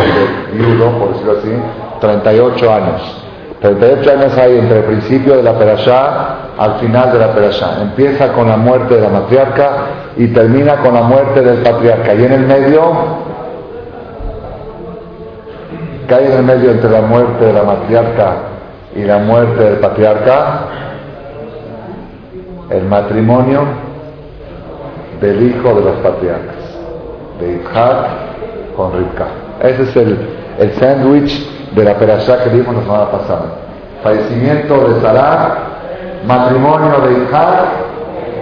viudo, 0.53 0.97
por 0.97 1.09
decirlo 1.09 1.33
así? 1.39 1.51
38 1.99 2.73
años. 2.73 3.25
38 3.61 4.11
años 4.11 4.37
hay 4.37 4.57
entre 4.57 4.79
el 4.79 4.83
principio 4.85 5.37
de 5.37 5.43
la 5.43 5.53
perashá 5.53 6.35
al 6.57 6.79
final 6.79 7.11
de 7.11 7.19
la 7.19 7.33
perashá. 7.33 7.81
Empieza 7.81 8.31
con 8.33 8.47
la 8.47 8.57
muerte 8.57 8.95
de 8.95 9.01
la 9.01 9.09
matriarca 9.09 9.71
y 10.17 10.27
termina 10.27 10.77
con 10.77 10.93
la 10.93 11.01
muerte 11.01 11.41
del 11.41 11.57
patriarca. 11.57 12.13
Y 12.13 12.23
en 12.23 12.31
el 12.31 12.45
medio, 12.45 12.81
cae 16.07 16.25
en 16.27 16.33
el 16.33 16.43
medio 16.43 16.71
entre 16.71 16.89
la 16.89 17.01
muerte 17.01 17.45
de 17.45 17.53
la 17.53 17.63
matriarca 17.63 18.35
y 18.95 19.03
la 19.03 19.17
muerte 19.19 19.63
del 19.63 19.75
patriarca, 19.79 20.59
el 22.69 22.83
matrimonio 22.85 23.61
del 25.19 25.49
hijo 25.49 25.73
de 25.75 25.81
los 25.81 25.95
patriarcas, 25.97 26.55
de 27.39 27.53
Isaac 27.53 28.07
con 28.75 28.93
Rivka. 28.93 29.27
Ese 29.61 29.83
es 29.83 29.95
el, 29.95 30.17
el 30.59 30.73
sándwich 30.73 31.71
de 31.73 31.83
la 31.83 31.95
perashá 31.95 32.43
que 32.43 32.49
vimos 32.49 32.75
la 32.75 32.81
semana 32.81 33.11
pasada. 33.11 33.45
Fallecimiento 34.03 34.87
de 34.87 35.01
Sarah, 35.01 35.57
matrimonio 36.25 36.99
de 37.01 37.23
Isaac 37.23 37.84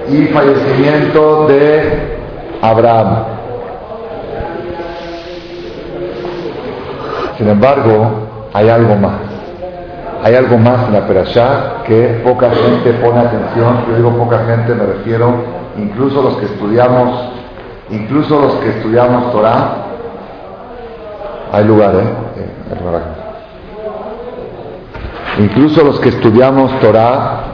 y 0.10 0.26
fallecimiento 0.28 1.48
de 1.48 2.18
Abraham. 2.62 3.24
Sin 7.38 7.50
embargo, 7.50 8.12
hay 8.54 8.70
algo 8.70 8.96
más. 8.96 9.14
Hay 10.24 10.36
algo 10.36 10.58
más 10.58 10.88
en 10.88 10.94
la 10.94 11.06
perashá 11.06 11.84
que 11.86 12.22
poca 12.24 12.50
gente 12.52 12.94
pone 12.94 13.20
atención. 13.20 13.86
Yo 13.90 13.96
digo 13.98 14.18
poca 14.18 14.46
gente, 14.46 14.74
me 14.74 14.86
refiero 14.86 15.34
incluso 15.78 16.22
los 16.22 16.38
que 16.38 16.46
estudiamos, 16.46 17.30
incluso 17.90 18.40
los 18.40 18.54
que 18.56 18.70
estudiamos 18.70 19.32
Torah. 19.32 19.78
Hay 21.52 21.66
lugar, 21.66 21.96
¿eh? 21.96 22.24
Incluso 25.40 25.84
los 25.84 26.00
que 26.00 26.10
estudiamos 26.10 26.80
Torah 26.80 27.53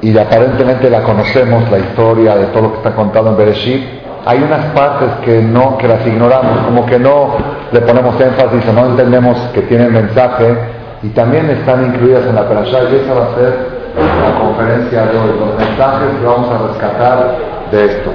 y 0.00 0.16
aparentemente 0.16 0.88
la 0.90 1.02
conocemos, 1.02 1.70
la 1.70 1.78
historia 1.78 2.36
de 2.36 2.46
todo 2.46 2.62
lo 2.62 2.70
que 2.72 2.76
está 2.78 2.94
contado 2.94 3.30
en 3.30 3.36
Bereshit, 3.36 3.84
hay 4.24 4.42
unas 4.42 4.66
partes 4.72 5.08
que 5.24 5.40
no, 5.40 5.78
que 5.78 5.88
las 5.88 6.06
ignoramos, 6.06 6.58
como 6.66 6.86
que 6.86 6.98
no 6.98 7.36
le 7.72 7.80
ponemos 7.80 8.20
énfasis 8.20 8.68
o 8.68 8.72
no 8.72 8.86
entendemos 8.86 9.38
que 9.54 9.62
tienen 9.62 9.92
mensaje 9.92 10.54
y 11.02 11.08
también 11.08 11.48
están 11.50 11.86
incluidas 11.86 12.26
en 12.26 12.34
la 12.34 12.48
Perashá 12.48 12.78
y 12.90 12.96
esa 12.96 13.14
va 13.14 13.24
a 13.24 13.34
ser 13.34 13.78
la 13.96 14.40
conferencia 14.40 15.02
de 15.06 15.18
hoy, 15.18 15.38
los 15.38 15.58
mensajes 15.58 16.08
que 16.20 16.26
vamos 16.26 16.50
a 16.50 16.68
rescatar 16.68 17.36
de 17.70 17.84
esto. 17.86 18.10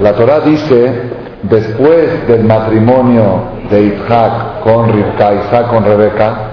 La 0.00 0.12
Torah 0.12 0.40
dice, 0.40 1.02
después 1.42 2.26
del 2.28 2.44
matrimonio 2.44 3.42
de 3.70 3.82
Isaac 3.82 4.60
con 4.62 4.92
Rivka, 4.92 5.34
Isaac 5.34 5.68
con 5.68 5.84
Rebeca, 5.84 6.47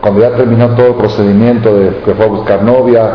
cuando 0.00 0.20
ya 0.20 0.30
terminó 0.30 0.68
todo 0.70 0.88
el 0.88 0.94
procedimiento 0.94 1.74
de 1.74 1.96
que 2.04 2.14
fue 2.14 2.24
a 2.24 2.28
buscar 2.28 2.62
novia, 2.62 3.10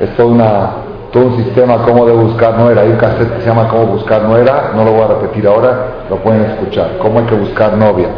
es 0.00 0.14
todo, 0.16 0.28
una, 0.28 0.70
un 1.14 1.36
sistema 1.36 1.78
cómo 1.78 2.04
de 2.04 2.12
buscar 2.12 2.58
nuera. 2.58 2.82
Hay 2.82 2.90
un 2.90 2.96
cassette 2.96 3.34
que 3.36 3.40
se 3.40 3.48
llama 3.48 3.68
Cómo 3.68 3.86
buscar 3.86 4.22
nuera, 4.22 4.72
no 4.74 4.84
lo 4.84 4.92
voy 4.92 5.02
a 5.02 5.06
repetir 5.08 5.46
ahora, 5.46 5.86
lo 6.10 6.16
pueden 6.16 6.42
escuchar, 6.42 6.98
cómo 7.00 7.20
hay 7.20 7.26
que 7.26 7.34
buscar 7.34 7.76
novia. 7.76 8.08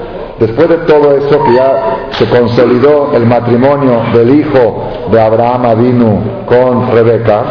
Después 0.40 0.68
de 0.68 0.76
todo 0.78 1.16
eso, 1.16 1.44
que 1.44 1.54
ya 1.54 1.96
se 2.10 2.28
consolidó 2.28 3.10
el 3.12 3.26
matrimonio 3.26 4.02
del 4.12 4.38
hijo 4.38 4.84
de 5.10 5.20
Abraham 5.20 5.66
Avinu 5.66 6.20
con 6.46 6.92
Rebeca, 6.92 7.42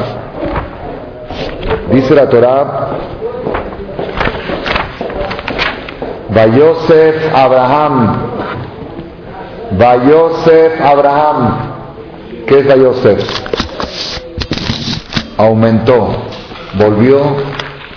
dice 1.92 2.16
la 2.16 2.30
Torah, 2.30 2.88
Vayosef 6.30 7.36
Abraham, 7.36 8.27
Vayosef 9.72 10.80
Abraham, 10.82 11.58
¿qué 12.48 12.60
es 12.60 12.68
Vayosef? 12.68 13.20
Aumentó, 15.38 16.08
volvió 16.78 17.20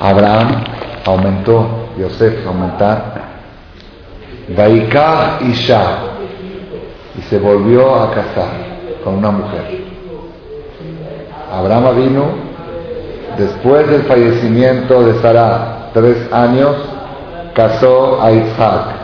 Abraham, 0.00 0.64
aumentó, 1.06 1.88
Yosef, 1.98 2.46
aumentar, 2.46 3.14
Vaikah 4.56 5.38
Isha, 5.42 5.98
y 7.16 7.22
se 7.22 7.38
volvió 7.38 7.94
a 7.94 8.10
casar 8.10 8.48
con 9.04 9.16
una 9.16 9.30
mujer. 9.30 9.84
Abraham 11.52 11.96
vino 11.96 12.24
después 13.38 13.88
del 13.88 14.02
fallecimiento 14.02 15.02
de 15.04 15.20
Sara, 15.20 15.90
tres 15.94 16.32
años, 16.32 16.76
casó 17.54 18.20
a 18.22 18.32
Isaac. 18.32 18.99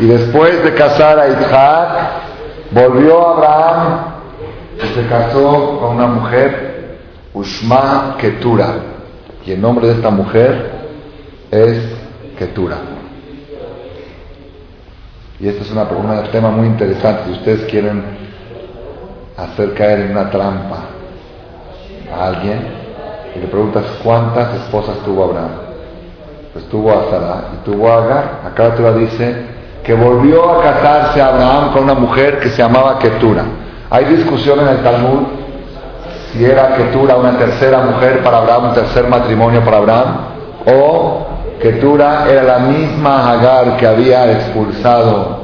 Y 0.00 0.06
después 0.06 0.64
de 0.64 0.72
casar 0.72 1.18
a 1.18 1.28
Isaac, 1.28 1.88
volvió 2.70 3.28
Abraham 3.34 3.98
y 4.82 4.86
se 4.94 5.06
casó 5.06 5.78
con 5.78 5.96
una 5.96 6.06
mujer, 6.06 6.96
Ushma 7.34 8.16
Ketura. 8.18 8.76
Y 9.44 9.52
el 9.52 9.60
nombre 9.60 9.88
de 9.88 9.94
esta 9.94 10.08
mujer 10.08 10.70
es 11.50 11.82
Ketura. 12.38 12.78
Y 15.38 15.48
este 15.48 15.64
es 15.64 15.70
un 15.70 16.30
tema 16.32 16.50
muy 16.50 16.66
interesante. 16.66 17.24
Si 17.26 17.32
ustedes 17.32 17.70
quieren 17.70 18.02
hacer 19.36 19.74
caer 19.74 20.00
en 20.00 20.12
una 20.12 20.30
trampa 20.30 20.78
a 22.10 22.26
alguien 22.26 22.62
y 23.36 23.38
le 23.38 23.46
preguntas 23.48 23.84
cuántas 24.02 24.62
esposas 24.62 24.96
tuvo 25.04 25.24
Abraham, 25.24 25.50
pues 26.54 26.64
tuvo 26.70 26.90
a 26.90 27.10
Sara 27.10 27.44
y 27.52 27.64
tuvo 27.66 27.90
a 27.90 28.02
Agar. 28.02 28.40
Acá 28.46 28.74
la 28.78 28.92
dice 28.94 29.59
que 29.84 29.94
volvió 29.94 30.50
a 30.50 30.62
casarse 30.62 31.22
Abraham 31.22 31.72
con 31.72 31.84
una 31.84 31.94
mujer 31.94 32.38
que 32.40 32.50
se 32.50 32.62
llamaba 32.62 32.98
Ketura. 32.98 33.44
Hay 33.90 34.04
discusión 34.04 34.60
en 34.60 34.68
el 34.68 34.82
Talmud 34.82 35.26
si 36.32 36.44
era 36.44 36.76
Ketura 36.76 37.16
una 37.16 37.36
tercera 37.36 37.80
mujer 37.80 38.22
para 38.22 38.38
Abraham, 38.38 38.68
un 38.68 38.74
tercer 38.74 39.08
matrimonio 39.08 39.64
para 39.64 39.78
Abraham, 39.78 40.16
o 40.66 41.26
Ketura 41.60 42.26
era 42.30 42.42
la 42.44 42.58
misma 42.60 43.32
Agar 43.32 43.76
que 43.76 43.86
había 43.86 44.30
expulsado 44.32 45.40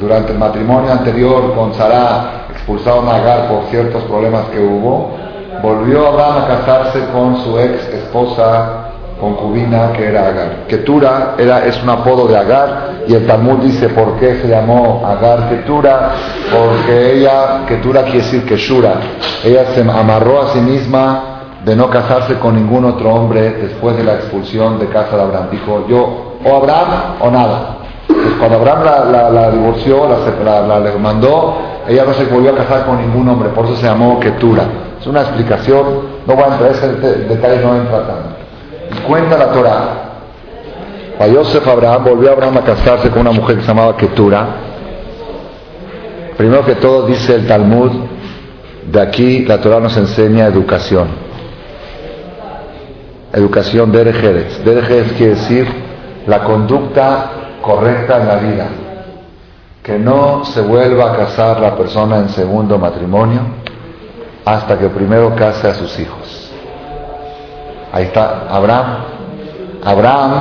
durante 0.00 0.32
el 0.32 0.38
matrimonio 0.38 0.92
anterior 0.92 1.54
con 1.54 1.74
Sara, 1.74 2.46
expulsado 2.52 3.08
a 3.08 3.16
Agar 3.16 3.48
por 3.48 3.64
ciertos 3.70 4.02
problemas 4.04 4.46
que 4.46 4.58
hubo, 4.58 5.10
volvió 5.62 6.06
Abraham 6.08 6.44
a 6.44 6.48
casarse 6.48 7.06
con 7.12 7.36
su 7.42 7.58
ex 7.58 7.86
esposa 7.88 8.85
concubina 9.20 9.92
que 9.92 10.08
era 10.08 10.28
Agar. 10.28 10.66
Ketura 10.68 11.34
era, 11.38 11.64
es 11.66 11.82
un 11.82 11.88
apodo 11.88 12.26
de 12.26 12.36
Agar 12.36 12.90
y 13.08 13.14
el 13.14 13.26
Talmud 13.26 13.58
dice 13.58 13.88
por 13.88 14.16
qué 14.18 14.36
se 14.42 14.48
llamó 14.48 15.02
Agar 15.06 15.48
Ketura, 15.48 16.12
porque 16.52 17.14
ella, 17.14 17.64
Ketura 17.66 18.02
quiere 18.02 18.18
decir 18.18 18.44
Keshura, 18.44 18.94
ella 19.44 19.66
se 19.74 19.80
amarró 19.80 20.42
a 20.42 20.48
sí 20.48 20.60
misma 20.60 21.22
de 21.64 21.74
no 21.74 21.90
casarse 21.90 22.34
con 22.34 22.54
ningún 22.54 22.84
otro 22.84 23.12
hombre 23.12 23.50
después 23.52 23.96
de 23.96 24.04
la 24.04 24.14
expulsión 24.14 24.78
de 24.78 24.86
casa 24.86 25.16
de 25.16 25.22
Abraham. 25.22 25.48
Dijo, 25.50 25.86
yo 25.88 26.36
o 26.44 26.56
Abraham 26.56 26.88
o 27.20 27.30
nada. 27.30 27.76
Pues 28.06 28.34
cuando 28.38 28.58
Abraham 28.58 29.32
la, 29.32 29.50
divorció, 29.50 30.06
la, 30.08 30.78
le 30.78 30.92
mandó, 30.98 31.56
ella 31.88 32.04
no 32.04 32.14
se 32.14 32.24
volvió 32.26 32.52
a 32.52 32.56
casar 32.56 32.86
con 32.86 32.98
ningún 33.00 33.28
hombre, 33.28 33.48
por 33.48 33.64
eso 33.64 33.76
se 33.76 33.86
llamó 33.86 34.20
Ketura. 34.20 34.64
Es 35.00 35.06
una 35.06 35.22
explicación, 35.22 35.84
no 36.26 36.34
voy 36.34 36.44
a 36.44 36.46
entrar, 36.52 36.70
ese 36.70 36.88
detalle 36.88 37.60
no 37.62 37.76
entra 37.76 37.98
tanto. 38.06 38.45
Cuenta 39.00 39.36
la 39.36 39.52
Torah, 39.52 39.88
a 41.18 41.26
Yosef 41.26 41.66
Abraham, 41.66 42.04
volvió 42.04 42.32
Abraham 42.32 42.58
a 42.58 42.62
casarse 42.62 43.10
con 43.10 43.20
una 43.20 43.32
mujer 43.32 43.56
que 43.56 43.62
se 43.62 43.68
llamaba 43.68 43.96
Ketura. 43.96 44.46
Primero 46.36 46.64
que 46.64 46.74
todo 46.74 47.06
dice 47.06 47.34
el 47.34 47.46
Talmud, 47.46 47.90
de 48.90 49.00
aquí 49.00 49.44
la 49.44 49.60
Torah 49.60 49.80
nos 49.80 49.96
enseña 49.96 50.46
educación 50.46 51.26
educación 53.36 53.92
de 53.92 54.00
Erejeres. 54.00 54.60
quiere 55.16 55.34
decir 55.34 55.66
la 56.26 56.42
conducta 56.42 57.30
correcta 57.62 58.20
en 58.20 58.28
la 58.28 58.36
vida. 58.36 58.66
Que 59.82 59.98
no 59.98 60.44
se 60.44 60.62
vuelva 60.62 61.12
a 61.12 61.16
casar 61.16 61.60
la 61.60 61.76
persona 61.76 62.18
en 62.18 62.28
segundo 62.30 62.78
matrimonio 62.78 63.42
hasta 64.44 64.78
que 64.78 64.88
primero 64.88 65.34
case 65.36 65.68
a 65.68 65.74
sus 65.74 65.98
hijos. 65.98 66.45
Ahí 67.92 68.04
está 68.04 68.46
Abraham. 68.50 68.96
Abraham, 69.84 70.32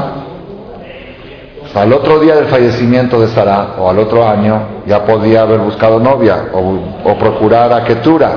al 1.73 1.93
otro 1.93 2.19
día 2.19 2.35
del 2.35 2.45
fallecimiento 2.45 3.19
de 3.19 3.27
Sara, 3.27 3.75
o 3.77 3.89
al 3.89 3.99
otro 3.99 4.27
año, 4.27 4.61
ya 4.85 5.05
podía 5.05 5.41
haber 5.41 5.59
buscado 5.59 5.99
novia 5.99 6.45
o, 6.53 7.13
procurar 7.15 7.71
a 7.73 7.83
Ketura 7.83 8.31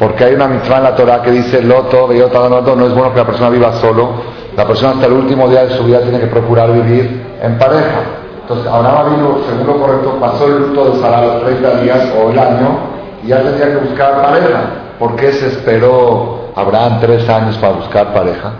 porque 0.00 0.24
hay 0.24 0.34
una 0.34 0.48
mitzvah 0.48 0.78
en 0.78 0.82
la 0.84 0.96
Torah 0.96 1.20
que 1.20 1.30
dice 1.30 1.60
Loto, 1.60 2.08
Loto, 2.08 2.74
no 2.74 2.86
es 2.86 2.94
bueno 2.94 3.12
que 3.12 3.18
la 3.18 3.26
persona 3.26 3.50
viva 3.50 3.74
solo. 3.74 4.12
La 4.56 4.66
persona 4.66 4.92
hasta 4.92 5.06
el 5.06 5.12
último 5.12 5.46
día 5.46 5.64
de 5.66 5.76
su 5.76 5.84
vida 5.84 6.00
tiene 6.00 6.18
que 6.18 6.26
procurar 6.26 6.72
vivir 6.72 7.22
en 7.42 7.58
pareja. 7.58 8.00
Entonces, 8.40 8.66
Abraham 8.66 9.16
vino, 9.16 9.38
según 9.46 9.66
lo 9.66 9.78
correcto, 9.78 10.16
pasó 10.18 10.46
el 10.46 10.68
luto 10.68 10.90
de 10.90 11.00
Sara 11.02 11.26
los 11.26 11.42
30 11.44 11.80
días 11.82 12.12
o 12.18 12.30
el 12.30 12.38
año 12.38 12.78
y 13.22 13.28
ya 13.28 13.42
tenía 13.42 13.66
que 13.66 13.88
buscar 13.88 14.22
pareja. 14.22 14.60
¿Por 14.98 15.16
qué 15.16 15.32
se 15.32 15.48
esperó 15.48 16.39
Abraham 16.54 16.98
tres 17.00 17.28
años 17.28 17.56
para 17.58 17.74
buscar 17.74 18.12
pareja? 18.12 18.52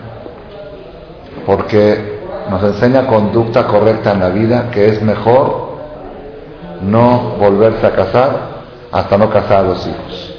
Porque 1.46 2.20
nos 2.50 2.62
enseña 2.62 3.06
conducta 3.06 3.66
correcta 3.66 4.12
en 4.12 4.20
la 4.20 4.28
vida, 4.28 4.70
que 4.70 4.88
es 4.88 5.02
mejor 5.02 5.70
no 6.82 7.36
volverse 7.38 7.86
a 7.86 7.92
casar 7.92 8.30
hasta 8.92 9.18
no 9.18 9.30
casar 9.30 9.58
a 9.58 9.68
los 9.68 9.86
hijos. 9.86 10.34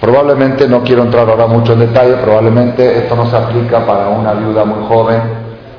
Probablemente, 0.00 0.66
no 0.66 0.82
quiero 0.82 1.02
entrar 1.02 1.28
ahora 1.28 1.46
mucho 1.46 1.74
en 1.74 1.80
detalle, 1.80 2.14
probablemente 2.14 2.98
esto 2.98 3.14
no 3.16 3.28
se 3.28 3.36
aplica 3.36 3.84
para 3.84 4.08
una 4.08 4.32
viuda 4.32 4.64
muy 4.64 4.86
joven 4.86 5.20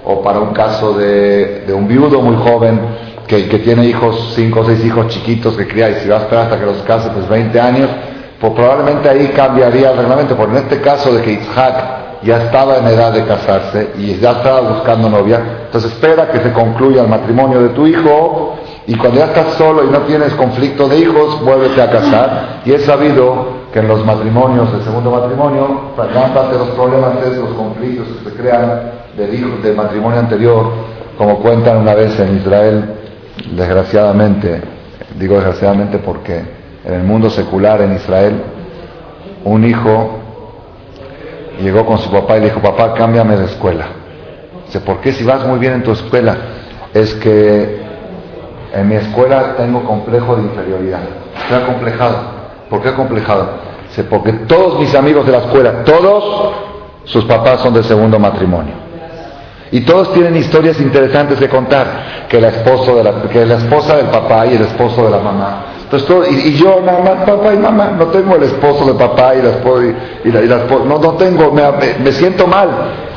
o 0.05 0.21
para 0.21 0.39
un 0.39 0.53
caso 0.53 0.93
de, 0.93 1.65
un 1.73 1.87
viudo 1.87 2.21
muy 2.21 2.35
joven 2.35 2.79
que, 3.27 3.47
que, 3.47 3.59
tiene 3.59 3.85
hijos, 3.85 4.33
cinco 4.35 4.59
o 4.59 4.65
seis 4.65 4.83
hijos 4.85 5.07
chiquitos 5.07 5.55
que 5.55 5.67
cría 5.67 5.89
y 5.89 5.95
si 5.95 6.09
va 6.09 6.17
a 6.17 6.41
hasta 6.41 6.59
que 6.59 6.65
los 6.65 6.77
case, 6.83 7.09
pues 7.11 7.27
20 7.29 7.59
años, 7.59 7.89
pues 8.41 8.53
probablemente 8.53 9.07
ahí 9.07 9.27
cambiaría 9.27 9.91
el 9.91 9.97
reglamento, 9.97 10.35
porque 10.35 10.57
en 10.57 10.63
este 10.63 10.81
caso 10.81 11.13
de 11.13 11.21
que 11.21 11.33
Isaac 11.33 11.75
ya 12.23 12.37
estaba 12.43 12.77
en 12.77 12.87
edad 12.87 13.13
de 13.13 13.23
casarse 13.23 13.91
y 13.99 14.15
ya 14.15 14.31
estaba 14.31 14.61
buscando 14.61 15.09
novia, 15.11 15.39
entonces 15.65 15.91
espera 15.91 16.31
que 16.31 16.39
se 16.39 16.51
concluya 16.51 17.03
el 17.03 17.07
matrimonio 17.07 17.61
de 17.61 17.69
tu 17.69 17.85
hijo 17.85 18.55
y 18.87 18.95
cuando 18.95 19.19
ya 19.19 19.25
estás 19.25 19.53
solo 19.53 19.85
y 19.85 19.91
no 19.91 19.99
tienes 19.99 20.33
conflicto 20.33 20.89
de 20.89 20.97
hijos, 20.97 21.39
vuélvete 21.41 21.81
a 21.83 21.91
casar. 21.91 22.61
Y 22.65 22.73
es 22.73 22.83
sabido 22.83 23.45
que 23.71 23.77
en 23.77 23.87
los 23.87 24.03
matrimonios, 24.03 24.73
el 24.73 24.81
segundo 24.81 25.11
matrimonio, 25.11 25.91
gran 25.95 26.33
parte 26.33 26.53
de 26.53 26.59
los 26.59 26.69
problemas 26.69 27.13
es 27.23 27.37
los 27.37 27.53
conflictos 27.53 28.07
que 28.07 28.29
se 28.31 28.35
crean 28.35 28.81
del, 29.15 29.35
hijo, 29.35 29.49
del 29.61 29.75
matrimonio 29.75 30.19
anterior, 30.19 30.65
como 31.15 31.37
cuentan 31.39 31.77
una 31.77 31.93
vez 31.93 32.19
en 32.19 32.37
Israel, 32.37 32.95
desgraciadamente, 33.51 34.61
digo 35.19 35.35
desgraciadamente 35.35 35.99
porque 35.99 36.60
en 36.85 36.93
el 36.93 37.03
mundo 37.03 37.29
secular 37.29 37.81
en 37.81 37.95
Israel, 37.95 38.41
un 39.43 39.65
hijo 39.65 40.19
llegó 41.61 41.85
con 41.85 41.99
su 41.99 42.11
papá 42.11 42.37
y 42.37 42.41
le 42.41 42.45
dijo, 42.47 42.61
papá, 42.61 42.93
cámbiame 42.93 43.37
de 43.37 43.45
escuela. 43.45 43.87
Dice, 44.65 44.79
¿por 44.81 44.99
qué 45.01 45.11
si 45.11 45.23
vas 45.23 45.45
muy 45.45 45.59
bien 45.59 45.73
en 45.73 45.83
tu 45.83 45.91
escuela? 45.91 46.35
Es 46.93 47.13
que 47.15 47.81
en 48.73 48.87
mi 48.87 48.95
escuela 48.95 49.55
tengo 49.57 49.83
complejo 49.83 50.35
de 50.35 50.43
inferioridad. 50.43 51.01
Estoy 51.43 51.61
acomplejado. 51.61 52.17
¿Por 52.69 52.81
qué 52.81 52.89
acomplejado? 52.89 53.71
porque 54.09 54.31
todos 54.31 54.79
mis 54.79 54.95
amigos 54.95 55.25
de 55.25 55.33
la 55.33 55.39
escuela, 55.39 55.83
todos 55.83 56.53
sus 57.03 57.25
papás 57.25 57.59
son 57.59 57.73
de 57.73 57.83
segundo 57.83 58.17
matrimonio. 58.19 58.73
Y 59.71 59.81
todos 59.81 60.13
tienen 60.13 60.35
historias 60.35 60.79
interesantes 60.79 61.39
de 61.39 61.49
contar, 61.49 62.27
que, 62.29 62.39
la 62.39 62.51
de 62.51 63.03
la, 63.03 63.21
que 63.29 63.45
la 63.45 63.55
esposa 63.55 63.97
del 63.97 64.07
papá 64.07 64.45
y 64.45 64.55
el 64.55 64.61
esposo 64.61 65.05
de 65.05 65.11
la 65.11 65.19
mamá. 65.19 65.65
Entonces, 65.91 66.45
y, 66.45 66.53
yo 66.53 66.81
nada 66.85 66.99
más, 66.99 67.29
papá 67.29 67.53
y 67.53 67.57
mamá, 67.57 67.91
no 67.97 68.05
tengo 68.07 68.37
el 68.37 68.43
esposo 68.43 68.85
de 68.85 68.93
papá 68.93 69.35
y 69.35 69.41
la 69.41 69.49
esposa, 69.49 69.87
y, 70.23 70.31
la, 70.31 70.57
no, 70.85 70.99
no 70.99 71.11
tengo, 71.15 71.51
me, 71.51 71.63
me, 72.01 72.11
siento 72.13 72.47
mal, 72.47 72.69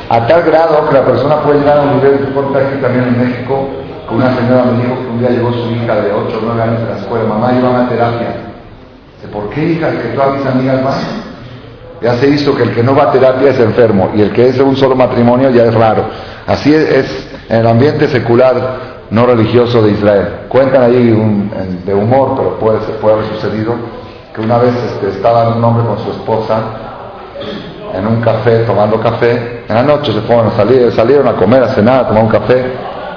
a 0.09 0.27
tal 0.27 0.43
grado 0.43 0.87
que 0.89 0.93
la 0.93 1.05
persona 1.05 1.41
puede 1.41 1.59
llegar 1.59 1.79
a 1.79 1.81
un 1.83 1.95
nivel, 1.97 2.19
de 2.19 2.59
aquí 2.59 2.81
también 2.81 3.05
en 3.05 3.29
México, 3.29 3.69
que 4.09 4.15
una 4.15 4.35
señora 4.35 4.65
me 4.65 4.83
dijo 4.83 4.95
que 4.99 5.07
un 5.07 5.19
día 5.19 5.29
llegó 5.29 5.53
su 5.53 5.71
hija 5.71 5.95
de 5.95 6.11
8 6.11 6.37
o 6.37 6.45
9 6.45 6.61
años 6.61 6.81
de 6.81 6.89
la 6.89 6.97
escuela, 6.99 7.25
mamá 7.25 7.53
iba 7.53 7.81
a 7.81 7.89
terapia 7.89 8.45
¿Por 9.31 9.49
qué, 9.49 9.63
hija, 9.63 9.89
que 9.89 10.09
todas 10.09 10.37
mis 10.37 10.45
amigas 10.45 10.83
van? 10.83 10.99
Ya 12.01 12.15
se 12.15 12.29
hizo 12.29 12.55
que 12.55 12.63
el 12.63 12.75
que 12.75 12.83
no 12.83 12.95
va 12.95 13.03
a 13.03 13.11
terapia 13.11 13.49
es 13.49 13.59
enfermo 13.59 14.11
y 14.13 14.21
el 14.21 14.31
que 14.31 14.49
es 14.49 14.57
de 14.57 14.63
un 14.63 14.75
solo 14.75 14.95
matrimonio 14.95 15.49
ya 15.49 15.63
es 15.63 15.73
raro. 15.73 16.05
Así 16.45 16.73
es, 16.73 17.27
en 17.49 17.59
el 17.59 17.67
ambiente 17.67 18.07
secular 18.07 18.94
no 19.09 19.25
religioso 19.25 19.81
de 19.81 19.91
Israel. 19.91 20.27
Cuentan 20.49 20.83
ahí 20.83 21.49
de 21.85 21.93
humor, 21.93 22.33
pero 22.35 22.59
puede, 22.59 22.79
puede 22.99 23.15
haber 23.15 23.27
sucedido, 23.35 23.75
que 24.33 24.41
una 24.41 24.57
vez 24.57 24.75
este, 24.75 25.09
estaba 25.09 25.55
un 25.55 25.63
hombre 25.63 25.85
con 25.85 25.99
su 25.99 26.11
esposa 26.11 26.59
en 27.93 28.07
un 28.07 28.21
café 28.21 28.59
tomando 28.65 28.99
café. 28.99 29.63
En 29.67 29.75
la 29.75 29.83
noche 29.83 30.11
se 30.11 30.21
fueron 30.21 30.47
a 30.47 30.51
salir, 30.51 30.91
salieron 30.91 31.27
a 31.27 31.33
comer, 31.33 31.63
a 31.63 31.69
cenar, 31.69 32.05
a 32.05 32.07
tomar 32.07 32.23
un 32.23 32.29
café 32.29 32.65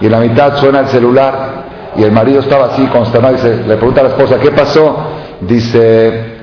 y 0.01 0.07
en 0.07 0.13
la 0.13 0.21
mitad 0.21 0.57
suena 0.57 0.81
el 0.81 0.89
celular 0.89 1.65
y 1.97 2.05
el 2.05 2.13
marido 2.13 2.41
estaba 2.41 2.67
así 2.67 2.87
consternado 2.87 3.37
y 3.37 3.67
le 3.67 3.77
pregunta 3.77 4.01
a 4.01 4.05
la 4.05 4.11
esposa, 4.11 4.39
¿qué 4.39 4.53
pasó? 4.53 4.97
dice, 5.41 6.39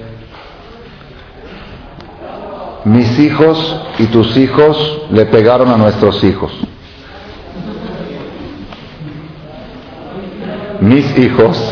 mis 2.85 3.19
hijos 3.19 3.81
y 3.99 4.05
tus 4.07 4.37
hijos 4.37 5.01
le 5.11 5.25
pegaron 5.25 5.69
a 5.69 5.77
nuestros 5.77 6.23
hijos. 6.23 6.51
Mis 10.81 11.17
hijos 11.17 11.71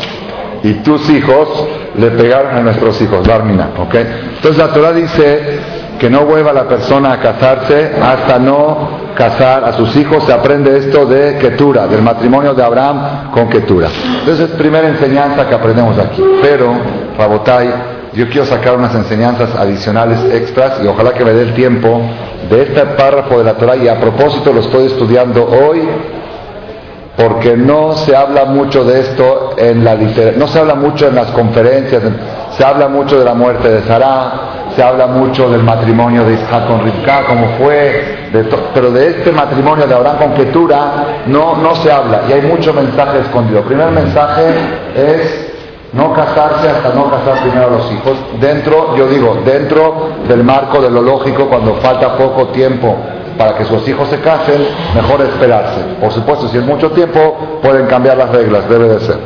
y 0.62 0.74
tus 0.74 1.08
hijos 1.10 1.48
le 1.96 2.10
pegaron 2.10 2.56
a 2.56 2.60
nuestros 2.60 3.00
hijos, 3.02 3.26
Darmina, 3.26 3.70
¿ok? 3.78 3.94
Entonces 4.36 4.56
la 4.56 4.72
Torah 4.72 4.92
dice 4.92 5.60
que 5.98 6.10
no 6.10 6.24
vuelva 6.24 6.52
la 6.52 6.64
persona 6.68 7.12
a 7.12 7.20
casarse 7.20 7.92
hasta 8.02 8.38
no 8.38 9.04
casar 9.14 9.64
a 9.64 9.72
sus 9.74 9.94
hijos. 9.96 10.24
Se 10.24 10.32
aprende 10.32 10.76
esto 10.76 11.06
de 11.06 11.38
Ketura, 11.38 11.86
del 11.86 12.02
matrimonio 12.02 12.54
de 12.54 12.62
Abraham 12.62 13.30
con 13.30 13.48
Ketura. 13.48 13.88
Entonces 14.20 14.50
es 14.50 14.56
primera 14.56 14.88
enseñanza 14.88 15.48
que 15.48 15.54
aprendemos 15.54 15.98
aquí. 15.98 16.22
Pero, 16.42 16.72
Rabotai, 17.16 17.70
yo 18.14 18.28
quiero 18.28 18.44
sacar 18.44 18.76
unas 18.76 18.94
enseñanzas 18.94 19.54
adicionales 19.54 20.18
extras 20.32 20.80
y 20.82 20.86
ojalá 20.86 21.12
que 21.12 21.24
me 21.24 21.32
dé 21.32 21.42
el 21.42 21.54
tiempo 21.54 22.00
de 22.48 22.62
este 22.62 22.80
párrafo 22.96 23.38
de 23.38 23.44
la 23.44 23.54
Torah 23.54 23.76
y 23.76 23.88
a 23.88 24.00
propósito 24.00 24.52
lo 24.52 24.60
estoy 24.60 24.86
estudiando 24.86 25.44
hoy 25.44 25.80
porque 27.16 27.56
no 27.56 27.94
se 27.94 28.14
habla 28.14 28.44
mucho 28.44 28.84
de 28.84 29.00
esto 29.00 29.54
en 29.56 29.84
la 29.84 29.94
no 29.94 30.48
se 30.48 30.58
habla 30.58 30.74
mucho 30.74 31.06
en 31.08 31.14
las 31.14 31.30
conferencias, 31.30 32.02
se 32.50 32.64
habla 32.64 32.88
mucho 32.88 33.18
de 33.18 33.24
la 33.24 33.34
muerte 33.34 33.68
de 33.68 33.82
Sarah, 33.82 34.54
se 34.74 34.82
habla 34.82 35.06
mucho 35.06 35.48
del 35.48 35.62
matrimonio 35.62 36.24
de 36.24 36.34
Isaac 36.34 36.66
con 36.66 36.82
Rivka, 36.82 37.24
como 37.26 37.46
fue, 37.58 38.30
pero 38.74 38.90
de 38.90 39.08
este 39.08 39.30
matrimonio 39.30 39.86
de 39.86 39.94
Abraham 39.94 40.16
con 40.18 40.34
Ketura 40.34 41.22
no, 41.26 41.56
no 41.56 41.76
se 41.76 41.92
habla 41.92 42.22
y 42.28 42.32
hay 42.32 42.42
mucho 42.42 42.72
mensaje 42.72 43.20
escondido. 43.20 43.60
El 43.60 43.66
primer 43.66 43.90
mensaje 43.90 44.42
es 44.96 45.43
no 45.94 46.12
casarse 46.12 46.68
hasta 46.68 46.92
no 46.92 47.08
casar 47.08 47.42
primero 47.42 47.66
a 47.68 47.70
los 47.70 47.92
hijos, 47.92 48.16
dentro, 48.40 48.96
yo 48.96 49.06
digo, 49.06 49.38
dentro 49.44 50.08
del 50.28 50.42
marco 50.42 50.80
de 50.80 50.90
lo 50.90 51.00
lógico, 51.00 51.46
cuando 51.46 51.74
falta 51.76 52.16
poco 52.16 52.48
tiempo 52.48 52.96
para 53.38 53.56
que 53.56 53.64
sus 53.64 53.86
hijos 53.88 54.08
se 54.08 54.20
casen, 54.20 54.66
mejor 54.94 55.20
esperarse. 55.22 55.80
Por 56.00 56.12
supuesto, 56.12 56.48
si 56.48 56.58
es 56.58 56.64
mucho 56.64 56.90
tiempo, 56.90 57.60
pueden 57.62 57.86
cambiar 57.86 58.16
las 58.16 58.30
reglas, 58.30 58.68
debe 58.68 58.88
de 58.88 59.00
ser. 59.00 59.18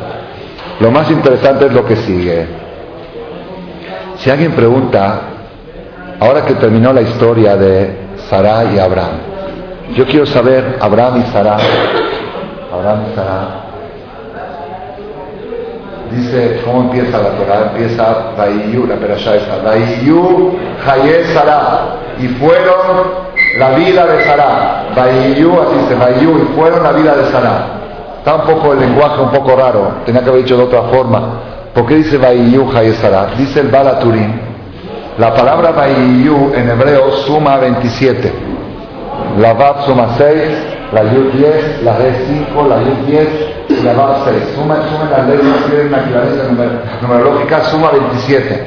Lo 0.79 0.91
más 0.91 1.09
interesante 1.09 1.65
es 1.65 1.73
lo 1.73 1.85
que 1.85 1.95
sigue. 1.97 2.47
Si 4.17 4.29
alguien 4.29 4.51
pregunta, 4.53 5.21
ahora 6.19 6.45
que 6.45 6.53
terminó 6.55 6.93
la 6.93 7.01
historia 7.01 7.55
de 7.55 7.97
Sara 8.29 8.65
y 8.65 8.79
Abraham, 8.79 9.17
yo 9.95 10.05
quiero 10.05 10.25
saber, 10.25 10.77
Abraham 10.79 11.23
y 11.25 11.31
Sara, 11.31 11.57
Abraham 12.71 13.05
y 13.11 13.15
Sara, 13.15 13.68
dice, 16.11 16.61
¿cómo 16.65 16.81
empieza 16.81 17.17
la 17.17 17.29
Torah? 17.31 17.71
Empieza 17.71 18.33
Vayu, 18.37 18.85
la 18.87 18.95
perashá 18.95 19.35
esa, 19.35 19.57
Vayu 19.63 20.57
Haye 20.85 21.23
Sara, 21.33 21.95
y 22.19 22.27
fueron 22.27 23.29
la 23.57 23.69
vida 23.71 24.05
de 24.05 24.23
Sarah. 24.23 24.85
Bayiyu, 24.95 25.53
así 25.53 25.87
se 25.87 25.95
Bayiyu, 25.95 26.37
y 26.37 26.55
fueron 26.55 26.83
la 26.83 26.91
vida 26.91 27.15
de 27.15 27.25
Sarah. 27.25 27.65
Está 28.17 28.35
un 28.35 28.41
poco 28.41 28.73
el 28.73 28.79
lenguaje 28.79 29.21
un 29.21 29.29
poco 29.29 29.55
raro, 29.55 29.91
tenía 30.05 30.21
que 30.21 30.29
haber 30.29 30.43
dicho 30.43 30.57
de 30.57 30.63
otra 30.63 30.83
forma. 30.83 31.21
¿Por 31.73 31.85
qué 31.85 31.95
dice 31.95 32.17
Bayiyu, 32.17 32.69
y 32.83 32.93
Sarah? 32.93 33.29
Dice 33.37 33.61
el 33.61 33.69
Balaturín, 33.69 34.41
la 35.17 35.33
palabra 35.33 35.71
Bayiyu 35.71 36.51
en 36.53 36.69
hebreo 36.69 37.11
suma 37.25 37.57
27. 37.57 38.31
La 39.39 39.53
Vav 39.53 39.85
suma 39.85 40.15
6, 40.17 40.27
la 40.93 41.03
Yud 41.03 41.31
10, 41.33 41.83
la 41.83 41.97
Re 41.97 42.13
5, 42.53 42.67
la 42.67 42.77
Yud 42.81 43.05
10 43.07 43.27
la 43.83 43.93
Vav 43.93 44.25
6. 44.25 44.55
Suma, 44.55 44.75
suma 44.89 45.09
la 45.09 45.23
ley, 45.25 45.39
tiene 45.69 45.87
una 45.87 45.99
equivalencia 45.99 46.43
numerológica, 47.01 47.65
suma 47.65 47.91
27. 47.91 48.65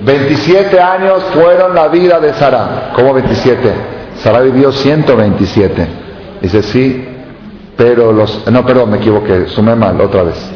27 0.00 0.80
años 0.80 1.22
fueron 1.32 1.74
la 1.74 1.88
vida 1.88 2.20
de 2.20 2.32
Sara. 2.34 2.92
¿Cómo 2.94 3.14
27? 3.14 3.72
Sara 4.16 4.40
vivió 4.40 4.72
127. 4.72 5.86
Dice, 6.42 6.62
sí, 6.62 7.08
pero 7.76 8.12
los... 8.12 8.46
No, 8.50 8.64
perdón, 8.64 8.90
me 8.90 8.96
equivoqué, 8.98 9.46
sumé 9.46 9.74
mal, 9.74 10.00
otra 10.00 10.22
vez. 10.22 10.52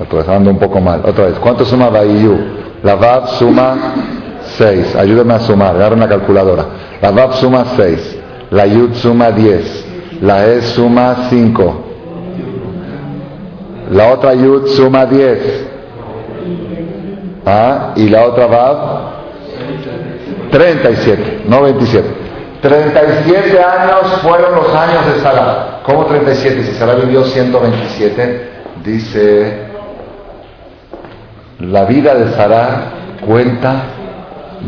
Otra 0.00 0.20
vez, 0.20 0.28
ando 0.28 0.50
un 0.50 0.58
poco 0.58 0.80
mal, 0.80 1.02
otra 1.04 1.26
vez. 1.26 1.38
¿Cuánto 1.38 1.64
suma 1.64 1.90
Bayiyu? 1.90 2.38
La 2.82 2.94
Vav 2.94 3.28
suma 3.38 3.76
6. 4.56 4.96
Ayúdame 4.96 5.34
a 5.34 5.40
sumar, 5.40 5.76
agarra 5.76 5.94
una 5.94 6.08
calculadora. 6.08 6.64
La 7.02 7.10
Vav 7.10 7.34
suma 7.34 7.64
6. 7.76 8.18
La 8.50 8.66
Yud 8.66 8.94
suma 8.94 9.30
10. 9.30 9.86
La 10.22 10.46
E 10.46 10.62
suma 10.62 11.28
5. 11.28 11.89
La 13.90 14.12
otra 14.12 14.34
Yud 14.34 14.68
suma 14.68 15.04
10. 15.04 15.66
¿Ah? 17.44 17.92
Y 17.96 18.08
la 18.08 18.24
otra 18.24 18.46
Vav 18.46 19.10
37, 20.50 21.42
no 21.46 21.62
27. 21.62 22.08
37 22.62 23.58
años 23.62 24.12
fueron 24.22 24.54
los 24.54 24.74
años 24.74 25.06
de 25.06 25.20
Sara. 25.20 25.80
¿Cómo 25.84 26.04
37? 26.04 26.62
Si 26.64 26.72
Sara 26.74 26.94
vivió 26.94 27.24
127, 27.24 28.50
dice, 28.84 29.58
la 31.58 31.84
vida 31.84 32.14
de 32.14 32.32
Sara 32.32 32.92
cuenta 33.26 33.82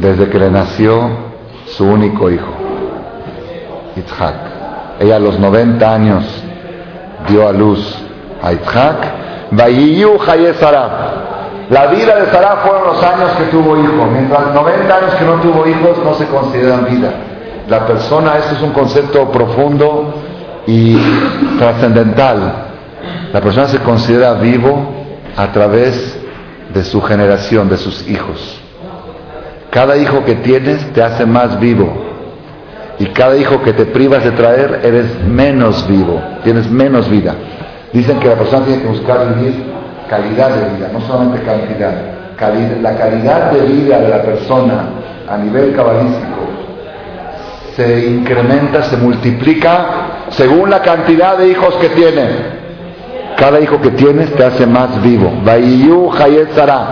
desde 0.00 0.28
que 0.30 0.38
le 0.38 0.50
nació 0.50 1.10
su 1.66 1.84
único 1.84 2.30
hijo, 2.30 2.52
Yitzhak. 3.94 4.34
Ella 5.00 5.16
a 5.16 5.20
los 5.20 5.38
90 5.38 5.94
años 5.94 6.24
dio 7.28 7.46
a 7.46 7.52
luz 7.52 8.01
a 8.42 8.52
Sara. 10.54 10.88
La 11.70 11.86
vida 11.86 12.16
de 12.16 12.30
Sara 12.30 12.56
fueron 12.64 12.84
los 12.88 13.02
años 13.02 13.30
que 13.38 13.44
tuvo 13.44 13.76
hijo. 13.76 14.06
Mientras 14.12 14.52
90 14.52 14.96
años 14.96 15.14
que 15.14 15.24
no 15.24 15.34
tuvo 15.34 15.66
hijos 15.66 15.98
no 16.04 16.14
se 16.14 16.26
consideran 16.26 16.86
vida. 16.86 17.10
La 17.68 17.86
persona, 17.86 18.36
esto 18.38 18.56
es 18.56 18.62
un 18.62 18.72
concepto 18.72 19.30
profundo 19.30 20.14
y 20.66 20.98
trascendental. 21.58 22.52
La 23.32 23.40
persona 23.40 23.68
se 23.68 23.78
considera 23.78 24.34
vivo 24.34 24.86
a 25.36 25.52
través 25.52 26.18
de 26.74 26.84
su 26.84 27.00
generación, 27.00 27.68
de 27.68 27.78
sus 27.78 28.06
hijos. 28.08 28.60
Cada 29.70 29.96
hijo 29.96 30.24
que 30.24 30.34
tienes 30.36 30.92
te 30.92 31.02
hace 31.02 31.24
más 31.24 31.58
vivo. 31.58 31.90
Y 32.98 33.06
cada 33.06 33.36
hijo 33.36 33.62
que 33.62 33.72
te 33.72 33.86
privas 33.86 34.22
de 34.22 34.32
traer, 34.32 34.80
eres 34.84 35.24
menos 35.24 35.88
vivo, 35.88 36.20
tienes 36.44 36.70
menos 36.70 37.08
vida. 37.08 37.34
Dicen 37.92 38.18
que 38.20 38.28
la 38.28 38.36
persona 38.36 38.64
tiene 38.64 38.82
que 38.82 38.88
buscar 38.88 39.34
vivir 39.34 39.72
calidad 40.08 40.50
de 40.50 40.76
vida, 40.76 40.90
no 40.92 41.00
solamente 41.00 41.42
cantidad. 41.42 41.92
la 42.82 42.96
calidad 42.96 43.52
de 43.52 43.60
vida 43.60 43.98
de 43.98 44.08
la 44.08 44.22
persona 44.22 44.84
a 45.28 45.36
nivel 45.36 45.74
cabalístico 45.74 46.42
se 47.76 48.06
incrementa, 48.06 48.82
se 48.82 48.96
multiplica 48.96 49.86
según 50.30 50.68
la 50.68 50.82
cantidad 50.82 51.38
de 51.38 51.48
hijos 51.48 51.74
que 51.76 51.88
tiene. 51.90 52.62
Cada 53.36 53.60
hijo 53.60 53.80
que 53.80 53.90
tienes 53.90 54.32
te 54.34 54.44
hace 54.44 54.66
más 54.66 55.00
vivo. 55.02 55.32
Bayiyu 55.44 56.10
Hayet 56.12 56.52
Sara. 56.54 56.86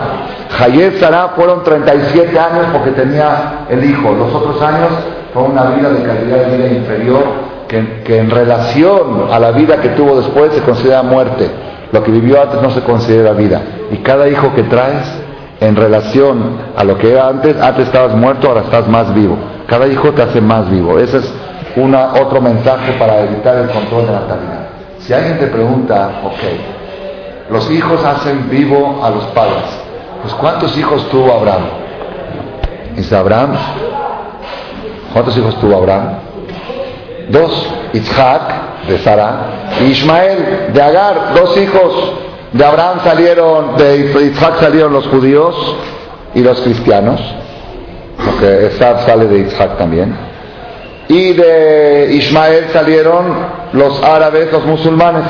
Hayet 0.59 0.99
Sara 0.99 1.33
fueron 1.37 1.63
37 1.63 2.39
años 2.39 2.67
porque 2.73 2.91
tenía 2.93 3.67
el 3.69 3.85
hijo. 3.85 4.15
Los 4.15 4.33
otros 4.33 4.61
años 4.63 4.89
fue 5.35 5.43
una 5.43 5.65
vida 5.65 5.91
de 5.91 6.03
calidad 6.03 6.47
de 6.47 6.57
vida 6.57 6.69
inferior 6.69 7.50
que, 7.71 8.19
en 8.19 8.31
relación 8.31 9.29
a 9.31 9.39
la 9.39 9.53
vida 9.53 9.81
que 9.81 9.91
tuvo 9.91 10.17
después 10.17 10.53
se 10.53 10.61
considera 10.63 11.03
muerte. 11.03 11.49
Lo 11.93 12.03
que 12.03 12.11
vivió 12.11 12.43
antes 12.43 12.61
no 12.61 12.71
se 12.71 12.81
considera 12.83 13.33
vida. 13.33 13.63
Y 13.93 13.99
cada 13.99 14.29
hijo 14.29 14.53
que 14.55 14.65
traes, 14.65 15.07
en 15.61 15.77
relación 15.77 16.57
a 16.77 16.85
lo 16.85 16.99
que 16.99 17.13
era 17.13 17.29
antes, 17.29 17.61
antes 17.61 17.87
estabas 17.87 18.15
muerto, 18.15 18.49
ahora 18.49 18.63
estás 18.63 18.89
más 18.89 19.15
vivo. 19.15 19.37
Cada 19.67 19.87
hijo 19.87 20.11
te 20.13 20.23
hace 20.23 20.41
más 20.41 20.71
vivo. 20.71 20.99
Ese 20.99 21.19
es 21.19 21.33
una, 21.77 22.15
otro 22.15 22.41
mensaje 22.41 22.93
para 22.99 23.21
evitar 23.21 23.57
el 23.59 23.69
control 23.69 24.07
de 24.07 24.13
la 24.13 24.21
natalidad. 24.21 24.69
Si 24.99 25.13
alguien 25.13 25.39
te 25.39 25.47
pregunta, 25.47 26.23
ok, 26.25 27.53
los 27.53 27.71
hijos 27.71 28.05
hacen 28.05 28.49
vivo 28.51 29.01
a 29.03 29.11
los 29.11 29.25
padres. 29.27 29.65
Pues 30.23 30.35
¿cuántos 30.35 30.77
hijos 30.77 31.09
tuvo 31.11 31.33
Abraham? 31.33 31.65
Dice 32.97 33.17
Abraham, 33.17 33.53
¿cuántos 35.13 35.37
hijos 35.37 35.55
tuvo 35.61 35.77
Abraham? 35.77 36.20
Dos, 37.31 37.75
Isaac 37.93 38.87
de 38.89 38.99
Sara, 38.99 39.69
y 39.81 39.85
Ismael 39.91 40.71
de 40.73 40.83
Agar, 40.83 41.35
dos 41.35 41.57
hijos 41.57 42.13
de 42.53 42.65
Abraham 42.65 42.99
salieron, 43.05 43.77
de 43.77 44.31
Isaac 44.33 44.55
salieron 44.61 44.93
los 44.93 45.07
judíos 45.07 45.77
y 46.35 46.41
los 46.41 46.61
cristianos, 46.61 47.21
porque 48.25 48.67
Esab 48.67 49.07
sale 49.07 49.27
de 49.27 49.39
Isaac 49.47 49.79
también, 49.79 50.17
y 51.09 51.33
de 51.35 52.09
Ismael 52.13 52.67
salieron 52.73 53.35
los 53.73 54.03
árabes, 54.03 54.53
los 54.53 54.65
musulmanes. 54.65 55.25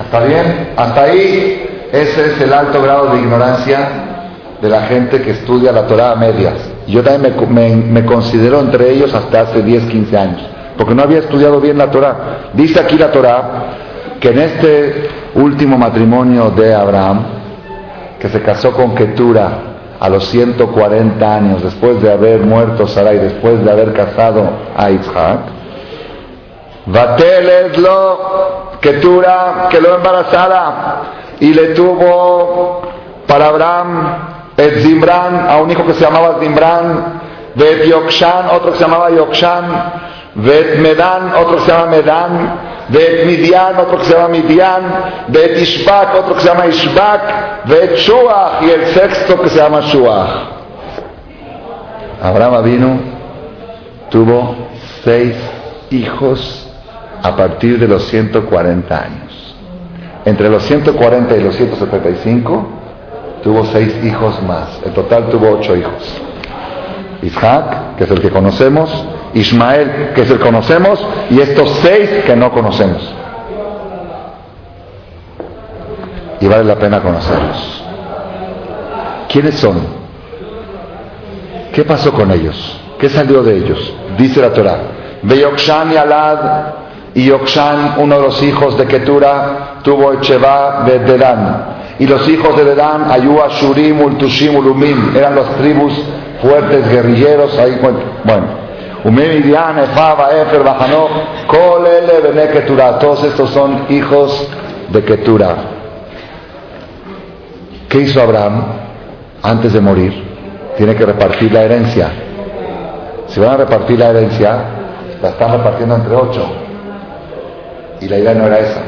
¿Está 0.00 0.20
bien? 0.20 0.72
Hasta 0.76 1.02
ahí, 1.02 1.88
ese 1.92 2.32
es 2.32 2.40
el 2.40 2.52
alto 2.52 2.82
grado 2.82 3.14
de 3.14 3.20
ignorancia 3.20 4.01
de 4.62 4.68
la 4.68 4.82
gente 4.82 5.20
que 5.20 5.32
estudia 5.32 5.72
la 5.72 5.86
Torah 5.86 6.12
a 6.12 6.16
medias. 6.16 6.54
Yo 6.86 7.02
también 7.02 7.92
me, 7.92 8.04
considero 8.06 8.60
entre 8.60 8.90
ellos 8.92 9.12
hasta 9.12 9.42
hace 9.42 9.60
10, 9.62 9.86
15 9.86 10.16
años 10.18 10.42
porque 10.76 10.94
no 10.94 11.02
había 11.02 11.18
estudiado 11.18 11.60
bien 11.60 11.78
la 11.78 11.90
Torah. 11.90 12.50
Dice 12.54 12.80
aquí 12.80 12.96
la 12.96 13.10
Torah 13.10 13.64
que 14.20 14.30
en 14.30 14.38
este 14.38 15.08
último 15.34 15.76
matrimonio 15.76 16.50
de 16.50 16.74
Abraham, 16.74 17.24
que 18.18 18.28
se 18.28 18.40
casó 18.42 18.72
con 18.72 18.94
Ketura 18.94 19.50
a 20.00 20.08
los 20.08 20.26
140 20.28 21.34
años, 21.34 21.62
después 21.62 22.00
de 22.00 22.12
haber 22.12 22.40
muerto 22.40 22.86
Sarai, 22.86 23.18
después 23.18 23.64
de 23.64 23.70
haber 23.70 23.92
casado 23.92 24.48
a 24.76 24.90
Isaac, 24.90 25.40
Bateleslo, 26.86 28.78
Ketura, 28.80 29.68
que 29.70 29.80
lo 29.80 29.96
embarazara, 29.96 31.02
y 31.38 31.54
le 31.54 31.68
tuvo 31.68 32.82
para 33.26 33.48
Abraham 33.48 34.41
el 34.56 34.80
Zimran, 34.82 35.48
a 35.48 35.56
un 35.58 35.70
hijo 35.70 35.86
que 35.86 35.94
se 35.94 36.04
llamaba 36.04 36.36
Zimran, 36.40 37.20
de 37.54 37.88
Yokshan, 37.88 38.46
otro 38.50 38.72
que 38.72 38.78
se 38.78 38.84
llamaba 38.84 39.10
Yokshan, 39.10 39.64
Bet 40.34 40.78
Medan, 40.78 41.34
otro 41.34 41.56
que 41.56 41.62
se 41.62 41.72
llama 41.72 41.86
Medan, 41.86 42.58
Bet 42.88 43.26
Midian, 43.26 43.78
otro 43.78 43.98
que 43.98 44.04
se 44.04 44.14
llama 44.14 44.28
Midian, 44.28 44.82
Bet 45.28 45.60
Ishbak, 45.60 46.14
otro 46.14 46.34
que 46.34 46.40
se 46.40 46.48
llama 46.48 46.66
Ishbak, 46.66 47.66
Bet 47.66 47.96
Shuach 47.96 48.62
y 48.62 48.70
el 48.70 48.86
sexto 48.86 49.40
que 49.40 49.48
se 49.50 49.58
llama 49.58 49.80
Shuach. 49.82 50.30
Abraham 52.22 52.64
vino, 52.64 53.00
tuvo 54.10 54.56
seis 55.04 55.36
hijos 55.90 56.70
a 57.22 57.36
partir 57.36 57.78
de 57.78 57.88
los 57.88 58.04
140 58.08 58.96
años. 58.96 59.56
Entre 60.24 60.48
los 60.48 60.62
140 60.62 61.36
y 61.36 61.42
los 61.42 61.56
175 61.56 62.81
tuvo 63.42 63.64
seis 63.66 63.94
hijos 64.04 64.42
más. 64.42 64.80
En 64.84 64.94
total 64.94 65.28
tuvo 65.28 65.50
ocho 65.50 65.76
hijos. 65.76 66.20
Isaac, 67.22 67.96
que 67.96 68.04
es 68.04 68.10
el 68.10 68.20
que 68.20 68.30
conocemos, 68.30 68.90
Ismael, 69.34 70.10
que 70.14 70.22
es 70.22 70.30
el 70.30 70.38
que 70.38 70.44
conocemos, 70.44 71.04
y 71.30 71.40
estos 71.40 71.70
seis 71.82 72.10
que 72.26 72.36
no 72.36 72.50
conocemos. 72.50 73.14
Y 76.40 76.48
vale 76.48 76.64
la 76.64 76.76
pena 76.76 77.00
conocerlos. 77.00 77.84
¿Quiénes 79.28 79.54
son? 79.54 79.80
¿Qué 81.72 81.84
pasó 81.84 82.12
con 82.12 82.30
ellos? 82.32 82.80
¿Qué 82.98 83.08
salió 83.08 83.42
de 83.42 83.56
ellos? 83.56 83.94
Dice 84.18 84.40
la 84.40 84.52
Torah. 84.52 84.78
Yokshan 85.22 85.92
y 85.92 85.96
Alad, 85.96 86.38
y 87.14 87.24
Yokshan, 87.26 87.94
uno 87.98 88.16
de 88.16 88.22
los 88.22 88.42
hijos 88.42 88.76
de 88.76 88.86
Ketura, 88.86 89.78
tuvo 89.82 90.12
Echeva 90.14 90.84
de. 90.84 90.98
Y 91.98 92.06
los 92.06 92.28
hijos 92.28 92.56
de 92.56 92.64
Dedan, 92.64 93.10
Ayua, 93.10 93.48
Shurim, 93.50 94.00
Ultushim, 94.00 94.56
Ulumim, 94.56 95.16
eran 95.16 95.36
las 95.36 95.56
tribus 95.56 95.92
fuertes 96.40 96.88
guerrilleros 96.88 97.56
ahí. 97.58 97.78
Bueno, 98.24 98.62
Efer, 99.04 100.62
Kolele, 101.46 102.50
Ketura. 102.52 102.98
Todos 102.98 103.24
estos 103.24 103.50
son 103.50 103.86
hijos 103.88 104.48
de 104.90 105.04
Ketura. 105.04 105.56
¿Qué 107.88 108.00
hizo 108.00 108.22
Abraham 108.22 108.64
antes 109.42 109.72
de 109.72 109.80
morir? 109.80 110.32
Tiene 110.76 110.94
que 110.94 111.04
repartir 111.04 111.52
la 111.52 111.62
herencia. 111.62 112.10
si 113.26 113.40
van 113.40 113.50
a 113.50 113.56
repartir 113.58 113.98
la 113.98 114.10
herencia, 114.10 114.64
la 115.20 115.28
están 115.30 115.52
repartiendo 115.52 115.96
entre 115.96 116.14
ocho. 116.14 116.46
Y 118.00 118.08
la 118.08 118.18
idea 118.18 118.34
no 118.34 118.46
era 118.46 118.58
esa. 118.58 118.82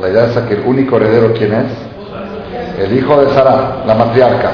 La 0.00 0.08
idea 0.08 0.24
es 0.26 0.36
que 0.38 0.54
el 0.54 0.62
único 0.66 0.96
heredero, 0.96 1.32
¿quién 1.34 1.52
es? 1.52 1.85
El 2.78 2.96
hijo 2.96 3.20
de 3.20 3.32
Sara, 3.32 3.82
la 3.86 3.94
matriarca. 3.94 4.50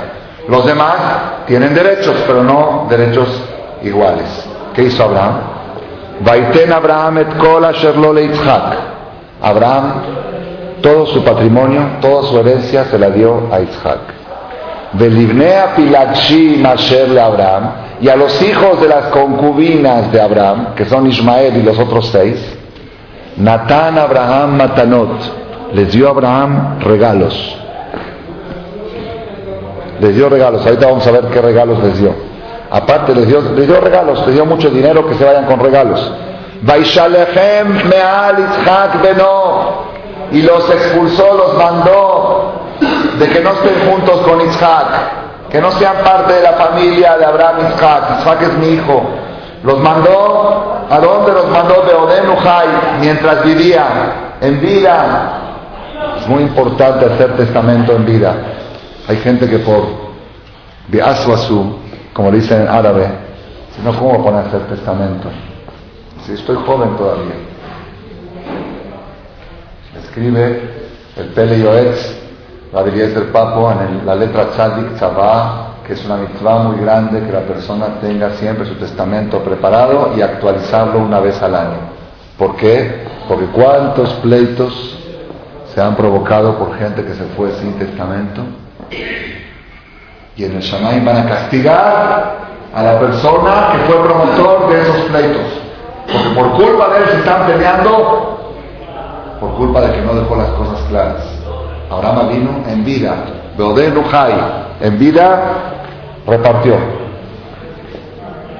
Los 0.48 0.66
demás 0.66 0.94
tienen 1.46 1.74
derechos, 1.74 2.16
pero 2.26 2.42
no 2.42 2.86
derechos 2.88 3.28
iguales. 3.82 4.48
¿Qué 4.74 4.84
hizo 4.84 5.04
Abraham? 5.04 5.40
Vaiten 6.20 6.72
Abraham 6.72 7.18
et 7.18 7.36
kol 7.36 7.64
Abraham, 9.42 9.92
todo 10.80 11.06
su 11.06 11.24
patrimonio, 11.24 11.82
toda 12.00 12.22
su 12.24 12.38
herencia 12.38 12.84
se 12.84 12.98
la 12.98 13.10
dio 13.10 13.48
a 13.50 13.60
Isaac. 13.60 14.00
Belibnea 14.92 15.74
Pilatshi 15.74 16.58
Masher 16.62 17.18
Abraham, 17.18 17.70
y 18.00 18.08
a 18.08 18.16
los 18.16 18.40
hijos 18.42 18.80
de 18.80 18.88
las 18.88 19.06
concubinas 19.06 20.12
de 20.12 20.20
Abraham, 20.20 20.74
que 20.76 20.84
son 20.84 21.06
Ismael 21.06 21.56
y 21.56 21.62
los 21.62 21.78
otros 21.78 22.08
seis, 22.08 22.36
Natán 23.36 23.98
Abraham 23.98 24.56
Matanot, 24.56 25.72
les 25.72 25.90
dio 25.92 26.08
Abraham 26.08 26.80
regalos. 26.80 27.61
Les 30.02 30.16
dio 30.16 30.28
regalos, 30.28 30.66
ahorita 30.66 30.86
vamos 30.86 31.06
a 31.06 31.12
ver 31.12 31.26
qué 31.26 31.40
regalos 31.40 31.78
les 31.78 31.96
dio. 31.96 32.12
Aparte 32.72 33.14
les 33.14 33.28
dio, 33.28 33.40
les 33.54 33.68
dio 33.68 33.80
regalos, 33.80 34.26
les 34.26 34.34
dio 34.34 34.44
mucho 34.44 34.68
dinero 34.68 35.06
que 35.06 35.14
se 35.14 35.24
vayan 35.24 35.44
con 35.44 35.60
regalos. 35.60 36.12
Y 40.32 40.42
los 40.42 40.70
expulsó, 40.70 41.34
los 41.34 41.54
mandó 41.56 42.52
de 43.16 43.28
que 43.28 43.40
no 43.40 43.50
estén 43.52 43.88
juntos 43.88 44.20
con 44.22 44.40
Itzhak 44.40 45.22
que 45.52 45.60
no 45.60 45.70
sean 45.70 45.98
parte 46.02 46.32
de 46.32 46.42
la 46.42 46.54
familia 46.54 47.16
de 47.16 47.24
Abraham 47.24 47.58
Isaac. 47.72 48.02
Isaac 48.18 48.42
es 48.42 48.54
mi 48.54 48.68
hijo. 48.70 49.04
Los 49.62 49.78
mandó, 49.78 50.82
¿a 50.90 50.98
dónde 50.98 51.30
los 51.30 51.46
mandó? 51.48 51.82
De 51.82 51.94
Odem 51.94 52.24
mientras 53.00 53.44
vivía, 53.44 53.84
en 54.40 54.60
vida. 54.60 55.38
Es 56.18 56.26
muy 56.26 56.42
importante 56.42 57.04
hacer 57.04 57.36
testamento 57.36 57.92
en 57.92 58.04
vida. 58.04 58.34
Hay 59.08 59.16
gente 59.16 59.48
que 59.48 59.58
por 59.58 59.84
Biaswasu, 60.88 61.76
como 62.12 62.30
dicen 62.30 62.62
en 62.62 62.68
árabe, 62.68 63.08
si 63.74 63.82
no, 63.82 63.98
¿cómo 63.98 64.22
van 64.22 64.36
a 64.36 64.40
hacer 64.40 64.60
testamento? 64.68 65.28
Si 66.24 66.32
estoy 66.32 66.56
joven 66.66 66.96
todavía. 66.96 67.34
Escribe 70.02 70.82
el 71.16 71.26
Pele 71.28 71.58
la 72.72 72.82
del 72.82 73.24
Papo 73.32 73.70
en 73.72 74.06
la 74.06 74.14
letra 74.14 74.50
Tzadik 74.50 74.94
Tzavá, 74.94 75.72
que 75.86 75.94
es 75.94 76.04
una 76.04 76.16
mitzvah 76.16 76.58
muy 76.62 76.80
grande 76.80 77.20
que 77.20 77.32
la 77.32 77.40
persona 77.40 78.00
tenga 78.00 78.30
siempre 78.34 78.66
su 78.66 78.74
testamento 78.76 79.40
preparado 79.40 80.12
y 80.16 80.22
actualizarlo 80.22 81.00
una 81.00 81.20
vez 81.20 81.42
al 81.42 81.54
año. 81.54 81.78
¿Por 82.38 82.56
qué? 82.56 83.04
Porque 83.28 83.46
cuántos 83.46 84.12
pleitos 84.14 84.98
se 85.74 85.80
han 85.80 85.96
provocado 85.96 86.58
por 86.58 86.76
gente 86.78 87.04
que 87.04 87.14
se 87.14 87.24
fue 87.36 87.52
sin 87.52 87.78
testamento. 87.78 88.42
Y 90.36 90.44
en 90.44 90.52
el 90.56 90.60
Shamay 90.60 91.00
van 91.04 91.16
a 91.16 91.28
castigar 91.28 92.36
a 92.74 92.82
la 92.82 92.98
persona 92.98 93.68
que 93.72 93.78
fue 93.84 94.02
promotor 94.02 94.70
de 94.70 94.82
esos 94.82 94.96
pleitos. 95.06 95.46
Porque 96.10 96.28
por 96.30 96.52
culpa 96.52 96.88
de 96.88 96.98
él 96.98 97.04
se 97.10 97.18
están 97.18 97.46
peleando 97.46 98.38
por 99.42 99.54
culpa 99.54 99.80
de 99.80 99.92
que 99.92 100.00
no 100.02 100.14
dejó 100.14 100.36
las 100.36 100.50
cosas 100.50 100.80
claras. 100.88 101.24
Abraham 101.90 102.28
vino 102.28 102.50
en 102.68 102.84
vida. 102.84 103.14
Beodé 103.58 103.92
en 104.80 104.98
vida 104.98 105.40
repartió. 106.26 106.76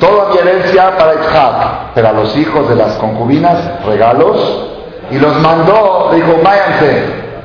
Toda 0.01 0.31
mi 0.31 0.39
herencia 0.39 0.99
para 0.99 1.15
Isaac, 1.15 1.93
pero 1.95 2.09
a 2.09 2.13
los 2.13 2.37
hijos 2.37 2.69
de 2.69 2.75
las 2.75 2.97
concubinas 2.97 3.85
regalos 3.87 4.67
y 5.11 5.19
los 5.19 5.39
mandó, 5.41 6.11
dijo, 6.13 6.41
váyanse. 6.43 7.05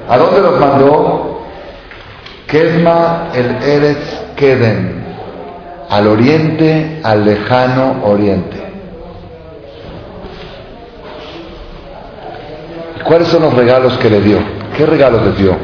¿A 0.10 0.18
dónde 0.18 0.42
los 0.42 0.60
mandó? 0.60 1.37
Kedma 2.48 3.32
el 3.36 3.62
Eretz 3.62 4.22
Keden, 4.38 5.04
al 5.90 6.08
oriente, 6.08 7.02
al 7.04 7.26
lejano 7.26 7.98
oriente. 8.06 8.58
¿Cuáles 13.04 13.28
son 13.28 13.42
los 13.42 13.54
regalos 13.54 13.98
que 13.98 14.10
le 14.10 14.22
dio? 14.22 14.40
¿Qué 14.78 14.86
regalos 14.86 15.24
le 15.24 15.32
dio? 15.34 15.58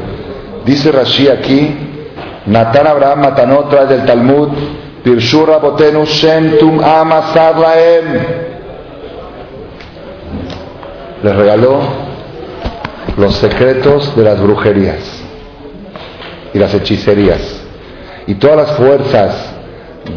Dice 0.66 0.92
Rashi 0.92 1.28
aquí, 1.28 1.74
Natán 2.46 2.86
Abraham 2.86 3.20
Matanot 3.22 3.70
trae 3.70 3.86
del 3.86 4.04
Talmud, 4.04 4.48
Pirshur 5.02 5.48
Rabotenu 5.48 6.04
Shem 6.04 6.58
Tum. 6.58 6.80
Les 11.22 11.36
regaló 11.36 11.80
los 13.16 13.34
secretos 13.36 14.14
de 14.14 14.22
las 14.22 14.38
brujerías 14.38 15.13
y 16.54 16.58
las 16.58 16.72
hechicerías 16.72 17.62
y 18.26 18.34
todas 18.36 18.56
las 18.56 18.76
fuerzas 18.76 19.52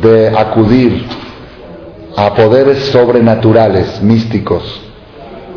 de 0.02 0.30
acudir 0.30 1.06
a 2.16 2.34
poderes 2.34 2.80
sobrenaturales, 2.86 4.02
místicos, 4.02 4.82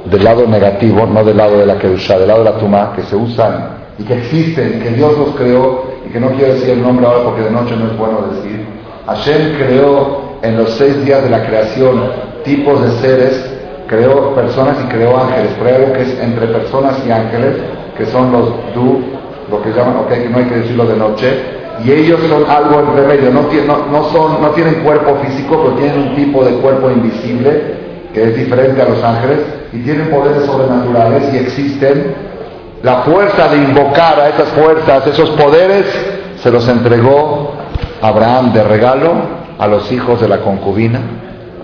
del 0.04 0.24
lado 0.24 0.46
negativo, 0.46 1.06
no 1.06 1.24
del 1.24 1.36
lado 1.36 1.58
de 1.58 1.66
la 1.66 1.78
Kedusha, 1.78 2.18
del 2.18 2.28
lado 2.28 2.44
de 2.44 2.50
la 2.50 2.58
Tumá, 2.58 2.92
que 2.96 3.02
se 3.02 3.16
usan 3.16 3.80
y 3.98 4.04
que 4.04 4.14
existen 4.14 4.80
que 4.80 4.90
Dios 4.90 5.16
los 5.16 5.34
creó 5.36 5.84
y 6.06 6.10
que 6.10 6.20
no 6.20 6.30
quiero 6.30 6.54
decir 6.54 6.70
el 6.70 6.82
nombre 6.82 7.06
ahora 7.06 7.24
porque 7.24 7.42
de 7.42 7.50
noche 7.50 7.76
no 7.76 7.86
es 7.86 7.98
bueno 7.98 8.28
decir. 8.32 8.64
Hashem 9.06 9.56
creó 9.58 10.38
en 10.42 10.56
los 10.56 10.70
seis 10.72 11.04
días 11.04 11.22
de 11.22 11.30
la 11.30 11.46
creación 11.46 12.02
tipos 12.44 12.82
de 12.82 12.90
seres, 13.00 13.58
creó 13.86 14.34
personas 14.34 14.78
y 14.84 14.88
creó 14.88 15.18
ángeles, 15.18 15.52
pero 15.58 15.76
algo 15.76 15.92
que 15.92 16.02
es 16.02 16.18
entre 16.20 16.46
personas 16.46 16.96
y 17.06 17.10
ángeles, 17.10 17.56
que 17.96 18.06
son 18.06 18.32
los 18.32 18.48
du, 18.74 19.02
lo 19.50 19.62
que 19.62 19.70
llaman, 19.70 19.96
ok, 19.96 20.10
no 20.30 20.38
hay 20.38 20.44
que 20.44 20.56
decirlo 20.56 20.86
de 20.86 20.96
noche, 20.96 21.60
y 21.84 21.92
ellos 21.92 22.20
son 22.28 22.48
algo 22.48 22.80
en 22.80 22.96
remedio, 22.96 23.30
no 23.30 24.50
tienen 24.50 24.74
cuerpo 24.82 25.16
físico, 25.24 25.62
pero 25.62 25.76
tienen 25.76 26.10
un 26.10 26.14
tipo 26.14 26.44
de 26.44 26.52
cuerpo 26.56 26.90
invisible 26.90 27.80
que 28.12 28.24
es 28.24 28.36
diferente 28.36 28.82
a 28.82 28.88
los 28.88 29.02
ángeles 29.02 29.38
y 29.72 29.78
tienen 29.78 30.10
poderes 30.10 30.44
sobrenaturales 30.44 31.32
y 31.32 31.38
existen 31.38 32.14
la 32.82 33.02
fuerza 33.02 33.48
de 33.48 33.58
invocar 33.58 34.18
a 34.18 34.28
esas 34.30 34.48
fuerzas, 34.48 35.06
esos 35.06 35.30
poderes, 35.30 35.86
se 36.36 36.50
los 36.50 36.66
entregó 36.68 37.52
Abraham 38.00 38.52
de 38.52 38.64
regalo 38.64 39.12
a 39.58 39.66
los 39.66 39.92
hijos 39.92 40.20
de 40.20 40.28
la 40.28 40.38
concubina 40.38 41.00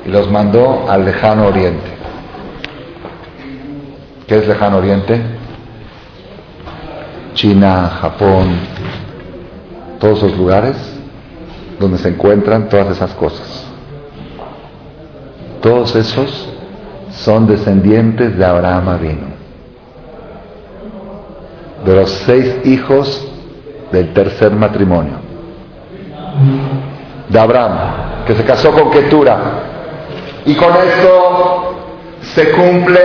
y 0.05 0.11
los 0.11 0.31
mandó 0.31 0.85
al 0.89 1.05
lejano 1.05 1.47
oriente. 1.47 1.97
¿Qué 4.27 4.39
es 4.39 4.47
lejano 4.47 4.79
oriente? 4.79 5.21
China, 7.37 7.89
Japón, 8.01 8.59
todos 10.01 10.19
esos 10.19 10.37
lugares 10.37 10.77
donde 11.79 11.99
se 11.99 12.09
encuentran 12.09 12.69
todas 12.69 12.89
esas 12.89 13.15
cosas. 13.15 13.65
Todos 15.63 15.95
esos 15.95 16.49
son 17.13 17.47
descendientes 17.47 18.37
de 18.37 18.45
Abraham 18.45 18.89
Avino 18.89 19.37
de 21.87 21.95
los 21.95 22.11
seis 22.11 22.57
hijos 22.65 23.25
del 23.93 24.13
tercer 24.13 24.51
matrimonio. 24.53 25.15
De 27.29 27.39
Abraham, 27.39 28.25
que 28.27 28.35
se 28.35 28.45
casó 28.45 28.73
con 28.73 28.91
Ketura. 28.91 29.39
Y 30.45 30.55
con 30.57 30.71
esto 30.71 31.75
se 32.23 32.51
cumple 32.51 33.01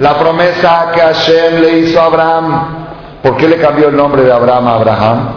la 0.00 0.18
promesa 0.18 0.90
que 0.94 1.00
Hashem 1.00 1.60
le 1.60 1.78
hizo 1.80 2.00
a 2.00 2.04
Abraham. 2.06 2.81
¿Por 3.22 3.36
qué 3.36 3.48
le 3.48 3.56
cambió 3.58 3.88
el 3.88 3.96
nombre 3.96 4.22
de 4.22 4.32
Abraham 4.32 4.66
a 4.66 4.74
Abraham? 4.74 5.28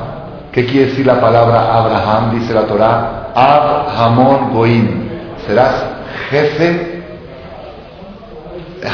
¿Qué 0.52 0.66
quiere 0.66 0.88
decir 0.88 1.06
la 1.06 1.20
palabra 1.20 1.76
Abraham? 1.76 2.40
Dice 2.40 2.54
la 2.54 2.64
Torah. 2.64 3.32
Ab 3.36 4.52
Goim. 4.54 5.10
Serás 5.46 5.86
jefe, 6.30 7.04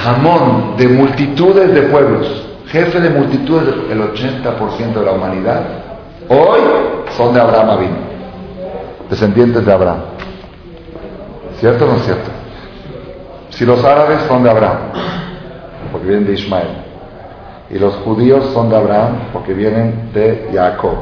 Hamón, 0.06 0.76
de 0.78 0.88
multitudes 0.88 1.74
de 1.74 1.82
pueblos 1.84 2.52
jefe 2.72 3.02
de 3.02 3.10
multitudes, 3.10 3.76
el 3.90 4.02
80% 4.02 4.94
de 4.94 5.06
la 5.06 5.12
humanidad, 5.12 5.62
hoy 6.30 6.62
son 7.18 7.34
de 7.34 7.42
Abraham 7.42 7.70
Avino, 7.70 7.98
descendientes 9.10 9.66
de 9.66 9.74
Abraham. 9.74 10.00
¿Cierto 11.60 11.86
o 11.86 11.88
no 11.90 11.98
es 11.98 12.06
cierto? 12.06 12.32
Si 13.50 13.66
los 13.66 13.84
árabes 13.84 14.22
son 14.28 14.44
de 14.44 14.50
Abraham, 14.50 14.78
porque 15.92 16.08
vienen 16.08 16.28
de 16.28 16.34
Ismael, 16.34 16.70
y 17.72 17.80
los 17.80 17.96
judíos 17.98 18.52
son 18.54 18.70
de 18.70 18.76
Abraham 18.76 19.30
porque 19.32 19.54
vienen 19.54 20.12
de 20.14 20.50
Jacob. 20.54 20.96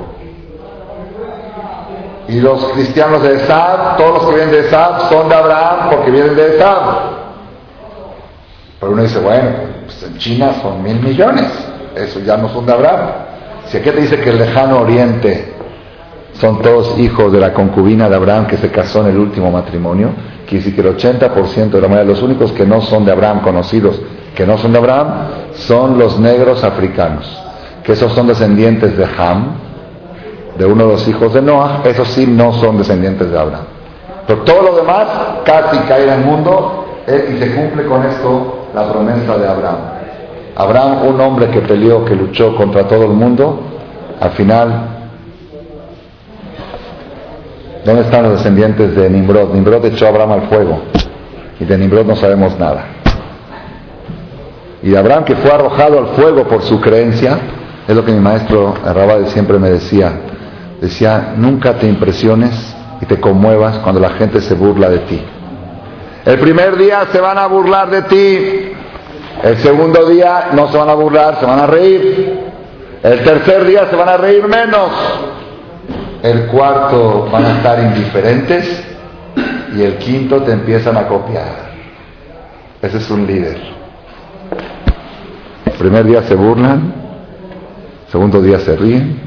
Y 2.28 2.40
los 2.42 2.64
cristianos 2.74 3.24
de 3.24 3.38
Esab, 3.38 3.98
todos 3.98 4.14
los 4.14 4.26
que 4.26 4.36
vienen 4.36 4.52
de 4.52 4.60
Esab 4.60 5.10
son 5.10 5.30
de 5.30 5.36
Abraham 5.36 5.90
porque 5.90 6.12
vienen 6.12 6.36
de 6.36 6.56
Esab. 6.56 6.82
Pero 8.80 8.92
uno 8.92 9.02
dice, 9.02 9.20
bueno, 9.20 9.50
pues 9.86 10.04
en 10.04 10.18
China 10.20 10.54
son 10.62 10.84
mil 10.84 11.02
millones, 11.02 11.52
eso 11.96 12.20
ya 12.20 12.38
no 12.38 12.50
son 12.50 12.68
de 12.68 12.74
Abraham. 12.74 13.10
Si 13.66 13.78
aquí 13.78 13.90
te 13.90 14.02
dice 14.02 14.20
que 14.20 14.30
el 14.30 14.38
lejano 14.38 14.82
oriente 14.82 15.54
son 16.34 16.62
todos 16.62 16.98
hijos 17.00 17.32
de 17.32 17.40
la 17.40 17.52
concubina 17.52 18.08
de 18.08 18.16
Abraham 18.16 18.46
que 18.46 18.58
se 18.58 18.70
casó 18.70 19.02
en 19.02 19.08
el 19.08 19.18
último 19.18 19.52
matrimonio. 19.52 20.12
Quiere 20.48 20.64
decir 20.64 20.76
que 20.76 20.88
el 20.88 20.96
80% 20.96 21.72
de 21.72 21.82
la 21.82 21.88
mayoría, 21.88 22.14
los 22.14 22.22
únicos 22.22 22.52
que 22.52 22.66
no 22.66 22.82
son 22.82 23.06
de 23.06 23.12
Abraham, 23.12 23.42
conocidos 23.42 24.00
que 24.36 24.46
no 24.46 24.58
son 24.58 24.72
de 24.72 24.78
Abraham, 24.78 25.08
son 25.54 25.98
los 25.98 26.20
negros 26.20 26.64
africanos, 26.64 27.26
que 27.84 27.94
esos 27.94 28.12
son 28.14 28.28
descendientes 28.28 28.98
de 28.98 29.06
Ham, 29.06 29.56
de 30.58 30.66
uno 30.66 30.86
de 30.86 30.92
los 30.94 31.08
hijos 31.08 31.34
de 31.34 31.42
Noah, 31.42 31.82
esos 31.86 32.08
sí 32.10 32.26
no 32.28 32.54
son 32.54 32.78
descendientes 32.78 33.30
de 33.32 33.40
Abraham. 33.40 33.66
Pero 34.28 34.42
todo 34.42 34.62
lo 34.62 34.76
demás 34.76 35.08
casi 35.44 35.78
cae 35.80 36.04
en 36.04 36.10
el 36.10 36.26
mundo 36.26 36.86
eh, 37.08 37.34
y 37.36 37.40
se 37.40 37.56
cumple 37.56 37.86
con 37.86 38.06
esto 38.06 38.68
la 38.74 38.92
promesa 38.92 39.38
de 39.38 39.48
Abraham. 39.48 39.78
Abraham, 40.56 41.08
un 41.08 41.22
hombre 41.22 41.48
que 41.48 41.62
peleó, 41.62 42.04
que 42.06 42.16
luchó 42.16 42.56
contra 42.56 42.88
todo 42.88 43.04
el 43.04 43.12
mundo, 43.12 43.60
al 44.20 44.32
final 44.32 45.00
¿Dónde 47.86 48.04
están 48.04 48.24
los 48.24 48.34
descendientes 48.34 48.96
de 48.96 49.10
Nimrod? 49.10 49.54
Nimrod 49.54 49.86
echó 49.86 50.06
a 50.06 50.10
Abraham 50.10 50.34
al 50.34 50.42
fuego 50.44 50.80
y 51.60 51.66
de 51.66 51.78
Nimrod 51.78 52.06
no 52.06 52.16
sabemos 52.16 52.58
nada. 52.60 52.86
Y 54.82 54.96
Abraham 54.96 55.26
que 55.26 55.36
fue 55.36 55.52
arrojado 55.52 56.00
al 56.00 56.08
fuego 56.16 56.44
por 56.46 56.62
su 56.62 56.80
creencia, 56.80 57.38
es 57.88 57.96
lo 57.96 58.06
que 58.06 58.12
mi 58.12 58.20
maestro 58.20 58.76
Rabade 58.86 59.28
siempre 59.28 59.60
me 59.60 59.70
decía. 59.70 60.14
Decía, 60.80 61.34
nunca 61.36 61.74
te 61.74 61.88
impresiones 61.88 62.76
y 63.02 63.06
te 63.06 63.20
conmuevas 63.20 63.80
cuando 63.80 64.00
la 64.00 64.12
gente 64.12 64.40
se 64.42 64.54
burla 64.54 64.90
de 64.90 65.00
ti. 65.00 65.22
El 66.26 66.40
primer 66.40 66.78
día 66.78 67.08
se 67.12 67.20
van 67.20 67.38
a 67.38 67.48
burlar 67.48 67.90
de 67.90 68.02
ti, 68.04 68.72
el 69.44 69.58
segundo 69.58 70.06
día 70.06 70.50
no 70.54 70.70
se 70.72 70.78
van 70.78 70.90
a 70.90 70.94
burlar, 70.94 71.40
se 71.40 71.46
van 71.46 71.60
a 71.60 71.66
reír, 71.66 72.40
el 73.02 73.24
tercer 73.24 73.66
día 73.66 73.88
se 73.90 73.96
van 73.96 74.10
a 74.10 74.18
reír 74.18 74.48
menos, 74.48 74.90
el 76.22 76.48
cuarto 76.48 77.28
van 77.32 77.46
a 77.46 77.52
estar 77.58 77.80
indiferentes 77.80 78.86
y 79.76 79.82
el 79.82 79.98
quinto 79.98 80.44
te 80.44 80.52
empiezan 80.52 80.98
a 80.98 81.08
copiar. 81.08 81.70
Ese 82.82 82.98
es 82.98 83.10
un 83.10 83.26
líder. 83.26 83.79
El 85.66 85.74
primer 85.74 86.06
día 86.06 86.24
se 86.24 86.36
burlan, 86.36 86.94
segundo 88.10 88.42
día 88.42 88.60
se 88.60 88.76
ríen, 88.76 89.20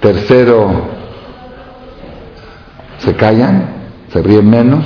tercero 0.00 0.68
se 2.98 3.14
callan, 3.14 3.64
se 4.12 4.22
ríen 4.22 4.48
menos, 4.48 4.84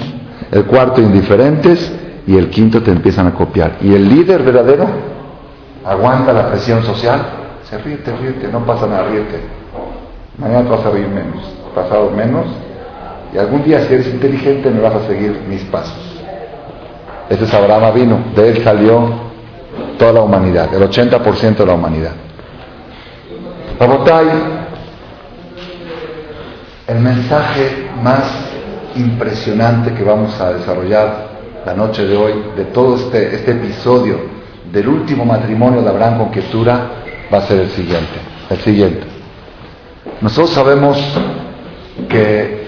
el 0.50 0.64
cuarto 0.64 1.00
indiferentes 1.00 1.92
y 2.26 2.36
el 2.36 2.50
quinto 2.50 2.82
te 2.82 2.90
empiezan 2.90 3.26
a 3.26 3.34
copiar. 3.34 3.78
Y 3.80 3.94
el 3.94 4.08
líder 4.08 4.42
verdadero 4.42 4.86
aguanta 5.84 6.32
la 6.32 6.50
presión 6.50 6.82
social, 6.84 7.20
se 7.64 7.78
ríe, 7.78 7.98
ríete, 8.20 8.48
no 8.48 8.64
pasa 8.64 8.86
nada, 8.86 9.08
ríete 9.08 9.62
Mañana 10.38 10.62
te 10.62 10.70
vas 10.70 10.86
a 10.86 10.90
reír 10.90 11.08
menos, 11.08 11.44
pasado 11.74 12.10
menos, 12.10 12.46
y 13.34 13.38
algún 13.38 13.62
día 13.64 13.80
si 13.82 13.94
eres 13.94 14.08
inteligente 14.08 14.70
me 14.70 14.80
vas 14.80 14.94
a 14.94 15.06
seguir 15.06 15.40
mis 15.48 15.62
pasos. 15.64 16.11
Ese 17.28 17.44
es 17.44 17.54
Abraham 17.54 17.94
vino, 17.94 18.18
de 18.34 18.48
él 18.50 18.64
salió 18.64 19.32
toda 19.98 20.12
la 20.12 20.20
humanidad, 20.22 20.74
el 20.74 20.82
80% 20.82 21.56
de 21.56 21.66
la 21.66 21.74
humanidad. 21.74 22.12
Rabotay, 23.78 24.26
el 26.88 26.98
mensaje 26.98 27.90
más 28.02 28.52
impresionante 28.96 29.94
que 29.94 30.02
vamos 30.02 30.38
a 30.40 30.52
desarrollar 30.52 31.32
la 31.64 31.74
noche 31.74 32.04
de 32.04 32.16
hoy, 32.16 32.34
de 32.56 32.64
todo 32.66 32.96
este, 32.96 33.34
este 33.34 33.52
episodio 33.52 34.18
del 34.70 34.88
último 34.88 35.24
matrimonio 35.24 35.82
de 35.82 35.88
Abraham 35.88 36.18
con 36.18 36.30
Ketura, 36.30 36.90
va 37.32 37.38
a 37.38 37.42
ser 37.42 37.60
el 37.60 37.70
siguiente. 37.70 38.20
El 38.50 38.58
siguiente. 38.58 39.06
Nosotros 40.20 40.50
sabemos 40.50 40.98
que 42.08 42.62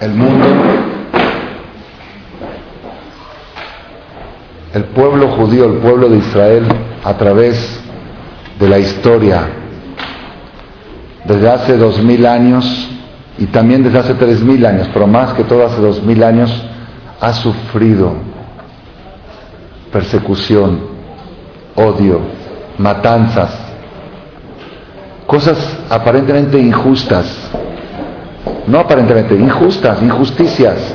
el 0.00 0.10
mundo, 0.12 0.46
el 4.74 4.84
pueblo 4.84 5.28
judío, 5.28 5.66
el 5.66 5.78
pueblo 5.78 6.08
de 6.08 6.18
Israel, 6.18 6.66
a 7.04 7.14
través 7.14 7.80
de 8.58 8.68
la 8.68 8.78
historia, 8.78 9.48
desde 11.24 11.48
hace 11.48 11.76
dos 11.76 12.02
mil 12.02 12.26
años 12.26 12.88
y 13.38 13.46
también 13.46 13.82
desde 13.82 13.98
hace 13.98 14.14
tres 14.14 14.42
mil 14.42 14.64
años, 14.64 14.88
pero 14.92 15.06
más 15.06 15.34
que 15.34 15.44
todo 15.44 15.66
hace 15.66 15.80
dos 15.80 16.02
mil 16.02 16.22
años, 16.22 16.50
ha 17.20 17.32
sufrido 17.32 18.14
persecución, 19.92 20.80
odio, 21.74 22.20
matanzas, 22.78 23.58
cosas 25.26 25.78
aparentemente 25.90 26.58
injustas, 26.58 27.50
no 28.66 28.80
aparentemente 28.80 29.34
injustas, 29.34 30.02
injusticias, 30.02 30.94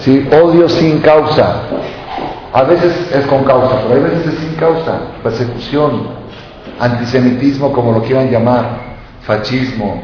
¿sí? 0.00 0.28
odio 0.30 0.68
sin 0.68 0.98
causa. 0.98 1.62
A 2.58 2.64
veces 2.64 3.12
es 3.14 3.24
con 3.26 3.44
causa, 3.44 3.82
pero 3.86 4.00
a 4.00 4.08
veces 4.08 4.34
es 4.34 4.40
sin 4.40 4.54
causa, 4.56 4.98
persecución, 5.22 6.08
antisemitismo, 6.80 7.72
como 7.72 7.92
lo 7.92 8.02
quieran 8.02 8.32
llamar, 8.32 8.64
fascismo, 9.22 10.02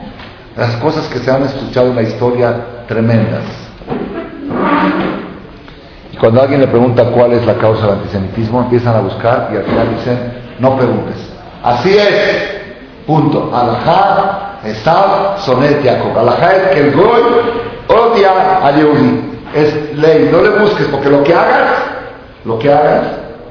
las 0.57 0.77
cosas 0.77 1.09
que 1.09 1.19
se 1.19 1.33
han 1.33 1.43
escuchado 1.43 1.89
en 1.89 1.97
la 1.97 2.03
historia 2.03 2.55
tremendas. 2.87 3.43
Y 6.13 6.17
cuando 6.17 6.43
alguien 6.43 6.61
le 6.61 6.69
pregunta 6.69 7.07
cuál 7.07 7.33
es 7.33 7.45
la 7.45 7.55
causa 7.55 7.87
del 7.87 7.97
antisemitismo, 7.97 8.61
empiezan 8.61 8.95
a 8.95 9.01
buscar 9.01 9.51
y 9.53 9.57
al 9.57 9.65
final 9.65 9.89
dicen, 9.97 10.19
no 10.61 10.77
preguntes. 10.77 11.17
Así 11.61 11.97
es, 11.97 12.55
Punto. 13.05 13.51
Alajá, 13.53 14.61
Esab, 14.65 15.41
Sonet, 15.41 15.85
Jacob. 15.85 16.17
Alajá 16.17 16.55
es 16.55 16.69
que 16.69 16.81
el 16.83 16.93
Goy 16.93 17.23
odia 17.89 18.65
a 18.65 18.71
Yehudi. 18.71 19.41
Es 19.53 19.97
ley. 19.97 20.29
No 20.31 20.41
le 20.41 20.51
busques 20.51 20.87
porque 20.87 21.09
lo 21.09 21.25
que 21.25 21.35
hagas, 21.35 21.74
lo 22.45 22.59
que 22.59 22.73
hagas, 22.73 23.07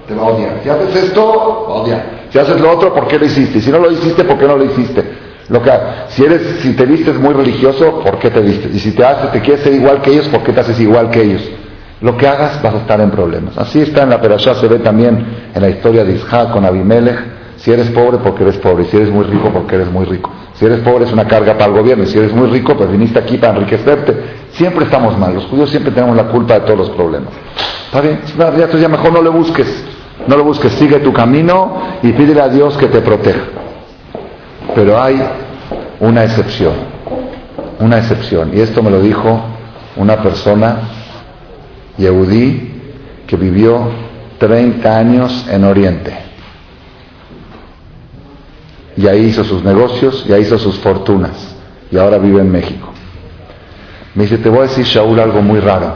te 0.08 0.16
va 0.16 0.24
a 0.24 0.26
odiar. 0.26 0.60
Si 0.64 0.70
haces 0.70 1.04
esto, 1.04 1.66
va 1.70 1.76
a 1.76 1.78
odiar. 1.82 2.04
Si 2.30 2.40
haces 2.40 2.60
lo 2.60 2.72
otro, 2.72 2.94
¿por 2.94 3.08
qué 3.08 3.20
lo 3.20 3.26
hiciste? 3.26 3.62
Si 3.62 3.72
no 3.72 3.80
lo 3.80 3.92
hiciste, 3.92 4.24
¿por 4.24 4.38
qué 4.38 4.48
no 4.48 4.58
lo 4.58 4.66
hiciste? 4.66 5.04
Lo 5.50 5.62
que, 5.62 5.72
si, 6.08 6.24
eres, 6.24 6.42
si 6.62 6.74
te 6.74 6.86
vistes 6.86 7.18
muy 7.20 7.34
religioso, 7.34 8.00
¿por 8.00 8.18
qué 8.18 8.30
te 8.30 8.40
vistes? 8.42 8.74
Y 8.74 8.80
si 8.80 8.92
te 8.94 9.04
haces, 9.04 9.32
te 9.32 9.42
quieres 9.42 9.64
ser 9.64 9.74
igual 9.74 10.02
que 10.02 10.12
ellos, 10.12 10.28
¿por 10.30 10.42
qué 10.44 10.54
te 10.54 10.62
haces 10.62 10.80
igual 10.80 11.10
que 11.10 11.22
ellos? 11.22 11.50
Lo 12.02 12.18
que 12.18 12.28
hagas 12.28 12.62
vas 12.62 12.74
a 12.74 12.78
estar 12.78 13.00
en 13.02 13.12
problemas. 13.12 13.58
Así 13.58 13.82
está 13.82 14.04
en 14.04 14.10
la 14.10 14.20
Perashá, 14.20 14.56
se 14.56 14.68
ve 14.68 14.80
también 14.80 15.26
en 15.54 15.62
la 15.62 15.70
historia 15.70 16.04
de 16.04 16.14
Isaac 16.14 16.52
con 16.52 16.66
Abimelech 16.66 17.33
si 17.64 17.72
eres 17.72 17.90
pobre, 17.92 18.18
porque 18.18 18.44
eres 18.44 18.58
pobre. 18.58 18.84
Si 18.84 18.98
eres 18.98 19.10
muy 19.10 19.24
rico, 19.24 19.50
porque 19.50 19.76
eres 19.76 19.90
muy 19.90 20.04
rico. 20.04 20.30
Si 20.56 20.66
eres 20.66 20.80
pobre, 20.80 21.06
es 21.06 21.14
una 21.14 21.26
carga 21.26 21.54
para 21.54 21.68
el 21.68 21.80
gobierno. 21.80 22.04
Y 22.04 22.08
si 22.08 22.18
eres 22.18 22.34
muy 22.34 22.48
rico, 22.50 22.76
pues 22.76 22.92
viniste 22.92 23.18
aquí 23.18 23.38
para 23.38 23.54
enriquecerte. 23.54 24.18
Siempre 24.52 24.84
estamos 24.84 25.18
mal. 25.18 25.34
Los 25.34 25.46
judíos 25.46 25.70
siempre 25.70 25.94
tenemos 25.94 26.14
la 26.18 26.26
culpa 26.26 26.56
de 26.56 26.60
todos 26.62 26.78
los 26.78 26.90
problemas. 26.90 27.30
¿Está 27.86 28.02
bien? 28.02 28.20
Ya, 28.38 28.70
ya 28.70 28.90
mejor 28.90 29.14
no 29.14 29.22
le 29.22 29.30
busques. 29.30 29.86
No 30.28 30.36
lo 30.36 30.44
busques. 30.44 30.74
Sigue 30.74 31.00
tu 31.00 31.14
camino 31.14 31.78
y 32.04 32.12
pídele 32.12 32.42
a 32.42 32.50
Dios 32.50 32.76
que 32.76 32.88
te 32.88 33.00
proteja. 33.00 33.44
Pero 34.76 35.02
hay 35.02 35.24
una 36.02 36.26
excepción. 36.26 36.74
Una 37.80 38.00
excepción. 38.00 38.52
Y 38.54 38.60
esto 38.60 38.84
me 38.84 38.92
lo 38.92 39.00
dijo 39.00 39.40
una 39.96 40.18
persona, 40.18 40.80
Yehudí, 41.98 42.74
que 43.26 43.38
vivió 43.38 43.90
30 44.38 44.98
años 44.98 45.48
en 45.50 45.64
Oriente 45.64 46.33
y 48.96 49.08
ahí 49.08 49.26
hizo 49.26 49.44
sus 49.44 49.64
negocios, 49.64 50.26
y 50.28 50.34
ahí 50.34 50.42
hizo 50.42 50.58
sus 50.58 50.78
fortunas, 50.80 51.56
y 51.92 51.98
ahora 51.98 52.18
vive 52.18 52.42
en 52.42 52.52
México. 52.52 52.90
Me 54.16 54.24
dice, 54.24 54.38
te 54.38 54.50
voy 54.50 54.60
a 54.60 54.64
decir, 54.64 54.86
Shaul, 54.86 55.20
algo 55.20 55.42
muy 55.42 55.60
raro. 55.60 55.94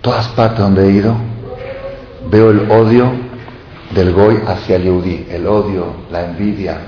Todas 0.00 0.28
partes 0.28 0.60
donde 0.60 0.86
he 0.86 0.92
ido, 0.92 1.14
veo 2.30 2.50
el 2.50 2.70
odio 2.70 3.12
del 3.90 4.12
Goy 4.12 4.40
hacia 4.46 4.76
el 4.76 4.84
Yehudi, 4.84 5.26
el 5.30 5.46
odio, 5.46 5.86
la 6.10 6.24
envidia, 6.24 6.78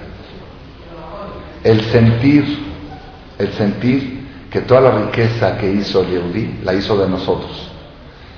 el 1.63 1.81
sentir, 1.83 2.59
el 3.39 3.53
sentir 3.53 4.21
que 4.51 4.61
toda 4.63 4.81
la 4.81 4.91
riqueza 4.93 5.57
que 5.59 5.71
hizo 5.71 6.01
el 6.01 6.09
Yehudi 6.09 6.61
la 6.65 6.75
hizo 6.75 6.97
de 6.97 7.09
nosotros. 7.09 7.71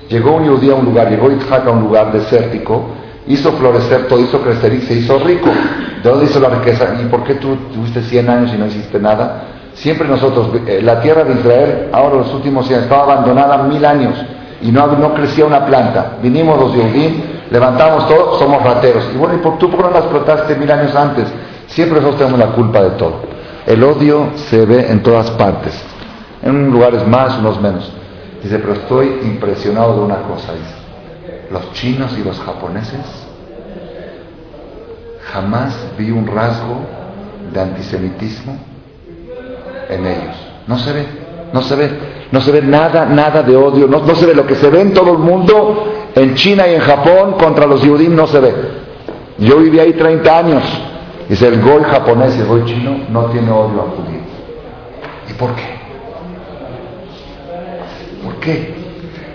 Llegó 0.09 0.35
un 0.35 0.43
Yehudi 0.43 0.69
a 0.69 0.75
un 0.75 0.85
lugar, 0.85 1.09
llegó 1.09 1.29
Yitzhak 1.31 1.65
a 1.65 1.71
un 1.71 1.83
lugar 1.83 2.11
desértico, 2.11 2.87
hizo 3.27 3.51
florecer 3.53 4.07
todo, 4.07 4.19
hizo 4.19 4.41
crecer 4.41 4.73
y 4.73 4.81
se 4.81 4.95
hizo 4.95 5.19
rico. 5.19 5.49
¿De 6.03 6.09
dónde 6.09 6.25
hizo 6.25 6.39
la 6.39 6.49
riqueza? 6.49 6.95
¿Y 7.01 7.05
por 7.05 7.23
qué 7.23 7.35
tú 7.35 7.55
tuviste 7.73 8.01
100 8.01 8.29
años 8.29 8.53
y 8.53 8.57
no 8.57 8.65
hiciste 8.65 8.99
nada? 8.99 9.43
Siempre 9.73 10.07
nosotros, 10.07 10.49
eh, 10.67 10.81
la 10.83 11.01
tierra 11.01 11.23
de 11.23 11.33
Israel, 11.33 11.89
ahora 11.91 12.17
los 12.17 12.33
últimos 12.33 12.69
años, 12.69 12.83
estaba 12.83 13.03
abandonada 13.03 13.63
mil 13.63 13.83
años 13.85 14.13
y 14.61 14.71
no, 14.71 14.87
no 14.87 15.13
crecía 15.13 15.45
una 15.45 15.65
planta. 15.65 16.17
Vinimos 16.21 16.59
los 16.59 16.73
Yehudim, 16.73 17.21
levantamos 17.49 18.07
todo, 18.07 18.37
somos 18.37 18.61
rateros. 18.63 19.05
Y 19.13 19.17
bueno, 19.17 19.35
¿y 19.35 19.37
por, 19.37 19.57
tú 19.57 19.69
por 19.69 19.79
qué 19.79 19.85
no 19.87 19.91
la 19.91 19.99
explotaste 19.99 20.55
mil 20.55 20.71
años 20.71 20.95
antes? 20.95 21.27
Siempre 21.67 21.99
nosotros 21.99 22.19
tenemos 22.19 22.39
la 22.39 22.55
culpa 22.55 22.81
de 22.81 22.91
todo. 22.91 23.15
El 23.65 23.83
odio 23.83 24.27
se 24.35 24.65
ve 24.65 24.91
en 24.91 25.01
todas 25.01 25.31
partes, 25.31 25.81
en 26.41 26.69
lugares 26.69 27.07
más, 27.07 27.37
unos 27.39 27.59
menos. 27.61 27.91
Dice, 28.43 28.59
pero 28.59 28.73
estoy 28.73 29.21
impresionado 29.23 29.95
de 29.95 30.01
una 30.01 30.17
cosa, 30.17 30.51
dice. 30.51 30.82
Los 31.51 31.71
chinos 31.73 32.15
y 32.17 32.23
los 32.23 32.39
japoneses 32.39 33.01
jamás 35.31 35.75
vi 35.97 36.11
un 36.11 36.27
rasgo 36.27 36.79
de 37.53 37.61
antisemitismo 37.61 38.57
en 39.89 40.05
ellos. 40.05 40.35
No 40.67 40.77
se 40.77 40.93
ve, 40.93 41.05
no 41.51 41.61
se 41.61 41.75
ve, 41.75 41.89
no 42.31 42.41
se 42.41 42.51
ve 42.51 42.61
nada, 42.61 43.05
nada 43.05 43.43
de 43.43 43.55
odio, 43.55 43.87
no, 43.87 43.99
no 43.99 44.15
se 44.15 44.25
ve 44.25 44.33
lo 44.33 44.45
que 44.45 44.55
se 44.55 44.69
ve 44.69 44.81
en 44.81 44.93
todo 44.93 45.11
el 45.11 45.19
mundo, 45.19 45.91
en 46.15 46.35
China 46.35 46.67
y 46.67 46.75
en 46.75 46.81
Japón 46.81 47.33
contra 47.33 47.65
los 47.65 47.81
judíos 47.81 48.13
no 48.13 48.27
se 48.27 48.39
ve. 48.39 48.53
Yo 49.39 49.57
viví 49.57 49.79
ahí 49.79 49.93
30 49.93 50.37
años. 50.37 50.63
Dice 51.27 51.47
el 51.47 51.61
gol 51.61 51.83
japonés 51.85 52.35
y 52.37 52.41
el 52.41 52.47
gol 52.47 52.65
chino 52.65 52.97
no 53.09 53.25
tiene 53.25 53.49
odio 53.49 53.81
a 53.81 53.85
judíos. 53.95 54.23
¿Y 55.29 55.33
por 55.33 55.55
qué? 55.55 55.79
¿Por 58.23 58.35
qué? 58.35 58.75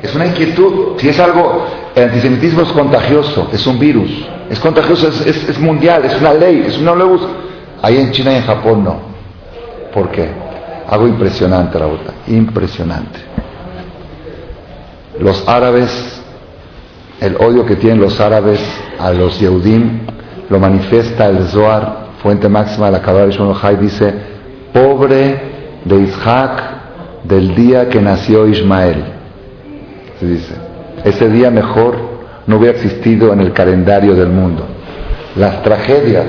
Es 0.02 0.14
una 0.14 0.26
inquietud. 0.26 0.98
Si 0.98 1.08
es 1.08 1.18
algo, 1.18 1.64
el 1.98 2.04
antisemitismo 2.04 2.62
es 2.62 2.68
contagioso, 2.68 3.48
es 3.52 3.66
un 3.66 3.78
virus, 3.78 4.10
es 4.48 4.60
contagioso, 4.60 5.08
es, 5.08 5.58
mundial, 5.58 6.04
es 6.04 6.20
una 6.20 6.32
ley, 6.32 6.64
es 6.66 6.78
una 6.78 6.94
ley. 6.94 7.06
Ahí 7.82 7.96
en 7.98 8.12
China 8.12 8.32
y 8.32 8.36
en 8.36 8.42
Japón 8.42 8.84
no. 8.84 8.96
¿Por 9.92 10.10
qué? 10.10 10.30
Algo 10.88 11.08
impresionante, 11.08 11.76
Raúl, 11.76 11.98
impresionante. 12.28 13.18
Los 15.18 15.46
árabes, 15.48 16.22
el 17.20 17.36
odio 17.36 17.66
que 17.66 17.74
tienen 17.74 18.00
los 18.00 18.20
árabes 18.20 18.60
a 18.98 19.10
los 19.10 19.38
Yehudim, 19.40 20.00
lo 20.48 20.60
manifiesta 20.60 21.26
el 21.26 21.48
Zohar, 21.48 22.10
fuente 22.22 22.48
máxima 22.48 22.86
de 22.86 22.92
la 22.92 23.02
Kabbalah 23.02 23.58
Hay, 23.62 23.76
dice, 23.76 24.14
pobre 24.72 25.40
de 25.84 25.96
Isaac 25.96 26.62
del 27.24 27.54
día 27.56 27.88
que 27.88 28.00
nació 28.00 28.46
Ismael. 28.46 29.04
Se 30.20 30.26
dice, 30.26 30.67
ese 31.04 31.28
día 31.28 31.50
mejor 31.50 31.96
no 32.46 32.56
hubiera 32.56 32.76
existido 32.76 33.32
en 33.32 33.40
el 33.40 33.52
calendario 33.52 34.14
del 34.14 34.28
mundo. 34.28 34.64
Las 35.36 35.62
tragedias, 35.62 36.26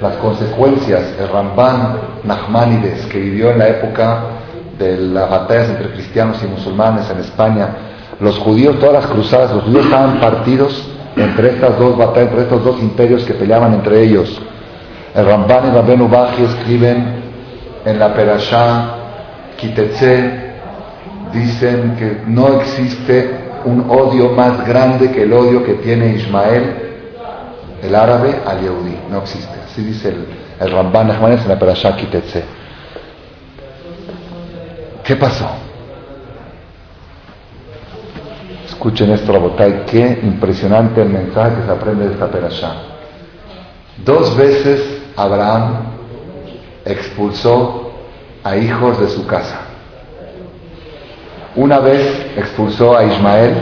las 0.00 0.16
consecuencias, 0.16 1.14
el 1.18 1.28
Ramban 1.28 1.96
Nachmanides, 2.24 3.06
que 3.06 3.18
vivió 3.18 3.50
en 3.50 3.58
la 3.58 3.68
época 3.68 4.20
de 4.78 4.96
las 4.98 5.30
batallas 5.30 5.70
entre 5.70 5.90
cristianos 5.92 6.42
y 6.42 6.46
musulmanes 6.46 7.08
en 7.10 7.18
España, 7.18 7.68
los 8.20 8.38
judíos, 8.38 8.78
todas 8.78 8.94
las 8.94 9.06
cruzadas, 9.06 9.52
los 9.52 9.64
judíos 9.64 9.86
estaban 9.86 10.20
partidos 10.20 10.88
entre 11.16 11.50
estas 11.50 11.78
dos 11.78 11.96
batallas, 11.96 12.28
entre 12.28 12.42
estos 12.42 12.64
dos 12.64 12.82
imperios 12.82 13.24
que 13.24 13.34
peleaban 13.34 13.74
entre 13.74 14.02
ellos. 14.02 14.40
El 15.14 15.26
Ramban 15.26 15.68
y 15.68 15.70
Rabben 15.70 16.02
Ubaji 16.02 16.42
escriben 16.42 17.22
en 17.84 17.98
la 17.98 18.12
Perashá 18.14 18.94
Kitetse, 19.56 20.44
dicen 21.32 21.96
que 21.96 22.22
no 22.26 22.60
existe 22.60 23.53
un 23.64 23.90
odio 23.90 24.30
más 24.30 24.66
grande 24.66 25.10
que 25.10 25.22
el 25.22 25.32
odio 25.32 25.64
que 25.64 25.74
tiene 25.74 26.14
Ismael, 26.14 26.76
el 27.82 27.94
árabe, 27.94 28.40
al 28.46 28.60
Yehudi. 28.60 28.98
No 29.10 29.18
existe. 29.18 29.54
Así 29.64 29.82
dice 29.82 30.08
el, 30.08 30.26
el 30.60 30.70
Ramban 30.70 31.10
en 31.10 31.48
la 31.48 31.58
Perashá 31.58 31.96
Kitetse. 31.96 32.44
¿Qué 35.04 35.16
pasó? 35.16 35.48
Escuchen 38.66 39.12
esto, 39.12 39.32
Rabotay, 39.32 39.84
qué 39.86 40.20
impresionante 40.22 41.02
el 41.02 41.10
mensaje 41.10 41.56
que 41.56 41.66
se 41.66 41.70
aprende 41.70 42.06
de 42.06 42.14
esta 42.14 42.30
perashá. 42.30 42.74
Dos 44.04 44.36
veces 44.36 45.02
Abraham 45.16 45.92
expulsó 46.84 47.92
a 48.42 48.56
hijos 48.56 49.00
de 49.00 49.08
su 49.08 49.26
casa. 49.26 49.63
Una 51.56 51.78
vez 51.78 52.32
expulsó 52.36 52.96
a 52.96 53.04
Ismael 53.04 53.54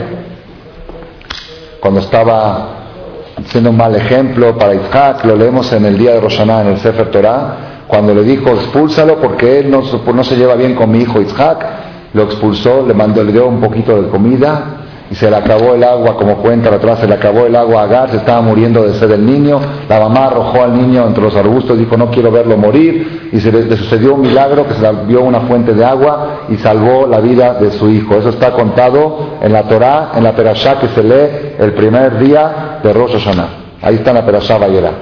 cuando 1.79 1.99
estaba 1.99 2.69
siendo 3.45 3.69
un 3.69 3.77
mal 3.77 3.95
ejemplo 3.95 4.57
para 4.57 4.73
Isaac, 4.73 5.23
lo 5.25 5.35
leemos 5.35 5.71
en 5.73 5.85
el 5.85 5.97
día 5.97 6.13
de 6.13 6.21
Roshaná 6.21 6.61
en 6.61 6.67
el 6.69 6.77
Sefer 6.79 7.11
Torah, 7.11 7.83
cuando 7.87 8.15
le 8.15 8.23
dijo 8.23 8.49
expúlsalo 8.49 9.17
porque 9.17 9.59
él 9.59 9.69
no, 9.69 9.81
no 9.81 10.23
se 10.23 10.35
lleva 10.35 10.55
bien 10.55 10.73
con 10.73 10.89
mi 10.89 11.01
hijo 11.01 11.21
Isaac, 11.21 11.65
lo 12.13 12.23
expulsó, 12.23 12.83
le 12.83 12.95
mandó, 12.95 13.23
le 13.23 13.31
dio 13.31 13.47
un 13.47 13.59
poquito 13.59 14.01
de 14.01 14.09
comida, 14.09 14.82
y 15.13 15.15
se 15.15 15.29
le 15.29 15.35
acabó 15.35 15.75
el 15.75 15.83
agua, 15.83 16.17
como 16.17 16.37
cuenta 16.37 16.71
la 16.71 16.77
atrás, 16.77 16.97
se 16.97 17.05
le 17.05 17.13
acabó 17.13 17.45
el 17.45 17.55
agua 17.55 17.81
a 17.81 17.83
Agar, 17.83 18.09
se 18.09 18.17
estaba 18.17 18.41
muriendo 18.41 18.81
de 18.81 18.95
sed 18.95 19.11
el 19.11 19.23
niño, 19.23 19.61
la 19.87 19.99
mamá 19.99 20.25
arrojó 20.25 20.63
al 20.63 20.75
niño 20.75 21.05
entre 21.05 21.23
los 21.23 21.35
arbustos, 21.35 21.77
dijo 21.77 21.95
no 21.95 22.09
quiero 22.09 22.31
verlo 22.31 22.57
morir, 22.57 23.29
y 23.31 23.39
se 23.39 23.51
le, 23.51 23.77
sucedió 23.77 24.15
un 24.15 24.21
milagro 24.21 24.67
que 24.67 24.73
se 24.73 24.81
le 24.81 25.17
una 25.17 25.41
fuente 25.41 25.75
de 25.75 25.85
agua 25.85 26.45
y 26.49 26.57
salvó 26.57 27.05
la 27.05 27.19
vida 27.19 27.53
de 27.53 27.69
su 27.73 27.91
hijo. 27.91 28.15
Eso 28.15 28.29
está 28.29 28.53
contado 28.53 29.37
en 29.39 29.53
la 29.53 29.61
Torá, 29.67 30.13
en 30.15 30.23
la 30.23 30.35
Perashá 30.35 30.79
que 30.79 30.87
se 30.87 31.03
lee 31.03 31.53
el 31.59 31.73
primer 31.73 32.17
día 32.17 32.79
de 32.81 32.91
Rosh 32.91 33.13
Hashanah. 33.13 33.49
Ahí 33.83 33.97
está 33.97 34.09
en 34.09 34.15
la 34.15 34.25
Perashá 34.25 34.57
Bayera. 34.57 34.93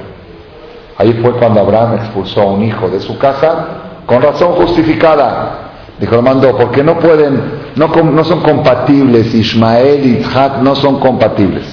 Ahí 0.97 1.13
fue 1.21 1.31
cuando 1.37 1.61
Abraham 1.61 1.99
expulsó 1.99 2.41
a 2.41 2.45
un 2.47 2.61
hijo 2.63 2.89
de 2.89 2.99
su 2.99 3.17
casa 3.17 3.65
con 4.05 4.21
razón 4.21 4.55
justificada. 4.55 5.70
Dijo, 6.01 6.15
lo 6.15 6.23
mandó, 6.23 6.57
porque 6.57 6.83
no 6.83 6.97
pueden, 6.97 7.39
no, 7.75 8.23
son 8.23 8.41
compatibles, 8.41 9.35
Ismael 9.35 10.03
y 10.03 10.17
Isaac 10.17 10.53
no 10.59 10.75
son 10.75 10.99
compatibles. 10.99 11.63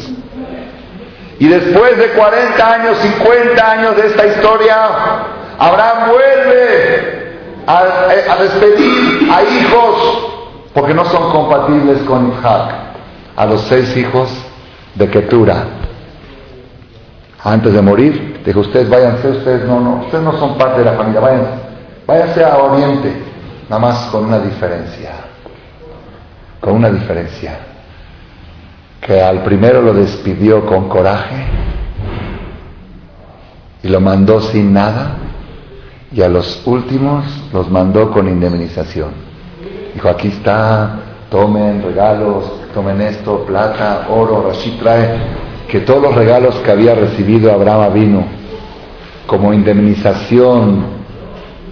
Y 1.38 1.49
después 1.49 1.97
de 1.97 2.09
40 2.09 2.73
años, 2.75 2.99
50 2.99 3.71
años 3.71 3.97
de 3.97 4.07
esta 4.07 4.27
historia, 4.27 4.77
Abraham 5.59 6.11
vuelve 6.11 7.38
a, 7.67 8.37
despedir 8.43 9.31
a 9.33 9.43
hijos, 9.45 10.29
porque 10.75 10.93
no 10.93 11.07
son 11.07 11.33
compatibles 11.33 12.03
con 12.03 12.31
Isaac, 12.38 12.75
a 13.35 13.47
los 13.47 13.62
seis 13.62 13.97
hijos 13.97 14.29
de 14.95 15.09
Ketura. 15.09 15.64
Antes 17.43 17.73
de 17.73 17.81
morir, 17.81 18.43
dijo, 18.45 18.61
ustedes 18.61 18.91
váyanse, 18.91 19.27
ustedes 19.31 19.64
no, 19.64 19.81
no, 19.81 20.03
ustedes 20.05 20.23
no 20.23 20.38
son 20.38 20.59
parte 20.59 20.81
de 20.81 20.85
la 20.85 20.93
familia, 20.93 21.21
váyanse, 21.21 21.51
váyanse 22.07 22.45
a 22.45 22.59
Oriente 22.59 23.28
nada 23.68 23.81
más 23.81 24.07
con 24.11 24.24
una 24.24 24.38
diferencia, 24.38 25.12
con 26.61 26.74
una 26.74 26.90
diferencia, 26.90 27.59
que 29.00 29.20
al 29.20 29.42
primero 29.42 29.83
lo 29.83 29.92
despidió 29.92 30.64
con 30.66 30.88
coraje 30.88 31.44
y 33.83 33.88
lo 33.88 34.00
mandó 34.00 34.40
sin 34.40 34.72
nada, 34.72 35.16
y 36.11 36.22
a 36.22 36.28
los 36.28 36.66
últimos 36.66 37.24
los 37.52 37.70
mandó 37.70 38.11
con 38.11 38.26
indemnización. 38.28 39.11
Dijo, 39.94 40.09
aquí 40.09 40.28
está, 40.28 41.00
tomen 41.31 41.83
regalos, 41.83 42.44
tomen 42.72 43.00
esto, 43.02 43.44
plata, 43.44 44.07
oro, 44.09 44.48
Rashid 44.48 44.78
trae, 44.81 45.16
que 45.68 45.81
todos 45.81 46.02
los 46.02 46.14
regalos 46.14 46.54
que 46.57 46.70
había 46.70 46.94
recibido 46.94 47.52
Abraham 47.52 47.92
vino 47.92 48.24
como 49.26 49.52
indemnización 49.52 50.98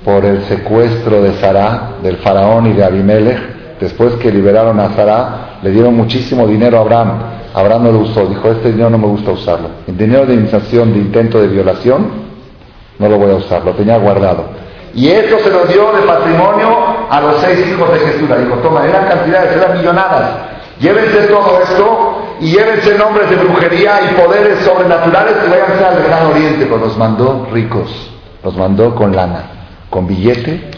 por 0.06 0.24
el 0.24 0.44
secuestro 0.44 1.20
de 1.20 1.34
Sará, 1.40 1.94
del 2.00 2.18
faraón 2.18 2.68
y 2.68 2.74
de 2.74 2.84
Abimelech, 2.84 3.40
después 3.80 4.14
que 4.14 4.30
liberaron 4.30 4.78
a 4.78 4.94
Sará, 4.94 5.58
le 5.60 5.72
dieron 5.72 5.96
muchísimo 5.96 6.46
dinero 6.46 6.78
a 6.78 6.82
Abraham. 6.82 7.22
Abraham 7.52 7.82
no 7.82 7.90
lo 7.92 7.98
usó, 7.98 8.24
dijo, 8.24 8.48
este 8.52 8.70
dinero 8.70 8.88
no 8.88 8.98
me 8.98 9.08
gusta 9.08 9.32
usarlo. 9.32 9.68
El 9.84 9.98
dinero 9.98 10.24
de 10.24 10.34
iniciación 10.34 10.92
de 10.92 11.00
intento 11.00 11.40
de 11.40 11.48
violación, 11.48 12.06
no 13.00 13.08
lo 13.08 13.18
voy 13.18 13.32
a 13.32 13.34
usar, 13.34 13.64
lo 13.64 13.72
tenía 13.72 13.98
guardado. 13.98 14.44
Y 14.94 15.08
eso 15.08 15.40
se 15.40 15.50
lo 15.50 15.64
dio 15.64 15.90
de 15.92 16.02
patrimonio 16.06 16.68
a 17.10 17.20
los 17.22 17.40
seis 17.40 17.66
hijos 17.66 17.92
de 17.92 17.98
Jesús. 17.98 18.28
Dijo, 18.28 18.54
toma, 18.62 18.86
eran 18.86 19.08
cantidades, 19.08 19.56
eran 19.56 19.76
millonadas. 19.76 20.30
Llévense 20.78 21.22
todo 21.22 21.60
esto 21.64 22.22
y 22.38 22.52
llévense 22.52 22.96
nombres 22.96 23.28
de 23.28 23.34
brujería 23.34 23.98
y 24.08 24.14
poderes 24.14 24.60
sobrenaturales 24.60 25.34
y 25.44 25.50
váyanse 25.50 25.84
al 25.84 26.02
Gran 26.04 26.26
Oriente. 26.26 26.64
Pues 26.66 26.80
los 26.80 26.96
mandó 26.96 27.48
ricos, 27.52 27.90
los 28.44 28.56
mandó 28.56 28.94
con 28.94 29.16
lana 29.16 29.55
con 29.90 30.06
billete 30.06 30.70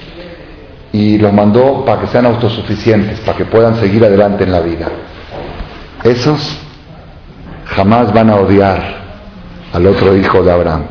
y 0.92 1.18
los 1.18 1.32
mandó 1.32 1.84
para 1.84 2.00
que 2.00 2.06
sean 2.08 2.26
autosuficientes, 2.26 3.20
para 3.20 3.36
que 3.36 3.44
puedan 3.44 3.76
seguir 3.76 4.04
adelante 4.04 4.44
en 4.44 4.52
la 4.52 4.60
vida. 4.60 4.88
Esos 6.02 6.58
jamás 7.66 8.12
van 8.12 8.30
a 8.30 8.36
odiar 8.36 8.98
al 9.72 9.86
otro 9.86 10.16
hijo 10.16 10.42
de 10.42 10.50
Abraham, 10.50 10.84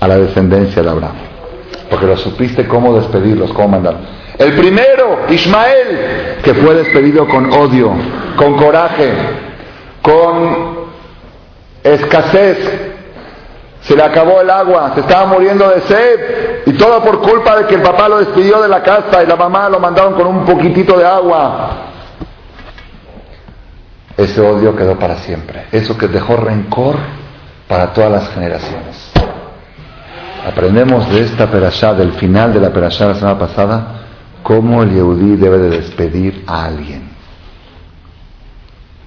a 0.00 0.08
la 0.08 0.18
descendencia 0.18 0.82
de 0.82 0.90
Abraham, 0.90 1.16
porque 1.88 2.06
lo 2.06 2.16
supiste 2.16 2.66
cómo 2.66 2.94
despedirlos, 2.94 3.52
cómo 3.52 3.68
mandar. 3.68 3.96
El 4.38 4.54
primero, 4.54 5.20
Ismael, 5.28 6.38
que 6.42 6.54
fue 6.54 6.74
despedido 6.74 7.28
con 7.28 7.52
odio, 7.52 7.92
con 8.36 8.56
coraje, 8.56 9.12
con 10.00 10.82
escasez, 11.84 12.91
se 13.82 13.96
le 13.96 14.02
acabó 14.02 14.40
el 14.40 14.50
agua, 14.50 14.92
se 14.94 15.00
estaba 15.00 15.26
muriendo 15.26 15.68
de 15.68 15.80
sed 15.82 16.20
y 16.66 16.72
todo 16.74 17.02
por 17.02 17.20
culpa 17.20 17.56
de 17.56 17.66
que 17.66 17.74
el 17.74 17.82
papá 17.82 18.08
lo 18.08 18.18
despidió 18.18 18.62
de 18.62 18.68
la 18.68 18.82
casa 18.82 19.22
y 19.22 19.26
la 19.26 19.36
mamá 19.36 19.68
lo 19.68 19.80
mandaron 19.80 20.14
con 20.14 20.26
un 20.26 20.44
poquitito 20.44 20.96
de 20.96 21.04
agua. 21.04 21.70
Ese 24.16 24.40
odio 24.40 24.76
quedó 24.76 24.96
para 24.98 25.16
siempre. 25.16 25.66
Eso 25.72 25.98
que 25.98 26.06
dejó 26.06 26.36
rencor 26.36 26.96
para 27.66 27.92
todas 27.92 28.12
las 28.12 28.28
generaciones. 28.30 29.10
Aprendemos 30.46 31.10
de 31.10 31.20
esta 31.22 31.50
perashá, 31.50 31.94
del 31.94 32.12
final 32.12 32.52
de 32.52 32.60
la 32.60 32.70
perashá 32.70 33.06
la 33.08 33.14
semana 33.14 33.38
pasada, 33.38 33.86
cómo 34.42 34.82
el 34.82 34.92
Yehudí 34.92 35.36
debe 35.36 35.58
de 35.58 35.70
despedir 35.70 36.44
a 36.46 36.64
alguien. 36.66 37.11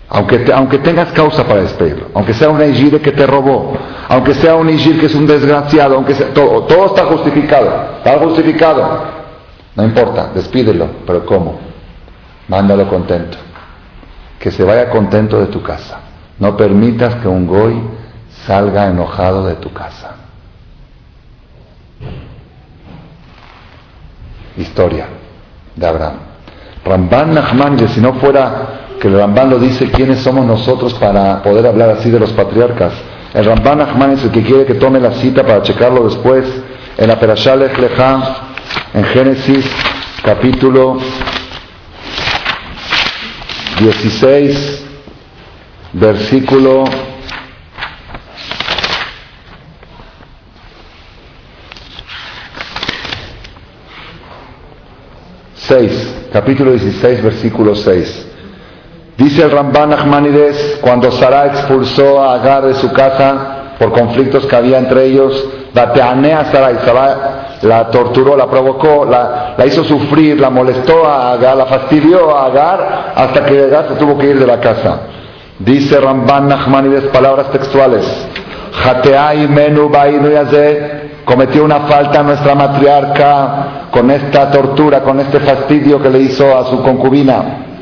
Aunque, 0.08 0.52
aunque 0.54 0.78
tengas 0.80 1.12
causa 1.14 1.44
para 1.46 1.62
despedirlo, 1.62 2.08
aunque 2.14 2.34
sea 2.34 2.50
un 2.50 2.62
Ejide 2.62 3.02
que 3.02 3.12
te 3.12 3.26
robó, 3.26 3.76
aunque 4.08 4.36
sea 4.36 4.56
un 4.56 4.70
Ejid 4.70 5.00
que 5.00 5.08
es 5.08 5.16
un 5.16 5.26
desgraciado, 5.26 5.96
aunque 5.96 6.14
sea, 6.14 6.32
todo, 6.34 6.64
todo 6.64 6.86
está 6.88 7.06
justificado, 7.06 7.98
está 7.98 8.20
justificado. 8.20 9.04
No 9.76 9.84
importa, 9.84 10.30
despídelo, 10.34 10.88
pero 11.08 11.26
¿cómo? 11.26 11.60
Mándalo 12.48 12.88
contento. 12.88 13.38
Que 14.40 14.52
se 14.52 14.64
vaya 14.64 14.90
contento 14.90 15.40
de 15.40 15.48
tu 15.48 15.64
casa. 15.64 16.00
No 16.38 16.56
permitas 16.56 17.16
que 17.16 17.28
un 17.28 17.48
goy 17.48 17.82
salga 18.46 18.88
enojado 18.88 19.46
de 19.48 19.56
tu 19.56 19.74
casa. 19.74 20.16
Historia 24.56 25.08
de 25.76 25.88
Abraham. 25.88 26.18
Ramban 26.86 27.34
Nachman, 27.34 27.90
si 27.90 28.00
no 28.00 28.14
fuera 28.14 28.85
que 29.00 29.08
el 29.08 29.18
Ramban 29.18 29.50
lo 29.50 29.60
dice, 29.60 29.92
¿quiénes 29.92 30.20
somos 30.20 30.46
nosotros 30.46 30.94
para 30.96 31.42
poder 31.44 31.68
hablar 31.68 31.90
así 31.92 32.10
de 32.10 32.20
los 32.20 32.32
patriarcas? 32.34 32.94
El 33.34 33.46
Ramban 33.46 33.80
Nachman 33.80 34.12
es 34.12 34.24
el 34.24 34.32
que 34.32 34.44
quiere 34.44 34.66
que 34.66 34.76
tome 34.76 35.00
la 35.00 35.14
cita 35.14 35.44
para 35.46 35.62
checarlo 35.62 36.06
después 36.06 36.46
en 36.98 37.08
la 37.08 37.20
Perashá 37.20 37.56
Lech 37.56 37.78
en 38.94 39.04
Génesis 39.04 39.70
capítulo 40.24 40.98
16, 43.80 44.86
versículo 45.94 46.86
6, 55.56 56.16
capítulo 56.32 56.72
16, 56.72 57.24
versículo 57.24 57.76
6. 57.76 58.35
Dice 59.18 59.44
el 59.44 59.52
Ramban 59.52 59.94
Ahmanides, 59.94 60.80
cuando 60.82 61.10
Sara 61.10 61.46
expulsó 61.46 62.22
a 62.22 62.34
Agar 62.34 62.66
de 62.66 62.74
su 62.74 62.92
casa 62.92 63.76
por 63.80 63.94
conflictos 63.94 64.46
que 64.46 64.56
había 64.56 64.78
entre 64.78 65.06
ellos, 65.06 65.48
a 65.74 66.46
Sara 66.52 66.72
y 66.72 67.66
la 67.66 67.90
torturó, 67.90 68.36
la 68.36 68.48
provocó, 68.48 69.06
la, 69.06 69.56
hizo 69.66 69.84
sufrir, 69.86 70.40
la 70.40 70.50
molestó 70.50 71.06
a 71.06 71.32
Agar, 71.32 71.56
la 71.56 71.66
fastidió 71.66 72.36
a 72.36 72.46
Agar 72.48 73.14
hasta 73.16 73.46
que 73.46 73.64
Agar 73.64 73.88
se 73.90 73.96
tuvo 73.96 74.18
que 74.18 74.28
ir 74.28 74.40
de 74.40 74.48
la 74.48 74.60
casa. 74.60 75.00
Dice 75.60 76.00
Ramban 76.00 76.50
Nachmanides 76.50 77.06
palabras 77.06 77.50
textuales. 77.52 78.06
Jateai 78.74 79.48
menu 79.48 79.90
cometió 81.24 81.64
una 81.64 81.80
falta 81.82 82.22
nuestra 82.22 82.54
matriarca 82.54 83.88
con 83.92 84.12
esta 84.12 84.52
tortura, 84.52 85.02
con 85.02 85.22
este 85.22 85.40
fastidio 85.40 86.02
que 86.02 86.10
le 86.10 86.20
hizo 86.20 86.58
a 86.58 86.66
su 86.66 86.82
concubina. 86.84 87.75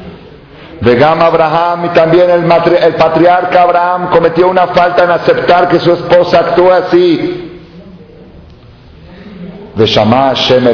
Vegama 0.84 1.28
Abraham 1.28 1.86
y 1.86 1.90
también 1.90 2.30
el, 2.30 2.44
el, 2.44 2.96
patriarca 2.96 3.62
Abraham 3.62 4.10
cometió 4.12 4.50
una 4.50 4.68
falta 4.68 5.06
en 5.06 5.12
aceptar 5.12 5.70
que 5.70 5.80
su 5.80 5.94
esposa 5.94 6.40
actúe 6.40 6.70
así. 6.72 7.62
De 9.76 9.86
Shama 9.86 10.34
Hashem 10.36 10.68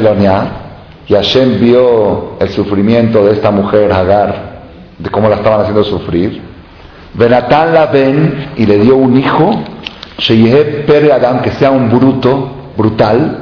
y 1.06 1.14
Hashem 1.14 1.60
vio 1.60 2.38
el 2.40 2.48
sufrimiento 2.48 3.24
de 3.24 3.34
esta 3.34 3.52
mujer 3.52 3.92
Agar, 3.92 4.62
de 4.98 5.10
cómo 5.10 5.28
la 5.28 5.36
estaban 5.36 5.60
haciendo 5.60 5.84
sufrir. 5.84 6.42
Benatán 7.14 7.72
la 7.72 7.86
ven 7.86 8.50
y 8.56 8.66
le 8.66 8.78
dio 8.78 8.96
un 8.96 9.16
hijo, 9.16 9.62
Pere 10.86 11.12
Adam, 11.12 11.40
que 11.40 11.52
sea 11.52 11.70
un 11.70 11.88
bruto, 11.88 12.50
brutal, 12.76 13.38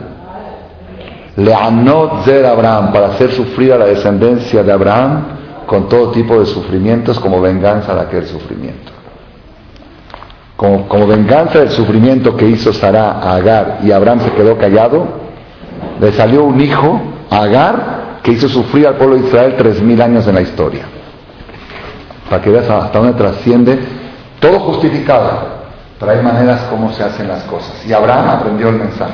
Leanot 1.34 2.24
Zer 2.24 2.44
Abraham, 2.44 2.92
para 2.92 3.06
hacer 3.08 3.32
sufrir 3.32 3.72
a 3.72 3.78
la 3.78 3.86
descendencia 3.86 4.62
de 4.62 4.72
Abraham 4.72 5.37
con 5.68 5.86
todo 5.86 6.12
tipo 6.12 6.40
de 6.40 6.46
sufrimientos 6.46 7.20
como 7.20 7.42
venganza 7.42 7.94
de 7.94 8.00
aquel 8.00 8.26
sufrimiento. 8.26 8.90
Como, 10.56 11.06
venganza 11.06 11.58
del 11.58 11.68
sufrimiento 11.68 12.34
que 12.34 12.46
hizo 12.46 12.72
Sara 12.72 13.20
a 13.20 13.36
Agar 13.36 13.80
y 13.84 13.92
Abraham 13.92 14.22
se 14.22 14.32
quedó 14.32 14.56
callado, 14.56 15.06
le 16.00 16.10
salió 16.12 16.44
un 16.44 16.58
hijo, 16.58 16.98
Agar, 17.30 18.20
que 18.22 18.32
hizo 18.32 18.48
sufrir 18.48 18.86
al 18.86 18.94
pueblo 18.94 19.16
de 19.16 19.26
Israel 19.26 19.56
tres 19.58 19.82
mil 19.82 20.00
años 20.00 20.26
en 20.26 20.36
la 20.36 20.40
historia. 20.40 20.86
Para 22.30 22.40
que 22.40 22.48
veas 22.48 22.68
hasta 22.68 22.98
dónde 22.98 23.12
trasciende, 23.12 23.78
todo 24.40 24.60
justificado, 24.60 25.48
pero 26.00 26.12
hay 26.12 26.22
maneras 26.22 26.62
como 26.70 26.90
se 26.94 27.04
hacen 27.04 27.28
las 27.28 27.44
cosas. 27.44 27.84
Y 27.86 27.92
Abraham 27.92 28.30
aprendió 28.30 28.70
el 28.70 28.76
mensaje. 28.76 29.12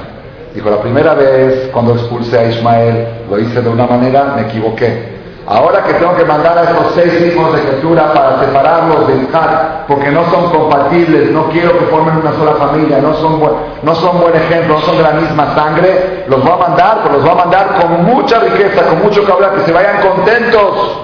Dijo, 0.55 0.71
la 0.71 0.81
primera 0.81 1.15
vez 1.15 1.69
cuando 1.73 1.95
expulsé 1.95 2.39
a 2.39 2.49
Ismael, 2.49 3.09
lo 3.29 3.41
hice 3.41 3.61
de 3.61 3.69
una 3.69 3.89
manera, 3.89 4.35
me 4.37 4.43
equivoqué. 4.43 5.24
Ahora 5.47 5.85
que 5.85 5.93
tengo 5.95 6.17
que 6.17 6.25
mandar 6.25 6.57
a 6.57 6.63
estos 6.63 6.93
seis 6.95 7.21
hijos 7.21 7.55
de 7.55 7.61
Ketura 7.61 8.15
para 8.15 8.41
separarlos 8.41 9.07
de 9.09 9.25
Isaac, 9.25 9.85
porque 9.87 10.11
no 10.11 10.25
son 10.31 10.51
compatibles, 10.51 11.31
no 11.33 11.51
quiero 11.51 11.79
que 11.79 11.85
formen 11.87 12.17
una 12.17 12.33
sola 12.33 12.53
familia, 12.53 12.99
no 13.03 13.15
son, 13.17 13.41
buen, 13.41 13.53
no 13.83 13.95
son 13.95 14.21
buen 14.21 14.35
ejemplo, 14.35 14.77
no 14.77 14.81
son 14.81 14.97
de 14.97 15.03
la 15.03 15.13
misma 15.13 15.55
sangre, 15.55 16.25
los 16.29 16.43
voy 16.43 16.51
a 16.51 16.57
mandar, 16.57 17.01
pero 17.03 17.17
los 17.17 17.23
voy 17.23 17.33
a 17.33 17.35
mandar 17.35 17.79
con 17.79 18.05
mucha 18.05 18.39
riqueza, 18.39 18.87
con 18.87 19.03
mucho 19.03 19.23
hablar, 19.31 19.55
que 19.57 19.67
se 19.67 19.73
vayan 19.73 20.01
contentos. 20.01 21.01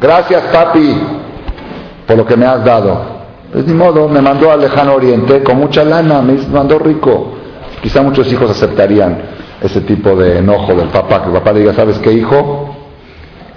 Gracias, 0.00 0.42
papi, 0.44 1.02
por 2.06 2.16
lo 2.16 2.24
que 2.24 2.36
me 2.38 2.46
has 2.46 2.64
dado. 2.64 3.18
Pues 3.52 3.66
ni 3.66 3.74
modo, 3.74 4.08
me 4.08 4.22
mandó 4.22 4.50
al 4.50 4.60
lejano 4.60 4.94
oriente 4.94 5.42
con 5.42 5.58
mucha 5.58 5.84
lana, 5.84 6.22
me 6.22 6.38
mandó 6.48 6.78
rico. 6.78 7.32
Quizá 7.82 8.00
muchos 8.00 8.32
hijos 8.32 8.50
aceptarían 8.50 9.18
ese 9.60 9.82
tipo 9.82 10.16
de 10.16 10.38
enojo 10.38 10.72
del 10.72 10.88
papá, 10.88 11.20
que 11.20 11.26
el 11.28 11.34
papá 11.34 11.52
diga, 11.52 11.74
¿sabes 11.74 11.98
qué 11.98 12.12
hijo? 12.12 12.77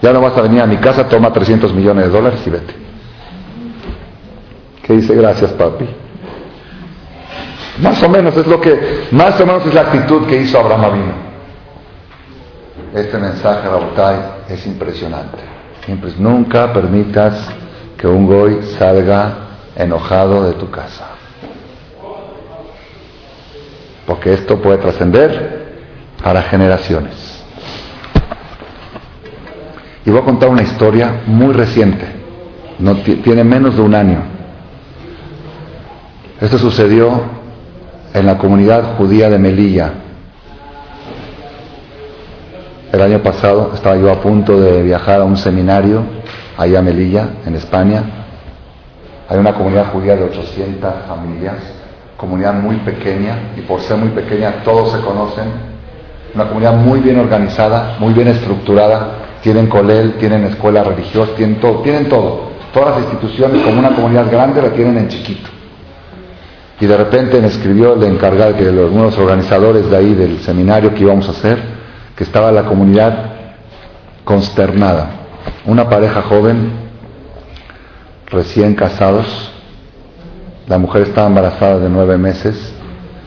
Ya 0.01 0.11
no 0.13 0.21
vas 0.21 0.35
a 0.37 0.41
venir 0.41 0.61
a 0.61 0.65
mi 0.65 0.77
casa, 0.77 1.07
toma 1.07 1.31
300 1.31 1.73
millones 1.73 2.05
de 2.05 2.11
dólares 2.11 2.41
y 2.45 2.49
vete. 2.49 2.73
¿Qué 4.83 4.93
dice? 4.93 5.15
Gracias, 5.15 5.51
papi. 5.53 5.85
Más 7.79 8.01
o 8.03 8.09
menos 8.09 8.35
es 8.35 8.47
lo 8.47 8.59
que, 8.59 9.07
más 9.11 9.39
o 9.39 9.45
menos 9.45 9.65
es 9.65 9.73
la 9.73 9.81
actitud 9.81 10.27
que 10.27 10.41
hizo 10.41 10.59
Abraham 10.59 10.85
Avino. 10.85 11.13
Este 12.93 13.17
mensaje, 13.17 13.67
Rabotai, 13.67 14.15
es 14.49 14.65
impresionante. 14.65 15.39
Nunca 16.17 16.71
permitas 16.73 17.49
que 17.97 18.07
un 18.07 18.25
goy 18.25 18.61
salga 18.77 19.33
enojado 19.75 20.43
de 20.43 20.53
tu 20.53 20.69
casa. 20.69 21.11
porque 24.11 24.33
esto 24.33 24.61
puede 24.61 24.77
trascender 24.77 25.71
para 26.21 26.41
generaciones. 26.41 27.30
Y 30.05 30.09
voy 30.09 30.19
a 30.19 30.25
contar 30.25 30.49
una 30.49 30.63
historia 30.63 31.21
muy 31.27 31.53
reciente, 31.53 32.05
tiene 33.23 33.43
menos 33.43 33.75
de 33.75 33.81
un 33.81 33.93
año. 33.93 34.19
Esto 36.39 36.57
sucedió 36.57 37.21
en 38.13 38.25
la 38.25 38.37
comunidad 38.37 38.95
judía 38.97 39.29
de 39.29 39.37
Melilla. 39.37 39.91
El 42.91 43.01
año 43.01 43.19
pasado 43.19 43.71
estaba 43.73 43.95
yo 43.95 44.11
a 44.11 44.19
punto 44.19 44.59
de 44.59 44.81
viajar 44.81 45.21
a 45.21 45.23
un 45.23 45.37
seminario 45.37 46.03
allá 46.57 46.79
a 46.79 46.81
Melilla, 46.81 47.29
en 47.45 47.55
España. 47.55 48.03
Hay 49.29 49.37
una 49.37 49.53
comunidad 49.53 49.91
judía 49.91 50.15
de 50.15 50.23
800 50.23 50.93
familias 51.07 51.81
comunidad 52.21 52.53
muy 52.53 52.75
pequeña 52.77 53.51
y 53.57 53.61
por 53.61 53.81
ser 53.81 53.97
muy 53.97 54.09
pequeña 54.09 54.61
todos 54.63 54.91
se 54.91 54.99
conocen, 54.99 55.45
una 56.35 56.45
comunidad 56.45 56.73
muy 56.75 56.99
bien 56.99 57.19
organizada, 57.19 57.97
muy 57.99 58.13
bien 58.13 58.27
estructurada, 58.27 59.07
tienen 59.41 59.67
colel, 59.67 60.13
tienen 60.13 60.45
escuelas 60.45 60.85
religiosas, 60.87 61.35
tienen 61.35 61.59
todo, 61.59 61.81
tienen 61.81 62.07
todo. 62.07 62.51
Todas 62.73 62.95
las 62.95 62.99
instituciones 63.05 63.63
como 63.63 63.79
una 63.79 63.93
comunidad 63.93 64.31
grande 64.31 64.61
la 64.61 64.69
tienen 64.69 64.97
en 64.97 65.07
chiquito. 65.09 65.49
Y 66.79 66.85
de 66.85 66.97
repente 66.97 67.39
me 67.39 67.47
escribió 67.47 67.93
el 67.93 68.03
encargado, 68.03 68.55
que 68.55 68.63
nuevos 68.63 69.17
organizadores 69.17 69.89
de 69.89 69.97
ahí 69.97 70.13
del 70.13 70.39
seminario 70.39 70.93
que 70.93 71.01
íbamos 71.01 71.27
a 71.27 71.31
hacer, 71.31 71.59
que 72.15 72.23
estaba 72.23 72.51
la 72.51 72.63
comunidad 72.63 73.33
consternada. 74.23 75.09
Una 75.65 75.89
pareja 75.89 76.21
joven, 76.21 76.71
recién 78.27 78.73
casados, 78.73 79.51
la 80.67 80.77
mujer 80.77 81.03
estaba 81.03 81.27
embarazada 81.27 81.79
de 81.79 81.89
nueve 81.89 82.17
meses. 82.17 82.73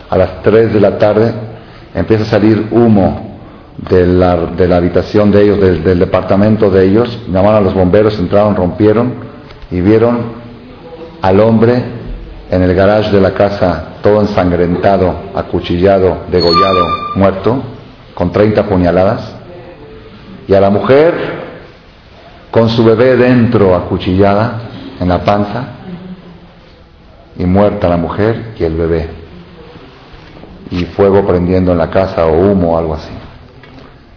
A 0.08 0.16
las 0.16 0.42
tres 0.42 0.72
de 0.72 0.80
la 0.80 0.98
tarde 0.98 1.32
empieza 1.94 2.24
a 2.24 2.26
salir 2.26 2.68
humo 2.70 3.33
de 3.76 4.06
la, 4.06 4.36
de 4.36 4.68
la 4.68 4.76
habitación 4.76 5.30
de 5.30 5.42
ellos, 5.42 5.60
del, 5.60 5.98
departamento 5.98 6.70
de 6.70 6.84
ellos. 6.84 7.18
Llamaron 7.28 7.56
a 7.56 7.60
los 7.60 7.74
bomberos, 7.74 8.18
entraron, 8.18 8.56
rompieron 8.56 9.14
y 9.70 9.80
vieron 9.80 10.44
al 11.22 11.40
hombre 11.40 11.82
en 12.50 12.62
el 12.62 12.74
garage 12.74 13.10
de 13.10 13.20
la 13.20 13.32
casa, 13.32 13.94
todo 14.02 14.20
ensangrentado, 14.20 15.14
acuchillado, 15.34 16.18
degollado, 16.30 16.84
muerto, 17.16 17.62
con 18.14 18.30
30 18.30 18.66
puñaladas. 18.66 19.34
Y 20.46 20.54
a 20.54 20.60
la 20.60 20.70
mujer 20.70 21.14
con 22.50 22.68
su 22.68 22.84
bebé 22.84 23.16
dentro, 23.16 23.74
acuchillada, 23.74 24.60
en 25.00 25.08
la 25.08 25.24
panza 25.24 25.64
y 27.36 27.44
muerta 27.44 27.88
la 27.88 27.96
mujer 27.96 28.54
y 28.58 28.64
el 28.64 28.74
bebé. 28.74 29.08
Y 30.70 30.84
fuego 30.84 31.26
prendiendo 31.26 31.72
en 31.72 31.78
la 31.78 31.90
casa 31.90 32.26
o 32.26 32.32
humo 32.32 32.74
o 32.74 32.78
algo 32.78 32.94
así. 32.94 33.10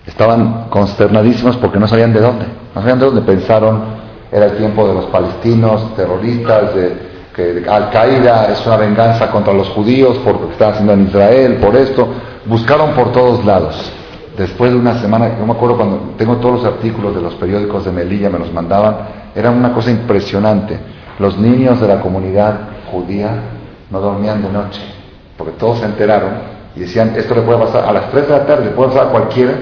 Estaban 0.08 0.70
consternadísimos 0.70 1.58
porque 1.58 1.78
no 1.78 1.88
sabían 1.88 2.14
de 2.14 2.22
dónde. 2.22 2.46
No 2.74 2.82
sabían 2.82 3.00
de 3.00 3.06
dónde. 3.06 3.22
Pensaron, 3.22 3.84
era 4.32 4.46
el 4.46 4.58
tiempo 4.58 4.88
de 4.88 4.94
los 4.94 5.06
palestinos, 5.08 5.96
terroristas, 5.96 6.74
de 6.74 7.08
que 7.36 7.64
Al-Qaeda 7.70 8.52
es 8.52 8.66
una 8.66 8.78
venganza 8.78 9.30
contra 9.30 9.54
los 9.54 9.70
judíos 9.70 10.18
por 10.20 10.34
lo 10.34 10.48
que 10.48 10.54
están 10.54 10.72
haciendo 10.72 10.94
en 10.94 11.08
Israel, 11.08 11.58
por 11.62 11.76
esto. 11.76 12.08
Buscaron 12.46 12.92
por 12.92 13.12
todos 13.12 13.46
lados. 13.46 13.92
Después 14.36 14.72
de 14.72 14.78
una 14.78 15.00
semana, 15.00 15.30
no 15.40 15.46
me 15.46 15.54
acuerdo 15.54 15.78
cuando 15.78 15.98
tengo 16.18 16.38
todos 16.38 16.64
los 16.64 16.66
artículos 16.66 17.14
de 17.14 17.22
los 17.22 17.36
periódicos 17.36 17.86
de 17.86 17.92
Melilla, 17.92 18.30
me 18.30 18.40
los 18.40 18.52
mandaban, 18.54 18.98
era 19.36 19.52
una 19.52 19.74
cosa 19.74 19.92
impresionante. 19.92 20.80
Los 21.20 21.38
niños 21.38 21.80
de 21.82 21.88
la 21.88 22.00
comunidad 22.00 22.56
judía 22.92 23.32
no 23.90 24.00
dormían 24.00 24.42
de 24.42 24.50
noche, 24.50 24.82
porque 25.38 25.54
todos 25.54 25.80
se 25.80 25.86
enteraron 25.86 26.34
y 26.76 26.82
decían, 26.82 27.14
esto 27.16 27.36
le 27.36 27.42
puede 27.42 27.60
pasar 27.60 27.86
a 27.86 27.92
las 27.92 28.12
3 28.12 28.28
de 28.28 28.34
la 28.34 28.46
tarde, 28.46 28.66
le 28.66 28.72
puede 28.72 28.90
pasar 28.90 29.08
a 29.08 29.10
cualquiera, 29.10 29.54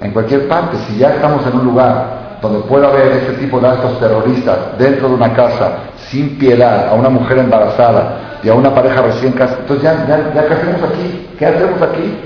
en 0.00 0.10
cualquier 0.10 0.48
parte. 0.48 0.76
Si 0.86 0.98
ya 0.98 1.10
estamos 1.10 1.46
en 1.46 1.58
un 1.58 1.64
lugar 1.66 2.38
donde 2.42 2.60
puede 2.60 2.86
haber 2.86 3.12
este 3.12 3.32
tipo 3.34 3.58
de 3.60 3.68
actos 3.68 3.98
terroristas 3.98 4.78
dentro 4.78 5.08
de 5.08 5.14
una 5.14 5.32
casa, 5.32 5.78
sin 6.08 6.38
piedad, 6.38 6.88
a 6.88 6.94
una 6.94 7.08
mujer 7.08 7.38
embarazada 7.38 8.38
y 8.42 8.48
a 8.48 8.54
una 8.54 8.74
pareja 8.74 9.02
recién 9.02 9.32
casada, 9.32 9.60
entonces 9.60 9.84
ya, 9.84 10.06
ya, 10.34 10.46
¿qué 10.46 10.54
hacemos 10.54 10.82
aquí? 10.82 11.28
¿Qué 11.38 11.46
hacemos 11.46 11.82
aquí? 11.82 12.18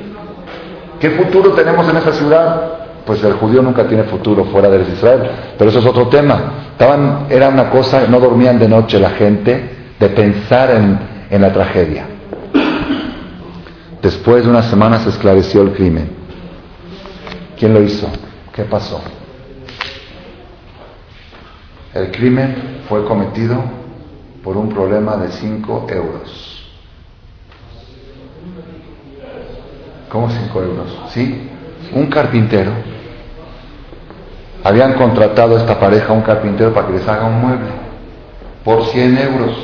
¿Qué 0.99 1.11
futuro 1.11 1.53
tenemos 1.53 1.89
en 1.89 1.97
esa 1.97 2.13
ciudad? 2.13 2.61
Pues 3.07 3.25
el 3.25 3.33
judío 3.35 3.63
nunca 3.63 3.85
tiene 3.85 4.05
futuro 4.05 4.45
fuera 4.45 4.69
de 4.69 4.83
Israel. 4.93 5.31
Pero 5.57 5.71
eso 5.71 5.79
es 5.79 5.87
otro 5.87 6.09
tema. 6.09 6.69
Estaban, 6.73 7.27
era 7.31 7.49
una 7.49 7.71
cosa, 7.71 8.07
no 8.09 8.21
dormían 8.21 8.59
de 8.59 8.69
noche 8.69 8.99
la 8.99 9.11
gente 9.11 9.95
de 9.99 10.09
pensar 10.09 10.71
en, 10.71 10.99
en 11.31 11.41
la 11.41 11.53
tragedia. 11.53 12.05
Después 14.03 14.45
de 14.45 14.51
una 14.51 14.63
semana 14.63 14.99
se 14.99 15.11
esclareció 15.11 15.63
el 15.63 15.73
crimen. 15.73 16.20
¿Quién 17.61 17.75
lo 17.75 17.83
hizo? 17.83 18.09
¿Qué 18.55 18.63
pasó? 18.63 19.03
El 21.93 22.11
crimen 22.11 22.81
fue 22.89 23.05
cometido 23.05 23.63
por 24.43 24.57
un 24.57 24.71
problema 24.71 25.19
de 25.19 25.31
5 25.31 25.87
euros. 25.91 26.65
¿Cómo 30.09 30.31
5 30.31 30.63
euros? 30.63 30.99
Sí, 31.11 31.51
un 31.93 32.07
carpintero. 32.07 32.73
Habían 34.65 34.95
contratado 34.95 35.57
a 35.59 35.61
esta 35.61 35.79
pareja 35.79 36.15
un 36.15 36.23
carpintero 36.23 36.73
para 36.73 36.87
que 36.87 36.95
les 36.95 37.07
haga 37.07 37.27
un 37.27 37.43
mueble 37.43 37.69
por 38.65 38.87
100 38.87 39.19
euros. 39.19 39.55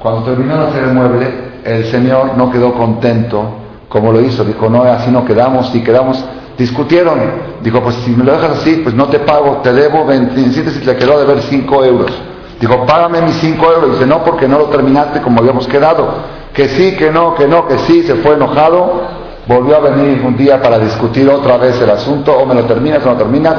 Cuando 0.00 0.24
terminó 0.24 0.58
de 0.58 0.68
hacer 0.68 0.84
el 0.84 0.92
mueble, 0.92 1.30
el 1.64 1.86
señor 1.86 2.36
no 2.36 2.52
quedó 2.52 2.74
contento 2.74 3.56
como 3.88 4.12
lo 4.12 4.20
hizo. 4.20 4.44
Dijo, 4.44 4.68
no, 4.68 4.82
así 4.82 5.10
no 5.10 5.24
quedamos, 5.24 5.74
y 5.74 5.82
quedamos 5.82 6.22
Discutieron. 6.62 7.18
Dijo, 7.60 7.82
pues 7.82 7.96
si 7.96 8.12
me 8.12 8.22
lo 8.22 8.34
dejas 8.34 8.58
así, 8.58 8.82
pues 8.84 8.94
no 8.94 9.08
te 9.08 9.18
pago, 9.18 9.62
te 9.64 9.72
debo 9.72 10.04
27 10.04 10.70
si 10.70 10.78
te 10.78 10.94
quedó 10.94 11.18
de 11.18 11.24
ver 11.24 11.42
5 11.42 11.84
euros. 11.84 12.12
Dijo, 12.60 12.86
págame 12.86 13.20
mis 13.22 13.34
5 13.38 13.72
euros. 13.72 13.92
Dice, 13.94 14.06
no, 14.06 14.22
porque 14.22 14.46
no 14.46 14.58
lo 14.58 14.64
terminaste 14.66 15.20
como 15.22 15.40
habíamos 15.40 15.66
quedado. 15.66 16.06
Que 16.54 16.68
sí, 16.68 16.94
que 16.94 17.10
no, 17.10 17.34
que 17.34 17.48
no, 17.48 17.66
que 17.66 17.78
sí, 17.78 18.04
se 18.04 18.14
fue 18.14 18.34
enojado. 18.34 19.02
Volvió 19.48 19.76
a 19.76 19.80
venir 19.80 20.22
un 20.24 20.36
día 20.36 20.62
para 20.62 20.78
discutir 20.78 21.28
otra 21.28 21.56
vez 21.56 21.80
el 21.80 21.90
asunto, 21.90 22.32
o 22.32 22.46
me 22.46 22.54
lo 22.54 22.64
terminas 22.64 23.04
o 23.04 23.10
no 23.10 23.16
terminas. 23.16 23.56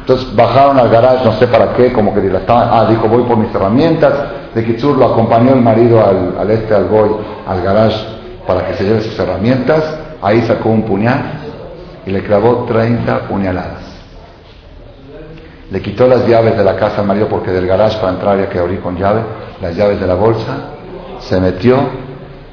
Entonces 0.00 0.34
bajaron 0.34 0.78
al 0.78 0.88
garage, 0.88 1.26
no 1.26 1.32
sé 1.32 1.48
para 1.48 1.74
qué, 1.74 1.92
como 1.92 2.14
que 2.14 2.26
estaban, 2.26 2.70
ah, 2.72 2.86
dijo, 2.88 3.08
voy 3.08 3.24
por 3.24 3.36
mis 3.36 3.54
herramientas. 3.54 4.14
De 4.54 4.64
Kitsur 4.64 4.96
lo 4.96 5.04
acompañó 5.04 5.52
el 5.52 5.60
marido 5.60 6.02
al, 6.02 6.50
este, 6.50 6.74
al 6.74 6.88
Goy, 6.88 7.10
al 7.46 7.60
garage 7.60 8.06
para 8.46 8.66
que 8.66 8.72
se 8.72 8.84
lleve 8.84 9.02
sus 9.02 9.18
herramientas. 9.18 9.84
Ahí 10.22 10.40
sacó 10.46 10.70
un 10.70 10.84
puñal 10.84 11.47
y 12.08 12.10
le 12.10 12.22
clavó 12.22 12.64
30 12.64 13.28
puñaladas. 13.28 13.82
Le 15.70 15.82
quitó 15.82 16.08
las 16.08 16.26
llaves 16.26 16.56
de 16.56 16.64
la 16.64 16.74
casa 16.74 17.02
al 17.02 17.06
marido 17.06 17.28
porque 17.28 17.50
del 17.50 17.66
garage 17.66 17.98
para 17.98 18.14
entrar 18.14 18.32
había 18.32 18.48
que 18.48 18.58
abrir 18.58 18.80
con 18.80 18.96
llave, 18.96 19.20
las 19.60 19.76
llaves 19.76 20.00
de 20.00 20.06
la 20.06 20.14
bolsa, 20.14 20.56
se 21.18 21.38
metió 21.38 21.76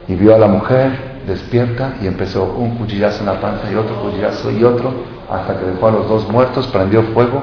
y 0.10 0.16
vio 0.16 0.36
a 0.36 0.38
la 0.38 0.48
mujer 0.48 1.16
despierta 1.26 1.94
y 2.02 2.08
empezó 2.08 2.44
un 2.44 2.76
cuchillazo 2.76 3.22
en 3.22 3.28
la 3.28 3.40
panza 3.40 3.72
y 3.72 3.76
otro 3.76 3.96
cuchillazo 4.02 4.52
y 4.52 4.62
otro 4.62 4.92
hasta 5.32 5.58
que 5.58 5.66
dejó 5.68 5.88
a 5.88 5.92
los 5.92 6.10
dos 6.10 6.28
muertos, 6.28 6.68
prendió 6.68 7.02
fuego 7.14 7.42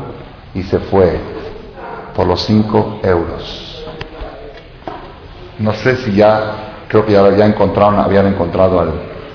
y 0.55 0.63
se 0.65 0.81
fue 0.81 1.19
por 2.15 2.27
los 2.27 2.43
5 2.43 3.01
euros. 3.05 3.85
No 5.59 5.73
sé 5.73 5.97
si 5.97 6.13
ya, 6.13 6.85
creo 6.89 7.07
que 7.07 7.13
ya 7.13 7.25
habían 7.25 7.53
encontrado, 7.53 7.99
habían 7.99 8.27
encontrado 8.27 8.81
al, 8.81 8.93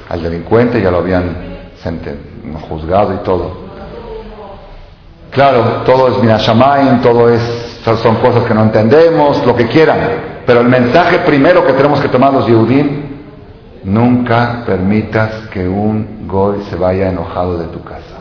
al 0.07 0.21
delincuente, 0.21 0.79
ya 0.79 0.91
lo 0.91 0.99
habían 0.99 1.47
juzgado 2.69 3.13
y 3.13 3.17
todo. 3.17 3.67
Claro, 5.31 5.83
todo 5.85 6.07
es 6.09 6.17
minashamayim, 6.19 7.01
todo 7.01 7.29
es, 7.29 7.41
son 8.01 8.15
cosas 8.15 8.43
que 8.45 8.53
no 8.53 8.63
entendemos, 8.63 9.45
lo 9.45 9.55
que 9.55 9.67
quieran. 9.67 9.99
Pero 10.45 10.61
el 10.61 10.67
mensaje 10.67 11.19
primero 11.19 11.65
que 11.65 11.73
tenemos 11.73 11.99
que 11.99 12.07
tomar 12.07 12.33
los 12.33 12.47
Yehudim, 12.47 13.03
nunca 13.83 14.63
permitas 14.65 15.47
que 15.51 15.67
un 15.67 16.27
goy 16.27 16.61
se 16.69 16.75
vaya 16.75 17.09
enojado 17.09 17.57
de 17.57 17.65
tu 17.67 17.83
casa. 17.83 18.17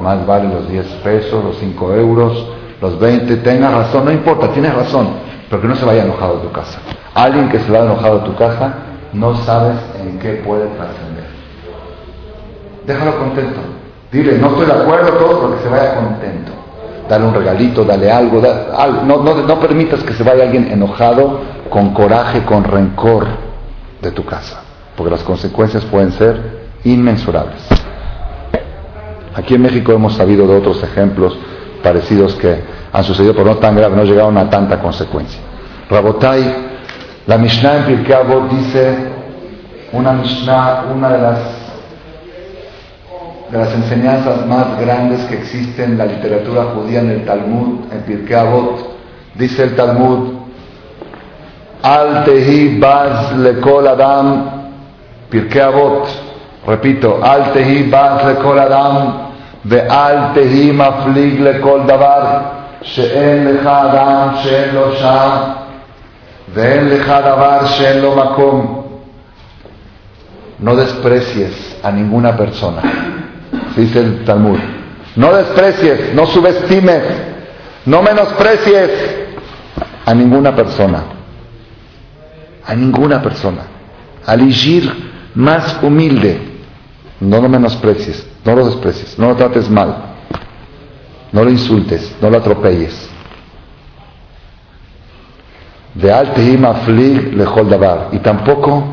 Más 0.00 0.24
vale 0.26 0.48
los 0.48 0.68
10 0.68 0.86
pesos, 1.02 1.44
los 1.44 1.58
5 1.58 1.94
euros, 1.94 2.46
los 2.80 2.98
20, 2.98 3.36
tenga 3.38 3.70
razón, 3.70 4.04
no 4.04 4.12
importa, 4.12 4.48
tienes 4.52 4.74
razón, 4.74 5.08
pero 5.48 5.60
que 5.60 5.68
no 5.68 5.74
se 5.74 5.84
vaya 5.84 6.04
enojado 6.04 6.36
de 6.36 6.42
tu 6.48 6.52
casa. 6.52 6.78
Alguien 7.14 7.48
que 7.48 7.58
se 7.60 7.72
va 7.72 7.80
enojado 7.80 8.20
de 8.20 8.26
tu 8.26 8.36
casa, 8.36 8.74
no 9.12 9.34
sabes 9.36 9.76
en 10.00 10.18
qué 10.18 10.42
puede 10.44 10.66
trascender. 10.66 11.07
Déjalo 12.88 13.18
contento. 13.18 13.60
Dile, 14.10 14.38
no 14.38 14.48
estoy 14.48 14.64
de 14.64 14.72
acuerdo, 14.72 15.12
todo, 15.18 15.40
pero 15.40 15.56
que 15.58 15.62
se 15.62 15.68
vaya 15.68 15.94
contento. 15.96 16.52
Dale 17.06 17.26
un 17.26 17.34
regalito, 17.34 17.84
dale 17.84 18.10
algo. 18.10 18.40
no, 19.04 19.60
permitas 19.60 20.02
que 20.02 20.14
se 20.14 20.24
vaya 20.24 20.44
alguien 20.44 20.72
enojado, 20.72 21.40
con 21.68 21.92
coraje, 21.92 22.44
con 22.46 22.64
rencor 22.64 23.26
de 24.00 24.10
tu 24.10 24.24
casa. 24.24 24.62
Porque 24.96 25.10
las 25.10 25.22
consecuencias 25.22 25.84
pueden 25.84 26.12
ser 26.12 26.40
inmensurables. 26.84 27.62
Aquí 29.34 29.54
en 29.54 29.62
México 29.62 29.92
hemos 29.92 30.14
sabido 30.14 30.46
de 30.46 30.56
otros 30.56 30.82
ejemplos 30.82 31.38
parecidos 31.82 32.34
que 32.36 32.62
han 32.90 33.04
sucedido, 33.04 33.34
pero 33.34 33.44
no 33.44 33.56
tan 33.58 33.76
grave, 33.76 33.94
no 33.96 34.04
llegaron 34.04 34.38
a 34.38 34.48
tanta 34.48 34.80
consecuencia. 34.80 35.40
Rabotai, 35.90 36.54
la 37.26 37.36
Mishnah 37.36 37.76
en 37.76 37.84
Pirkei 37.84 38.16
dice, 38.50 38.96
una 39.92 40.12
Mishnah, 40.12 40.86
una 40.94 41.10
de 41.10 41.18
las 41.18 41.57
de 43.53 43.59
las 43.59 43.73
enseñanzas 43.73 44.47
más 44.47 44.79
grandes 44.79 45.25
que 45.25 45.35
existen 45.35 45.91
en 45.91 45.97
la 45.99 46.05
literatura 46.05 46.63
judía 46.73 47.01
en 47.01 47.11
el 47.11 47.25
Talmud, 47.25 47.81
en 47.91 48.01
Pirkei 48.01 48.35
Avot. 48.35 48.97
Dice 49.35 49.63
el 49.63 49.75
Talmud, 49.75 50.33
Al 51.83 52.23
tehi 52.23 52.79
baz 52.79 53.33
lekol 53.33 53.87
adam, 53.87 54.49
Pirkei 55.29 55.61
Avot, 55.61 56.07
repito, 56.65 57.19
Al 57.21 57.53
tehi 57.53 57.83
baz 57.91 58.25
lekol 58.25 58.57
adam, 58.57 59.29
ve 59.65 59.81
al 59.81 60.33
tehi 60.33 60.71
maflig 60.71 61.39
lekol 61.39 61.85
davar, 61.85 62.63
שאין 62.83 63.47
לך 63.47 63.67
אדם 63.67 64.29
שאין 64.43 64.75
לו 64.75 64.95
שם, 64.95 65.29
ואין 66.53 66.89
לך 66.89 67.07
דבר 67.07 67.65
שאין 67.65 68.01
לו 68.01 68.15
מקום. 68.15 68.79
No 70.59 70.75
desprecies 70.75 71.77
a 71.83 71.91
ninguna 71.91 72.37
persona 72.37 72.81
dice 73.78 74.00
el 74.00 74.24
Talmud. 74.24 74.58
No 75.16 75.34
desprecies, 75.34 76.14
no 76.14 76.26
subestimes, 76.26 77.02
no 77.86 78.02
menosprecies 78.02 78.90
a 80.04 80.14
ninguna 80.14 80.54
persona. 80.54 81.02
A 82.66 82.74
ninguna 82.74 83.22
persona. 83.22 83.62
Al 84.26 84.42
Ishir 84.42 84.92
más 85.34 85.82
humilde, 85.82 86.40
no 87.20 87.40
lo 87.40 87.48
menosprecies, 87.48 88.26
no 88.44 88.54
lo 88.54 88.66
desprecies, 88.66 89.18
no 89.18 89.28
lo 89.28 89.36
trates 89.36 89.70
mal, 89.70 90.14
no 91.32 91.44
lo 91.44 91.50
insultes, 91.50 92.14
no 92.20 92.30
lo 92.30 92.38
atropelles. 92.38 93.10
De 95.94 96.12
Altehim 96.12 96.64
Aflig 96.64 97.34
Dabar. 97.36 98.10
Y 98.12 98.18
tampoco 98.18 98.84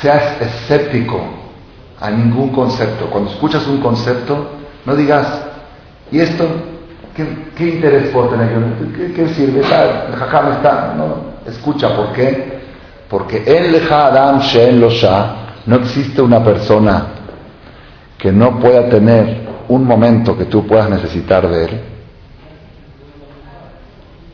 seas 0.00 0.40
escéptico 0.42 1.35
a 2.06 2.10
ningún 2.10 2.50
concepto. 2.50 3.06
Cuando 3.06 3.30
escuchas 3.30 3.66
un 3.66 3.80
concepto, 3.80 4.46
no 4.84 4.94
digas, 4.94 5.42
¿y 6.12 6.20
esto 6.20 6.46
qué, 7.56 7.68
interés 7.68 8.10
puedo 8.10 8.28
tener 8.28 8.50
yo? 8.52 9.14
¿Qué, 9.14 9.28
sirve? 9.28 9.60
Está, 9.60 10.06
el 10.06 10.14
jajam 10.14 10.52
está. 10.52 10.94
No, 10.96 11.50
escucha, 11.50 11.96
¿por 11.96 12.12
qué? 12.12 12.60
Porque 13.08 13.42
en 13.44 13.72
Leja 13.72 14.06
Adam 14.06 14.40
Shen 14.40 14.80
Losha 14.80 15.34
no 15.66 15.76
existe 15.76 16.22
una 16.22 16.42
persona 16.44 17.06
que 18.18 18.30
no 18.30 18.58
pueda 18.58 18.88
tener 18.88 19.46
un 19.68 19.84
momento 19.84 20.36
que 20.38 20.44
tú 20.44 20.66
puedas 20.66 20.88
necesitar 20.88 21.48
de 21.48 21.64
él. 21.64 21.80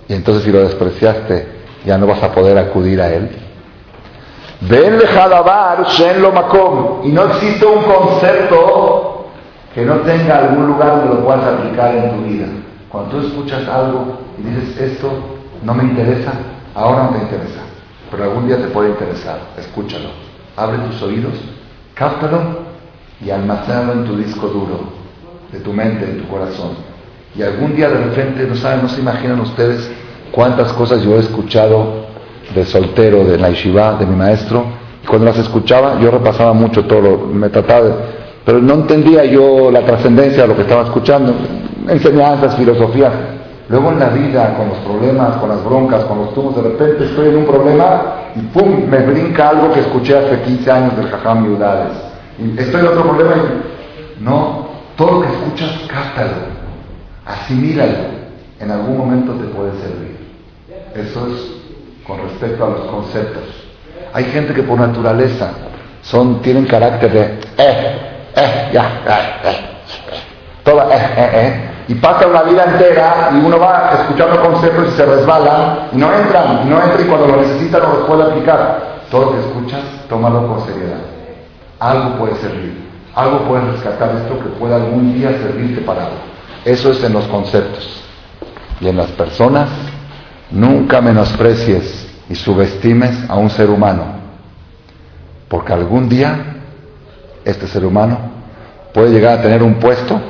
Y 0.08 0.14
entonces 0.14 0.44
si 0.44 0.52
lo 0.52 0.60
despreciaste, 0.60 1.46
ya 1.86 1.96
no 1.96 2.06
vas 2.06 2.22
a 2.22 2.32
poder 2.32 2.58
acudir 2.58 3.00
a 3.00 3.12
él. 3.12 3.30
Ven 4.68 4.98
Shen 5.88 6.22
lo 6.22 6.32
makom. 6.32 7.00
Y 7.04 7.08
no 7.08 7.24
existe 7.26 7.66
un 7.66 7.82
concepto 7.82 9.26
que 9.74 9.84
no 9.84 9.96
tenga 9.96 10.38
algún 10.38 10.66
lugar 10.68 10.98
donde 10.98 11.14
lo 11.14 11.24
puedas 11.24 11.44
aplicar 11.44 11.96
en 11.96 12.10
tu 12.10 12.28
vida. 12.28 12.46
Cuando 12.88 13.10
tú 13.10 13.26
escuchas 13.26 13.66
algo 13.68 14.18
y 14.38 14.42
dices, 14.42 14.92
esto 14.92 15.10
no 15.62 15.74
me 15.74 15.84
interesa, 15.84 16.32
ahora 16.74 17.04
no 17.04 17.10
te 17.10 17.18
interesa, 17.22 17.60
pero 18.10 18.24
algún 18.24 18.46
día 18.46 18.58
te 18.58 18.64
puede 18.64 18.90
interesar, 18.90 19.38
escúchalo. 19.56 20.10
Abre 20.56 20.76
tus 20.78 21.00
oídos, 21.00 21.32
cáptalo 21.94 22.40
y 23.24 23.30
almacénalo 23.30 23.92
en 23.92 24.04
tu 24.04 24.16
disco 24.16 24.48
duro, 24.48 24.80
de 25.50 25.60
tu 25.60 25.72
mente, 25.72 26.04
de 26.04 26.20
tu 26.20 26.28
corazón. 26.28 26.72
Y 27.34 27.42
algún 27.42 27.74
día 27.74 27.88
de 27.88 28.04
repente, 28.04 28.46
no 28.46 28.54
saben, 28.56 28.82
no 28.82 28.88
se 28.90 29.00
imaginan 29.00 29.40
ustedes 29.40 29.90
cuántas 30.32 30.70
cosas 30.74 31.02
yo 31.02 31.16
he 31.16 31.20
escuchado 31.20 32.01
de 32.54 32.64
soltero, 32.64 33.24
de 33.24 33.38
la 33.38 33.50
yeshiva, 33.50 33.94
de 33.94 34.06
mi 34.06 34.16
maestro. 34.16 34.64
Y 35.02 35.06
cuando 35.06 35.26
las 35.26 35.38
escuchaba, 35.38 35.98
yo 36.00 36.10
repasaba 36.10 36.52
mucho 36.52 36.84
todo, 36.84 37.26
me 37.26 37.48
trataba 37.48 37.80
de... 37.82 37.92
Pero 38.44 38.60
no 38.60 38.74
entendía 38.74 39.24
yo 39.24 39.70
la 39.70 39.82
trascendencia 39.82 40.42
de 40.42 40.48
lo 40.48 40.56
que 40.56 40.62
estaba 40.62 40.82
escuchando 40.82 41.32
enseñanzas, 41.88 42.56
filosofías. 42.56 43.12
Luego 43.68 43.92
en 43.92 43.98
la 44.00 44.08
vida, 44.08 44.54
con 44.56 44.68
los 44.68 44.78
problemas, 44.78 45.36
con 45.36 45.48
las 45.48 45.64
broncas, 45.64 46.04
con 46.04 46.18
los 46.18 46.34
tubos, 46.34 46.56
de 46.56 46.62
repente 46.62 47.04
estoy 47.04 47.28
en 47.28 47.36
un 47.36 47.44
problema 47.46 48.02
y 48.34 48.40
¡pum! 48.40 48.86
me 48.88 48.98
brinca 48.98 49.50
algo 49.50 49.72
que 49.72 49.80
escuché 49.80 50.16
hace 50.16 50.42
15 50.42 50.70
años 50.70 50.96
del 50.96 51.08
Jajam 51.08 51.46
Yudades. 51.46 51.96
Y 52.38 52.58
estoy 52.58 52.80
en 52.80 52.86
otro 52.88 53.02
problema 53.02 53.34
y 53.36 54.22
no, 54.22 54.66
todo 54.96 55.12
lo 55.12 55.20
que 55.22 55.28
escuchas, 55.28 55.70
cáptalo, 55.88 56.32
asimílalo. 57.24 58.22
En 58.60 58.70
algún 58.70 58.98
momento 58.98 59.32
te 59.32 59.44
puede 59.44 59.72
servir. 59.80 60.16
Eso 60.94 61.26
es 61.28 61.61
con 62.06 62.18
respecto 62.22 62.64
a 62.64 62.68
los 62.70 62.80
conceptos. 62.82 63.42
Hay 64.12 64.24
gente 64.24 64.52
que 64.52 64.62
por 64.62 64.78
naturaleza 64.78 65.52
son, 66.02 66.42
tienen 66.42 66.66
carácter 66.66 67.12
de 67.12 67.22
eh, 67.58 67.98
eh, 68.36 68.70
ya, 68.72 69.02
eh, 69.06 69.48
eh, 69.48 69.56
toda 70.64 70.84
eh, 70.94 71.14
eh, 71.16 71.30
eh 71.32 71.68
y 71.88 71.94
pasa 71.96 72.26
una 72.26 72.42
vida 72.42 72.64
entera 72.64 73.30
y 73.32 73.44
uno 73.44 73.58
va 73.58 73.90
escuchando 74.00 74.40
conceptos 74.40 74.88
y 74.88 74.96
se 74.96 75.04
resbalan 75.04 75.88
y 75.92 75.96
no 75.96 76.12
entran, 76.14 76.68
no 76.68 76.80
entran 76.80 77.04
y 77.04 77.08
cuando 77.08 77.26
lo 77.26 77.36
necesitan 77.42 77.82
no 77.82 77.88
los 77.94 78.06
puede 78.06 78.22
aplicar. 78.22 79.02
Todo 79.10 79.26
lo 79.26 79.32
que 79.32 79.40
escuchas, 79.40 79.80
tómalo 80.08 80.46
con 80.46 80.64
seriedad. 80.64 81.00
Algo 81.80 82.18
puede 82.18 82.36
servir, 82.36 82.88
algo 83.14 83.40
puede 83.40 83.72
rescatar 83.72 84.14
esto 84.16 84.38
que 84.38 84.48
pueda 84.58 84.76
algún 84.76 85.12
día 85.14 85.30
servirte 85.32 85.82
para 85.82 86.04
algo. 86.04 86.16
Eso 86.64 86.92
es 86.92 87.02
en 87.02 87.12
los 87.12 87.26
conceptos. 87.26 88.02
Y 88.80 88.88
en 88.88 88.96
las 88.96 89.08
personas, 89.08 89.68
nunca 90.52 91.00
menosprecies 91.00 92.08
y 92.28 92.34
subestimes 92.34 93.28
a 93.28 93.36
un 93.36 93.50
ser 93.50 93.70
humano, 93.70 94.04
porque 95.48 95.72
algún 95.72 96.08
día 96.08 96.56
este 97.44 97.66
ser 97.66 97.84
humano 97.84 98.18
puede 98.94 99.10
llegar 99.10 99.38
a 99.38 99.42
tener 99.42 99.62
un 99.62 99.74
puesto 99.74 100.20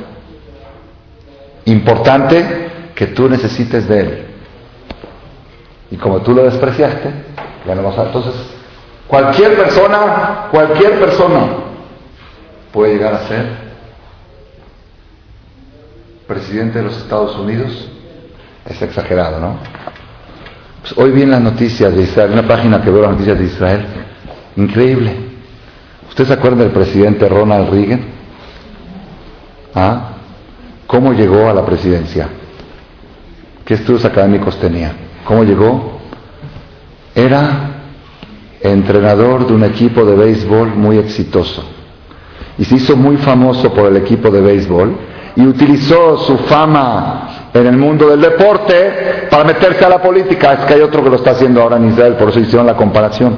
importante 1.65 2.91
que 2.95 3.07
tú 3.07 3.29
necesites 3.29 3.87
de 3.87 3.99
Él. 3.99 4.25
Y 5.91 5.97
como 5.97 6.21
tú 6.21 6.33
lo 6.33 6.43
despreciaste, 6.43 7.09
ya 7.67 7.75
no 7.75 7.83
vas 7.83 7.97
a... 7.97 8.03
Entonces, 8.03 8.33
cualquier 9.07 9.55
persona, 9.55 10.47
cualquier 10.51 10.99
persona 10.99 11.45
puede 12.71 12.93
llegar 12.93 13.13
a 13.13 13.27
ser 13.27 13.45
presidente 16.27 16.79
de 16.79 16.85
los 16.85 16.97
Estados 16.97 17.37
Unidos. 17.37 17.89
Es 18.65 18.81
exagerado, 18.81 19.39
¿no? 19.39 19.57
Pues 20.83 20.97
hoy 20.97 21.11
vi 21.11 21.25
las 21.25 21.39
noticias 21.39 21.95
de 21.95 22.03
Israel, 22.03 22.33
una 22.33 22.45
página 22.45 22.81
que 22.81 22.89
veo 22.89 23.03
las 23.03 23.11
noticias 23.11 23.39
de 23.39 23.45
Israel. 23.45 23.85
Increíble. 24.57 25.15
¿Usted 26.09 26.25
se 26.25 26.33
acuerda 26.33 26.57
del 26.63 26.73
presidente 26.73 27.29
Ronald 27.29 27.69
Reagan? 27.69 28.01
¿Ah? 29.73 30.09
¿Cómo 30.85 31.13
llegó 31.13 31.49
a 31.49 31.53
la 31.53 31.65
presidencia? 31.65 32.27
¿Qué 33.63 33.75
estudios 33.75 34.03
académicos 34.03 34.59
tenía? 34.59 34.91
¿Cómo 35.23 35.45
llegó? 35.45 35.99
Era 37.15 37.71
entrenador 38.59 39.47
de 39.47 39.53
un 39.53 39.63
equipo 39.63 40.03
de 40.03 40.17
béisbol 40.17 40.75
muy 40.75 40.97
exitoso. 40.97 41.63
Y 42.57 42.65
se 42.65 42.75
hizo 42.75 42.97
muy 42.97 43.15
famoso 43.15 43.73
por 43.73 43.89
el 43.89 43.95
equipo 43.95 44.29
de 44.29 44.41
béisbol 44.41 44.97
y 45.35 45.45
utilizó 45.45 46.17
su 46.17 46.37
fama 46.39 47.49
en 47.53 47.67
el 47.67 47.77
mundo 47.77 48.09
del 48.09 48.21
deporte 48.21 49.27
para 49.29 49.43
meterse 49.43 49.83
a 49.85 49.89
la 49.89 50.01
política. 50.01 50.53
Es 50.53 50.59
que 50.65 50.75
hay 50.75 50.81
otro 50.81 51.03
que 51.03 51.09
lo 51.09 51.15
está 51.15 51.31
haciendo 51.31 51.61
ahora 51.61 51.77
en 51.77 51.89
Israel, 51.89 52.15
por 52.15 52.29
eso 52.29 52.39
hicieron 52.39 52.67
la 52.67 52.75
comparación. 52.75 53.37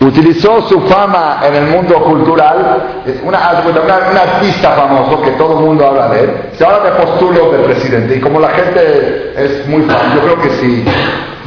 Utilizó 0.00 0.68
su 0.68 0.80
fama 0.82 1.40
en 1.44 1.54
el 1.54 1.66
mundo 1.68 1.94
cultural, 2.02 3.02
una, 3.22 3.62
una, 3.70 4.20
artista 4.20 4.72
famoso 4.72 5.22
que 5.22 5.30
todo 5.32 5.60
el 5.60 5.64
mundo 5.64 5.86
habla 5.86 6.08
de 6.08 6.24
él, 6.24 6.30
se 6.54 6.64
habla 6.64 6.90
de 6.90 7.04
postulo 7.04 7.52
del 7.52 7.62
presidente 7.62 8.16
y 8.16 8.20
como 8.20 8.40
la 8.40 8.48
gente 8.48 9.32
es 9.36 9.68
muy 9.68 9.82
fan, 9.82 10.16
yo 10.16 10.22
creo 10.22 10.42
que 10.42 10.50
si 10.56 10.84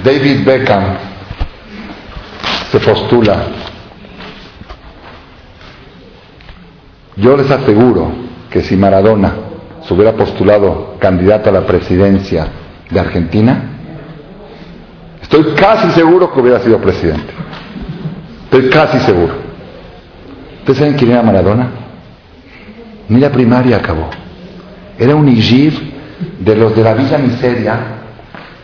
David 0.06 0.46
Beckham 0.46 0.84
se 2.72 2.80
postula, 2.80 3.36
yo 7.18 7.36
les 7.36 7.52
aseguro 7.52 8.10
que 8.50 8.62
si 8.62 8.78
Maradona 8.78 9.34
se 9.88 9.94
hubiera 9.94 10.14
postulado 10.14 10.96
candidato 11.00 11.50
a 11.50 11.54
la 11.54 11.62
presidencia 11.62 12.48
de 12.90 13.00
Argentina, 13.00 13.64
estoy 15.22 15.54
casi 15.56 15.92
seguro 15.92 16.34
que 16.34 16.40
hubiera 16.40 16.60
sido 16.60 16.80
presidente. 16.80 17.34
Estoy 18.46 18.70
casi 18.70 19.00
seguro. 19.00 19.34
¿Ustedes 20.60 20.80
saben 20.80 20.94
quién 20.94 21.12
era 21.12 21.22
Maradona? 21.22 21.68
Ni 23.10 23.20
la 23.20 23.30
primaria 23.30 23.78
acabó. 23.78 24.10
Era 24.98 25.16
un 25.16 25.28
Ijir 25.28 25.94
de 26.40 26.56
los 26.56 26.76
de 26.76 26.84
la 26.84 26.94
Villa 26.94 27.18
Miseria, 27.20 27.78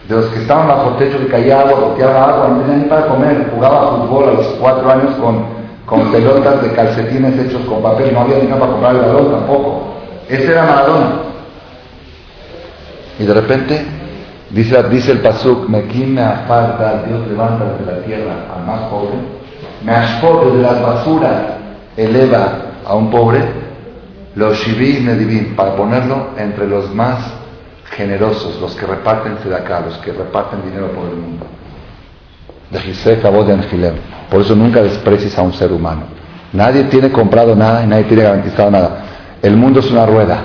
de 0.08 0.16
los 0.16 0.26
que 0.28 0.40
estaban 0.42 0.68
bajo 0.68 0.92
techo 0.92 1.20
que 1.20 1.28
caía 1.28 1.62
agua, 1.62 1.90
boteaba 1.90 2.30
agua, 2.30 2.48
no 2.48 2.62
tenía 2.62 2.78
ni 2.78 2.86
para 2.86 3.06
comer. 3.08 3.52
Jugaba 3.54 3.98
fútbol 3.98 4.30
a 4.30 4.34
los 4.34 4.48
cuatro 4.60 4.90
años 4.90 5.12
con, 5.22 5.46
con 5.86 6.12
pelotas 6.12 6.64
de 6.64 6.72
calcetines 6.72 7.38
hechos 7.38 7.62
con 7.68 7.84
papel, 7.84 8.12
no 8.14 8.22
había 8.22 8.38
nada 8.44 8.60
para 8.60 8.72
comprar 8.72 8.96
el 8.96 9.02
balón 9.02 9.32
tampoco. 9.32 9.91
Ese 10.32 10.52
era 10.52 10.64
Maradona. 10.64 11.12
Y 13.20 13.26
de 13.26 13.34
repente 13.34 13.86
dice, 14.50 14.84
dice 14.90 15.12
el 15.12 15.20
Pasuk, 15.20 15.68
me 15.68 16.22
aparta, 16.22 17.04
Dios 17.08 17.28
levanta 17.28 17.66
desde 17.66 17.92
la 17.92 18.06
tierra 18.06 18.34
al 18.56 18.66
más 18.66 18.82
pobre 18.90 19.42
me 19.84 19.94
asco 19.94 20.52
de 20.54 20.62
las 20.62 20.82
basuras 20.82 21.42
eleva 21.98 22.54
a 22.86 22.96
un 22.96 23.10
pobre, 23.10 23.42
los 24.36 24.58
shiví 24.58 25.02
medivim, 25.02 25.56
para 25.56 25.76
ponerlo 25.76 26.30
entre 26.38 26.68
los 26.68 26.94
más 26.94 27.34
generosos, 27.92 28.60
los 28.62 28.76
que 28.76 28.86
reparten 28.86 29.38
acá, 29.54 29.82
los 29.82 29.98
que 29.98 30.14
reparten 30.14 30.62
dinero 30.64 30.88
por 30.92 31.10
el 31.10 31.16
mundo. 31.16 31.46
De 32.70 32.80
de 32.80 33.94
Por 34.30 34.42
eso 34.42 34.56
nunca 34.56 34.82
desprecies 34.82 35.38
a 35.38 35.42
un 35.42 35.54
ser 35.54 35.74
humano. 35.74 36.04
Nadie 36.54 36.86
tiene 36.86 37.12
comprado 37.12 37.56
nada 37.56 37.84
y 37.84 37.88
nadie 37.88 38.06
tiene 38.06 38.24
garantizado 38.24 38.72
nada. 38.72 39.04
El 39.42 39.58
mundo 39.58 39.80
es 39.80 39.90
una 39.92 40.06
rueda. 40.06 40.44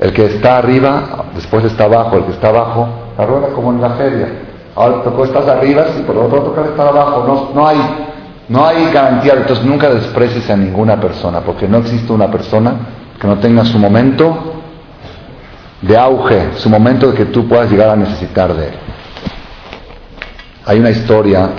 El 0.00 0.12
que 0.12 0.24
está 0.26 0.58
arriba, 0.58 1.26
después 1.34 1.64
está 1.64 1.84
abajo. 1.84 2.16
El 2.16 2.24
que 2.24 2.32
está 2.32 2.48
abajo, 2.48 2.88
la 3.16 3.26
rueda 3.26 3.48
como 3.48 3.72
en 3.72 3.80
la 3.80 3.90
feria. 3.90 4.28
Ahora 4.74 5.02
tocó 5.02 5.24
estás 5.24 5.46
arriba, 5.46 5.84
sí, 5.94 6.02
por 6.06 6.16
lo 6.16 6.24
otro 6.24 6.42
tocar 6.42 6.66
estar 6.66 6.86
abajo. 6.86 7.24
No, 7.26 7.60
no, 7.60 7.68
hay, 7.68 7.78
no 8.48 8.66
hay 8.66 8.90
garantía. 8.90 9.34
Entonces 9.34 9.64
nunca 9.64 9.90
desprecies 9.90 10.48
a 10.50 10.56
ninguna 10.56 10.98
persona, 10.98 11.40
porque 11.40 11.68
no 11.68 11.78
existe 11.78 12.12
una 12.12 12.30
persona 12.30 12.74
que 13.20 13.26
no 13.26 13.38
tenga 13.38 13.64
su 13.64 13.78
momento 13.78 14.62
de 15.82 15.96
auge, 15.96 16.52
su 16.56 16.70
momento 16.70 17.10
de 17.10 17.14
que 17.16 17.24
tú 17.26 17.46
puedas 17.46 17.70
llegar 17.70 17.90
a 17.90 17.96
necesitar 17.96 18.54
de 18.54 18.68
él. 18.68 18.74
Hay 20.64 20.78
una 20.78 20.90
historia 20.90 21.50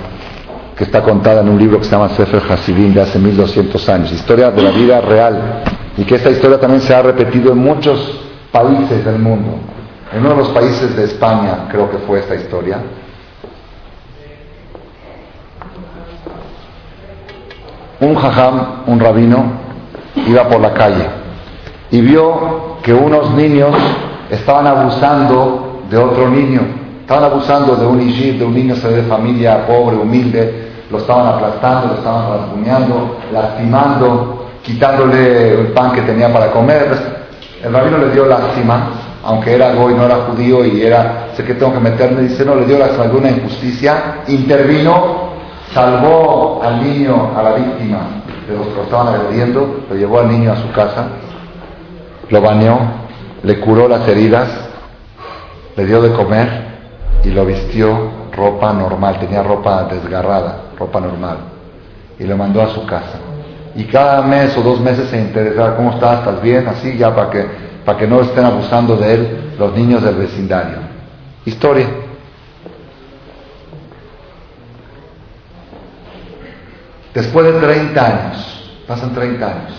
que 0.77 0.85
está 0.85 1.01
contada 1.01 1.41
en 1.41 1.49
un 1.49 1.59
libro 1.59 1.77
que 1.77 1.85
se 1.85 1.91
llama 1.91 2.09
Sefer 2.09 2.41
Hasidim 2.49 2.93
de 2.93 3.01
hace 3.01 3.19
1200 3.19 3.89
años, 3.89 4.11
historia 4.11 4.49
de 4.49 4.61
la 4.61 4.71
vida 4.71 5.01
real, 5.01 5.63
y 5.97 6.03
que 6.03 6.15
esta 6.15 6.29
historia 6.29 6.59
también 6.59 6.81
se 6.81 6.93
ha 6.93 7.01
repetido 7.01 7.51
en 7.51 7.59
muchos 7.59 8.19
países 8.51 9.03
del 9.05 9.19
mundo. 9.19 9.57
En 10.11 10.19
uno 10.19 10.29
de 10.29 10.35
los 10.37 10.49
países 10.49 10.95
de 10.95 11.05
España 11.05 11.67
creo 11.69 11.89
que 11.89 11.97
fue 11.99 12.19
esta 12.19 12.35
historia, 12.35 12.77
un 17.99 18.15
jajam, 18.15 18.83
un 18.87 18.99
rabino, 18.99 19.43
iba 20.27 20.47
por 20.47 20.61
la 20.61 20.73
calle 20.73 21.07
y 21.89 22.01
vio 22.01 22.77
que 22.81 22.93
unos 22.93 23.33
niños 23.33 23.71
estaban 24.29 24.67
abusando 24.67 25.81
de 25.89 25.97
otro 25.97 26.29
niño, 26.29 26.61
estaban 27.01 27.23
abusando 27.25 27.75
de 27.75 27.85
un 27.85 28.01
ishir, 28.01 28.37
de 28.37 28.45
un 28.45 28.53
niño 28.53 28.75
de 28.75 29.03
familia 29.03 29.65
pobre, 29.67 29.95
humilde, 29.97 30.71
lo 30.89 30.97
estaban 30.97 31.27
aplastando, 31.27 31.87
lo 31.87 31.93
estaban 31.95 32.39
rasguñando, 32.39 33.17
lastimando, 33.31 34.42
quitándole 34.63 35.59
el 35.59 35.67
pan 35.67 35.91
que 35.91 36.01
tenía 36.01 36.31
para 36.33 36.51
comer. 36.51 36.87
El 37.63 37.71
rabino 37.71 37.97
le 37.99 38.09
dio 38.09 38.25
lástima, 38.25 38.91
aunque 39.23 39.53
era 39.53 39.73
y 39.73 39.93
no 39.93 40.05
era 40.05 40.15
judío 40.27 40.65
y 40.65 40.81
era, 40.81 41.27
sé 41.35 41.43
que 41.43 41.53
tengo 41.53 41.73
que 41.73 41.79
meterme, 41.79 42.21
dice, 42.23 42.43
no, 42.43 42.55
le 42.55 42.65
dio 42.65 42.79
la 42.79 42.85
alguna 42.85 43.29
injusticia, 43.29 44.23
intervino 44.27 45.31
salvó 45.73 46.61
al 46.63 46.83
niño, 46.83 47.31
a 47.35 47.41
la 47.41 47.53
víctima 47.53 47.99
de 48.47 48.55
los 48.57 48.67
que 48.67 48.75
lo 48.75 48.83
estaban 48.83 49.07
agrediendo, 49.07 49.85
lo 49.89 49.95
llevó 49.95 50.19
al 50.19 50.29
niño 50.29 50.51
a 50.51 50.55
su 50.57 50.71
casa 50.71 51.07
lo 52.29 52.41
bañó, 52.41 52.79
le 53.43 53.59
curó 53.59 53.87
las 53.87 54.07
heridas, 54.07 54.49
le 55.75 55.85
dio 55.85 56.01
de 56.01 56.13
comer 56.13 56.49
y 57.23 57.29
lo 57.29 57.45
vistió 57.45 58.11
ropa 58.31 58.73
normal, 58.73 59.19
tenía 59.19 59.43
ropa 59.43 59.83
desgarrada, 59.83 60.63
ropa 60.77 60.99
normal, 60.99 61.37
y 62.17 62.23
lo 62.23 62.35
mandó 62.37 62.61
a 62.61 62.69
su 62.69 62.85
casa. 62.85 63.19
Y 63.75 63.85
cada 63.85 64.21
mes 64.21 64.55
o 64.57 64.61
dos 64.61 64.79
meses 64.79 65.09
se 65.09 65.19
interesaba, 65.19 65.75
¿cómo 65.75 65.91
estás? 65.91 66.19
¿Estás 66.19 66.41
bien? 66.41 66.67
Así 66.67 66.95
ya 66.97 67.13
para 67.15 67.29
que, 67.31 67.45
para 67.83 67.97
que 67.97 68.07
no 68.07 68.21
estén 68.21 68.45
abusando 68.45 68.95
de 68.95 69.13
él 69.13 69.53
los 69.57 69.73
niños 69.75 70.03
del 70.03 70.15
vecindario. 70.15 70.77
Historia. 71.45 71.87
Después 77.13 77.45
de 77.45 77.59
30 77.59 78.05
años, 78.05 78.71
pasan 78.87 79.13
30 79.13 79.45
años, 79.45 79.73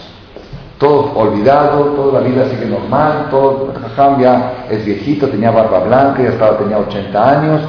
todo 0.78 1.12
olvidado, 1.16 1.84
toda 1.86 2.20
la 2.20 2.28
vida 2.28 2.48
sigue 2.48 2.66
normal, 2.66 3.26
todo 3.30 3.74
cambia, 3.96 4.66
es 4.70 4.84
viejito, 4.84 5.28
tenía 5.28 5.50
barba 5.50 5.80
blanca, 5.80 6.22
ya 6.22 6.30
estaba, 6.30 6.58
tenía 6.58 6.78
80 6.78 7.30
años, 7.30 7.62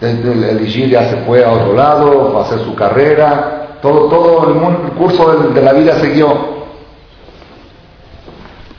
el, 0.00 0.44
el 0.44 0.90
ya 0.90 1.08
se 1.08 1.16
fue 1.18 1.44
a 1.44 1.50
otro 1.50 1.74
lado, 1.74 2.38
a 2.38 2.42
hacer 2.42 2.58
su 2.60 2.74
carrera, 2.74 3.65
todo, 4.08 4.48
el, 4.50 4.92
curso 4.92 5.50
de, 5.52 5.62
la 5.62 5.72
vida 5.72 5.98
siguió. 6.00 6.56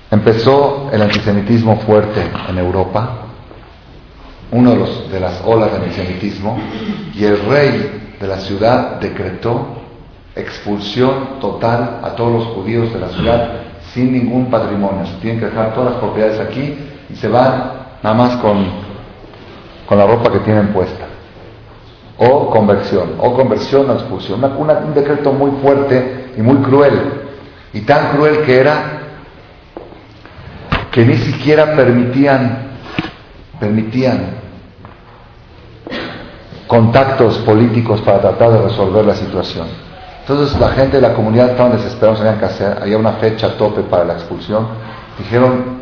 Empezó 0.09 0.89
el 0.91 1.01
antisemitismo 1.01 1.77
fuerte 1.81 2.21
en 2.47 2.57
Europa, 2.57 3.09
uno 4.51 4.71
de, 5.11 5.19
las 5.19 5.41
olas 5.45 5.71
de 5.71 5.77
antisemitismo, 5.77 6.57
y 7.13 7.23
el 7.25 7.39
rey 7.45 8.15
de 8.19 8.27
la 8.27 8.37
ciudad 8.39 8.99
decretó 8.99 9.67
expulsión 10.35 11.39
total 11.41 11.99
a 12.03 12.11
todos 12.11 12.33
los 12.33 12.43
judíos 12.55 12.93
de 12.93 12.99
la 12.99 13.09
ciudad 13.09 13.51
sin 13.93 14.13
ningún 14.13 14.49
patrimonio. 14.49 15.05
Se 15.05 15.15
tienen 15.15 15.39
que 15.39 15.47
dejar 15.47 15.73
todas 15.73 15.93
las 15.93 15.99
propiedades 15.99 16.39
aquí 16.39 16.77
y 17.09 17.15
se 17.15 17.27
van 17.27 17.71
nada 18.03 18.15
más 18.15 18.37
con 18.37 18.65
la 19.89 20.05
ropa 20.05 20.31
que 20.31 20.39
tienen 20.39 20.67
puesta. 20.67 21.06
O 22.19 22.49
conversión, 22.49 23.15
o 23.19 23.33
conversión 23.33 23.89
o 23.89 23.93
expulsión. 23.93 24.43
un 24.43 24.93
decreto 24.93 25.33
muy 25.33 25.51
fuerte 25.61 26.31
y 26.35 26.41
muy 26.41 26.57
cruel. 26.57 27.27
Y 27.73 27.81
tan 27.81 28.15
cruel 28.15 28.43
que 28.43 28.59
era 28.59 28.97
que 30.91 31.05
ni 31.05 31.17
siquiera 31.17 31.75
permitían, 31.75 32.69
permitían 33.59 34.37
contactos 36.65 37.37
políticos 37.39 38.01
para 38.01 38.19
tratar 38.19 38.51
de 38.51 38.61
resolver 38.63 39.05
la 39.05 39.15
situación. 39.15 39.67
Entonces 40.21 40.59
la 40.59 40.69
gente 40.69 40.97
de 40.97 41.01
la 41.07 41.13
comunidad 41.13 41.51
estaban 41.51 41.71
desesperados, 41.73 42.19
sabían 42.19 42.39
qué 42.39 42.65
había 42.81 42.97
una 42.97 43.13
fecha 43.13 43.55
tope 43.57 43.81
para 43.83 44.03
la 44.03 44.13
expulsión. 44.13 44.67
Dijeron, 45.17 45.77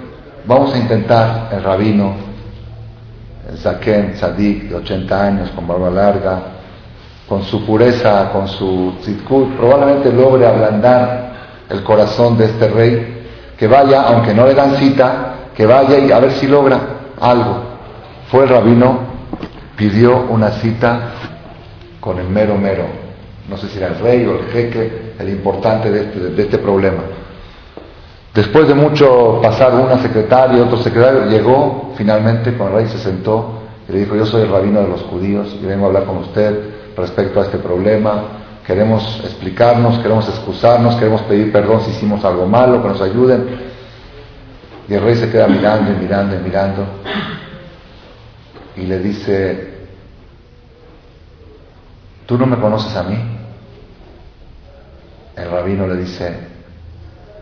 vamos 0.45 0.73
a 0.73 0.77
intentar 0.77 1.49
el 1.51 1.63
rabino, 1.63 2.13
el 3.49 3.57
Zaken, 3.57 4.15
de 4.69 4.75
80 4.75 5.23
años, 5.23 5.49
con 5.51 5.67
barba 5.67 5.89
larga, 5.89 6.39
con 7.27 7.43
su 7.43 7.65
pureza, 7.65 8.29
con 8.31 8.47
su 8.47 8.95
tzitkut, 9.01 9.55
probablemente 9.55 10.11
logre 10.11 10.45
ablandar 10.45 11.33
el 11.69 11.83
corazón 11.83 12.37
de 12.37 12.45
este 12.45 12.67
rey, 12.67 13.23
que 13.57 13.67
vaya, 13.67 14.03
aunque 14.03 14.33
no 14.33 14.45
le 14.45 14.53
dan 14.53 14.75
cita, 14.75 15.35
que 15.55 15.65
vaya 15.65 15.97
y 15.97 16.11
a 16.11 16.19
ver 16.19 16.31
si 16.31 16.47
logra 16.47 16.79
algo. 17.19 17.63
Fue 18.29 18.43
el 18.43 18.49
rabino, 18.49 18.99
pidió 19.75 20.25
una 20.29 20.51
cita 20.51 21.11
con 21.99 22.19
el 22.19 22.27
mero 22.27 22.55
mero, 22.57 22.85
no 23.49 23.57
sé 23.57 23.67
si 23.67 23.77
era 23.77 23.87
el 23.87 23.99
rey 23.99 24.25
o 24.25 24.39
el 24.39 24.45
jeque, 24.51 25.13
el 25.19 25.29
importante 25.29 25.91
de 25.91 26.01
este, 26.01 26.19
de 26.19 26.41
este 26.43 26.57
problema. 26.57 27.01
Después 28.35 28.67
de 28.67 28.73
mucho 28.73 29.39
pasar 29.41 29.73
una 29.75 29.97
secretaria 30.01 30.57
y 30.57 30.61
otro 30.61 30.77
secretario, 30.77 31.25
llegó 31.25 31.93
finalmente 31.95 32.57
con 32.57 32.67
el 32.67 32.73
rey, 32.73 32.87
se 32.89 32.97
sentó 32.97 33.61
y 33.87 33.93
le 33.93 33.99
dijo, 33.99 34.13
yo 34.13 34.25
soy 34.25 34.41
el 34.41 34.51
rabino 34.51 34.81
de 34.81 34.89
los 34.89 35.03
judíos 35.03 35.55
y 35.57 35.65
vengo 35.65 35.85
a 35.85 35.87
hablar 35.87 36.03
con 36.03 36.17
usted 36.17 36.73
respecto 36.97 37.39
a 37.39 37.45
este 37.45 37.59
problema, 37.59 38.23
queremos 38.67 39.21
explicarnos, 39.23 39.99
queremos 39.99 40.27
excusarnos, 40.27 40.95
queremos 40.95 41.21
pedir 41.21 41.49
perdón 41.53 41.79
si 41.85 41.91
hicimos 41.91 42.25
algo 42.25 42.45
malo, 42.45 42.81
que 42.81 42.89
nos 42.89 43.01
ayuden. 43.01 43.73
Y 44.89 44.93
el 44.93 45.01
rey 45.01 45.15
se 45.15 45.31
queda 45.31 45.47
mirando 45.47 45.93
y 45.93 45.95
mirando 45.95 46.35
y 46.35 46.39
mirando 46.39 46.85
y 48.75 48.81
le 48.81 48.99
dice, 48.99 49.73
¿tú 52.25 52.37
no 52.37 52.45
me 52.45 52.57
conoces 52.57 52.93
a 52.97 53.03
mí? 53.03 53.17
El 55.37 55.49
rabino 55.49 55.87
le 55.87 55.95
dice, 55.95 56.54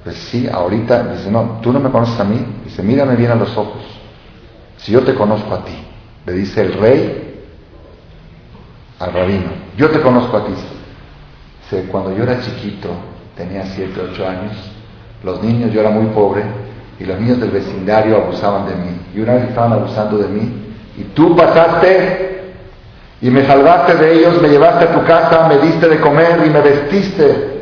pues 0.03 0.15
sí, 0.15 0.47
ahorita, 0.51 1.03
dice, 1.13 1.31
no, 1.31 1.59
tú 1.61 1.71
no 1.71 1.79
me 1.79 1.89
conoces 1.89 2.19
a 2.19 2.23
mí, 2.23 2.45
dice, 2.65 2.83
mírame 2.83 3.15
bien 3.15 3.31
a 3.31 3.35
los 3.35 3.55
ojos, 3.55 3.81
si 4.77 4.91
yo 4.91 5.01
te 5.01 5.15
conozco 5.15 5.53
a 5.53 5.63
ti, 5.63 5.75
le 6.25 6.33
dice 6.33 6.61
el 6.61 6.73
rey 6.73 7.45
al 8.99 9.13
rabino, 9.13 9.49
yo 9.77 9.89
te 9.89 10.01
conozco 10.01 10.37
a 10.37 10.45
ti. 10.45 10.53
Dice, 11.63 11.87
cuando 11.89 12.15
yo 12.15 12.23
era 12.23 12.41
chiquito, 12.41 12.89
tenía 13.35 13.65
7, 13.65 13.93
8 14.11 14.27
años, 14.27 14.53
los 15.23 15.41
niños, 15.41 15.71
yo 15.71 15.79
era 15.79 15.89
muy 15.89 16.07
pobre, 16.07 16.43
y 16.99 17.05
los 17.05 17.19
niños 17.19 17.39
del 17.39 17.51
vecindario 17.51 18.17
abusaban 18.17 18.67
de 18.67 18.75
mí, 18.75 18.97
y 19.15 19.21
una 19.21 19.35
vez 19.35 19.49
estaban 19.49 19.73
abusando 19.73 20.17
de 20.17 20.27
mí, 20.27 20.51
y 20.97 21.03
tú 21.15 21.35
pasaste 21.35 22.33
y 23.23 23.29
me 23.29 23.45
salvaste 23.45 23.95
de 23.95 24.19
ellos, 24.19 24.41
me 24.41 24.49
llevaste 24.49 24.83
a 24.83 24.93
tu 24.93 25.05
casa, 25.05 25.47
me 25.47 25.57
diste 25.59 25.87
de 25.87 26.01
comer 26.01 26.43
y 26.45 26.49
me 26.49 26.59
vestiste. 26.59 27.52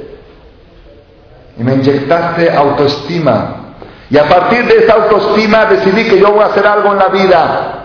Y 1.61 1.63
me 1.63 1.75
inyectaste 1.75 2.49
autoestima. 2.49 3.75
Y 4.09 4.17
a 4.17 4.27
partir 4.27 4.65
de 4.65 4.77
esa 4.77 4.93
autoestima 4.93 5.65
decidí 5.65 6.05
que 6.09 6.19
yo 6.19 6.31
voy 6.31 6.41
a 6.41 6.47
hacer 6.47 6.65
algo 6.65 6.91
en 6.91 6.97
la 6.97 7.07
vida. 7.09 7.83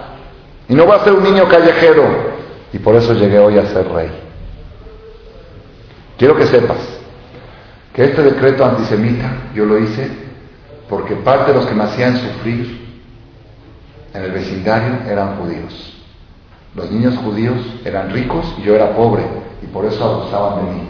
Y 0.66 0.74
no 0.74 0.86
voy 0.86 0.96
a 0.96 1.04
ser 1.04 1.12
un 1.12 1.22
niño 1.22 1.46
callejero. 1.46 2.04
Y 2.72 2.78
por 2.78 2.96
eso 2.96 3.12
llegué 3.12 3.38
hoy 3.38 3.58
a 3.58 3.66
ser 3.66 3.86
rey. 3.92 4.10
Quiero 6.16 6.34
que 6.36 6.46
sepas 6.46 6.78
que 7.92 8.04
este 8.04 8.22
decreto 8.22 8.64
antisemita 8.64 9.30
yo 9.54 9.66
lo 9.66 9.78
hice 9.78 10.10
porque 10.88 11.14
parte 11.16 11.52
de 11.52 11.58
los 11.58 11.66
que 11.66 11.74
me 11.74 11.84
hacían 11.84 12.16
sufrir 12.16 12.80
en 14.14 14.22
el 14.22 14.32
vecindario 14.32 15.00
eran 15.06 15.36
judíos. 15.36 16.02
Los 16.74 16.90
niños 16.90 17.14
judíos 17.18 17.58
eran 17.84 18.10
ricos 18.10 18.54
y 18.56 18.62
yo 18.62 18.74
era 18.74 18.96
pobre 18.96 19.22
y 19.62 19.66
por 19.66 19.84
eso 19.84 20.02
abusaban 20.02 20.64
de 20.64 20.72
mí. 20.72 20.88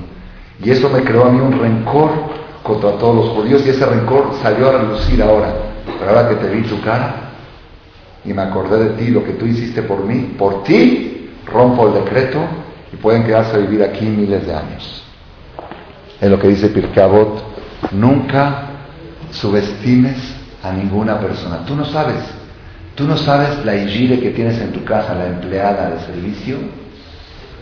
Y 0.63 0.71
eso 0.71 0.89
me 0.89 1.03
creó 1.03 1.25
a 1.25 1.31
mí 1.31 1.41
un 1.41 1.59
rencor 1.59 2.46
contra 2.67 2.93
todos 2.93 3.15
los 3.17 3.29
judíos 3.31 3.63
y 3.65 3.71
ese 3.71 3.87
rencor 3.87 4.35
salió 4.43 4.69
a 4.69 4.79
relucir 4.79 5.23
ahora. 5.23 5.55
Pero 5.99 6.11
ahora 6.11 6.29
que 6.29 6.35
te 6.37 6.49
vi 6.49 6.63
tu 6.63 6.81
cara 6.81 7.15
y 8.25 8.33
me 8.33 8.43
acordé 8.43 8.85
de 8.85 8.91
ti, 8.91 9.11
lo 9.11 9.25
que 9.25 9.33
tú 9.33 9.47
hiciste 9.47 9.83
por 9.83 10.05
mí, 10.05 10.35
por 10.37 10.65
ti 10.65 11.31
rompo 11.47 11.89
el 11.89 12.05
decreto 12.05 12.41
y 12.93 12.97
pueden 12.97 13.25
quedarse 13.25 13.57
a 13.57 13.59
vivir 13.59 13.83
aquí 13.83 14.05
miles 14.05 14.47
de 14.47 14.55
años. 14.55 15.05
Es 16.21 16.31
lo 16.31 16.39
que 16.39 16.49
dice 16.49 16.69
Pirkeabot, 16.69 17.43
nunca 17.93 18.63
subestimes 19.31 20.35
a 20.63 20.73
ninguna 20.73 21.21
persona. 21.21 21.65
Tú 21.65 21.77
no 21.77 21.85
sabes 21.85 22.37
¿Tú 22.97 23.05
no 23.05 23.17
sabes 23.19 23.63
la 23.63 23.77
igire 23.77 24.19
que 24.19 24.31
tienes 24.31 24.59
en 24.59 24.73
tu 24.73 24.83
casa, 24.83 25.15
la 25.15 25.27
empleada 25.27 25.91
de 25.91 26.01
servicio? 26.01 26.57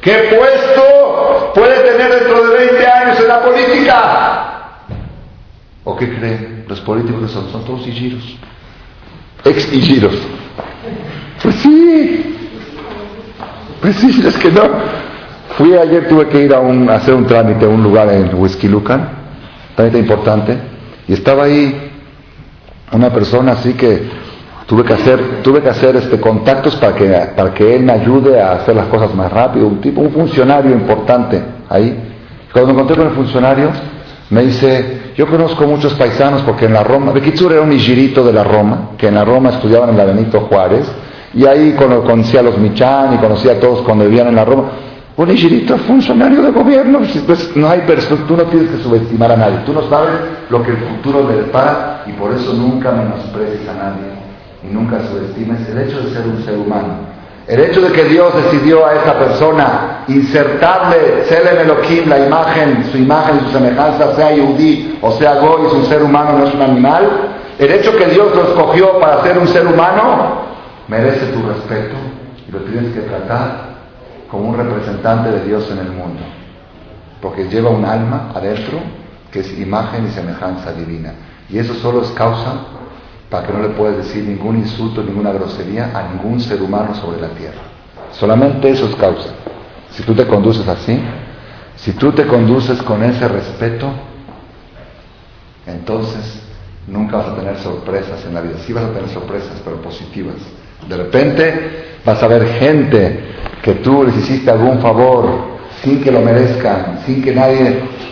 ¿Qué 0.00 0.30
puesto 0.30 1.52
puede 1.52 1.74
tener 1.80 2.20
dentro 2.20 2.46
de 2.46 2.56
20 2.66 2.86
años 2.86 3.20
en 3.20 3.28
la 3.28 3.42
política? 3.42 4.53
¿O 5.84 5.96
qué 5.96 6.08
creen? 6.16 6.64
Los 6.68 6.80
políticos 6.80 7.30
son, 7.30 7.50
son 7.50 7.64
todos 7.64 7.86
igiros. 7.86 8.36
Ex 9.44 9.72
igiros. 9.72 10.14
Pues 11.42 11.54
sí. 11.56 12.36
Pues 13.80 13.96
sí, 13.96 14.22
es 14.26 14.38
que 14.38 14.50
no. 14.50 14.62
Fui 15.58 15.74
ayer, 15.74 16.08
tuve 16.08 16.28
que 16.28 16.42
ir 16.44 16.54
a, 16.54 16.60
un, 16.60 16.88
hacer 16.88 17.14
un 17.14 17.26
trámite 17.26 17.66
a 17.66 17.68
un 17.68 17.82
lugar 17.82 18.08
en 18.08 18.34
Whisky 18.34 18.66
Lucan, 18.66 19.08
trámite 19.76 19.98
importante, 19.98 20.58
y 21.06 21.12
estaba 21.12 21.44
ahí 21.44 21.90
una 22.90 23.10
persona 23.12 23.52
así 23.52 23.74
que 23.74 24.24
Tuve 24.66 24.82
que 24.82 24.94
hacer, 24.94 25.42
tuve 25.42 25.60
que 25.60 25.68
hacer 25.68 25.94
este, 25.96 26.18
contactos 26.18 26.74
para 26.76 26.94
que, 26.94 27.06
para 27.36 27.52
que 27.52 27.76
él 27.76 27.82
me 27.82 27.92
ayude 27.92 28.40
a 28.40 28.52
hacer 28.52 28.74
las 28.74 28.86
cosas 28.86 29.14
más 29.14 29.30
rápido, 29.30 29.66
un 29.66 29.80
tipo, 29.80 30.00
un 30.00 30.10
funcionario 30.10 30.72
importante 30.72 31.42
ahí. 31.68 31.94
Cuando 32.50 32.68
me 32.68 32.72
encontré 32.72 32.96
con 32.96 33.06
el 33.08 33.12
funcionario, 33.12 33.70
me 34.30 34.42
dice, 34.42 35.12
yo 35.16 35.26
conozco 35.26 35.66
muchos 35.66 35.94
paisanos 35.94 36.42
porque 36.42 36.64
en 36.66 36.72
la 36.72 36.82
Roma, 36.82 37.12
Bekitsur 37.12 37.52
era 37.52 37.62
un 37.62 37.72
igirito 37.72 38.24
de 38.24 38.32
la 38.32 38.42
Roma, 38.42 38.90
que 38.96 39.08
en 39.08 39.14
la 39.14 39.24
Roma 39.24 39.50
estudiaban 39.50 39.90
en 39.90 39.96
la 39.98 40.04
Benito 40.04 40.40
Juárez, 40.40 40.90
y 41.34 41.46
ahí 41.46 41.74
conocía 41.74 42.40
a 42.40 42.42
los 42.44 42.58
Michan 42.58 43.14
y 43.14 43.18
conocía 43.18 43.52
a 43.52 43.60
todos 43.60 43.82
cuando 43.82 44.04
vivían 44.04 44.28
en 44.28 44.36
la 44.36 44.44
Roma. 44.44 44.64
Un 45.16 45.30
igirito 45.30 45.76
funcionario 45.78 46.42
de 46.42 46.50
gobierno, 46.50 46.98
pues, 46.98 47.18
pues 47.26 47.56
no 47.56 47.68
hay 47.68 47.82
tú 48.26 48.36
no 48.36 48.44
tienes 48.44 48.70
que 48.70 48.82
subestimar 48.82 49.30
a 49.30 49.36
nadie, 49.36 49.58
tú 49.64 49.72
no 49.72 49.88
sabes 49.88 50.14
lo 50.50 50.62
que 50.62 50.72
el 50.72 50.78
futuro 50.78 51.28
le 51.28 51.36
depara 51.42 52.02
y 52.06 52.12
por 52.12 52.32
eso 52.32 52.52
nunca 52.52 52.90
menosprecies 52.90 53.68
a 53.68 53.74
nadie 53.74 54.24
y 54.68 54.72
nunca 54.72 55.00
subestimes 55.06 55.68
el 55.68 55.82
hecho 55.82 56.00
de 56.00 56.10
ser 56.10 56.26
un 56.26 56.42
ser 56.42 56.58
humano. 56.58 57.14
El 57.46 57.60
hecho 57.60 57.82
de 57.82 57.92
que 57.92 58.04
Dios 58.04 58.34
decidió 58.34 58.86
a 58.86 58.94
esta 58.94 59.18
persona 59.18 60.04
insertarle, 60.08 61.24
Selem 61.26 61.58
Elohim, 61.58 62.08
la 62.08 62.20
imagen, 62.20 62.84
su 62.90 62.96
imagen, 62.96 63.40
su 63.40 63.52
semejanza, 63.52 64.14
sea 64.14 64.34
Yudí 64.34 64.98
o 65.02 65.12
sea 65.12 65.34
Goy, 65.34 65.66
es 65.66 65.72
un 65.74 65.84
ser 65.84 66.02
humano, 66.02 66.38
no 66.38 66.46
es 66.46 66.54
un 66.54 66.62
animal, 66.62 67.06
el 67.58 67.70
hecho 67.70 67.94
que 67.96 68.06
Dios 68.06 68.34
lo 68.34 68.44
escogió 68.48 68.98
para 68.98 69.22
ser 69.22 69.38
un 69.38 69.46
ser 69.46 69.66
humano, 69.66 70.42
merece 70.88 71.26
tu 71.26 71.42
respeto 71.46 71.94
y 72.48 72.50
lo 72.50 72.60
tienes 72.60 72.94
que 72.94 73.00
tratar 73.00 73.74
como 74.30 74.48
un 74.48 74.56
representante 74.56 75.30
de 75.30 75.44
Dios 75.44 75.70
en 75.70 75.78
el 75.78 75.92
mundo. 75.92 76.22
Porque 77.20 77.48
lleva 77.48 77.70
un 77.70 77.84
alma 77.84 78.32
adentro 78.34 78.78
que 79.30 79.40
es 79.40 79.58
imagen 79.58 80.06
y 80.06 80.10
semejanza 80.10 80.72
divina. 80.72 81.12
Y 81.48 81.58
eso 81.58 81.74
solo 81.74 82.02
es 82.02 82.10
causa 82.10 82.54
para 83.30 83.46
que 83.46 83.52
no 83.52 83.62
le 83.62 83.70
puedas 83.70 83.96
decir 83.96 84.24
ningún 84.24 84.58
insulto, 84.58 85.02
ninguna 85.02 85.32
grosería 85.32 85.90
a 85.94 86.12
ningún 86.12 86.40
ser 86.40 86.62
humano 86.62 86.94
sobre 86.94 87.20
la 87.20 87.28
tierra. 87.28 87.60
Solamente 88.12 88.70
eso 88.70 88.86
es 88.86 88.94
causa. 88.96 89.30
Si 89.90 90.02
tú 90.02 90.14
te 90.14 90.26
conduces 90.26 90.66
así, 90.68 91.00
si 91.76 91.92
tú 91.92 92.12
te 92.12 92.26
conduces 92.26 92.80
con 92.82 93.02
ese 93.02 93.26
respeto, 93.28 93.90
entonces 95.66 96.42
nunca 96.86 97.16
vas 97.16 97.28
a 97.28 97.34
tener 97.36 97.58
sorpresas 97.58 98.24
en 98.24 98.34
la 98.34 98.40
vida. 98.40 98.58
Sí 98.64 98.72
vas 98.72 98.84
a 98.84 98.92
tener 98.92 99.08
sorpresas, 99.08 99.60
pero 99.64 99.76
positivas. 99.80 100.36
De 100.88 100.96
repente 100.96 101.98
vas 102.04 102.22
a 102.22 102.28
ver 102.28 102.46
gente 102.46 103.20
que 103.62 103.74
tú 103.76 104.04
les 104.04 104.16
hiciste 104.16 104.50
algún 104.50 104.78
favor 104.80 105.54
sin 105.82 106.02
que 106.02 106.10
lo 106.10 106.20
merezcan, 106.20 107.00
sin 107.04 107.22
que 107.22 107.34
nadie... 107.34 108.04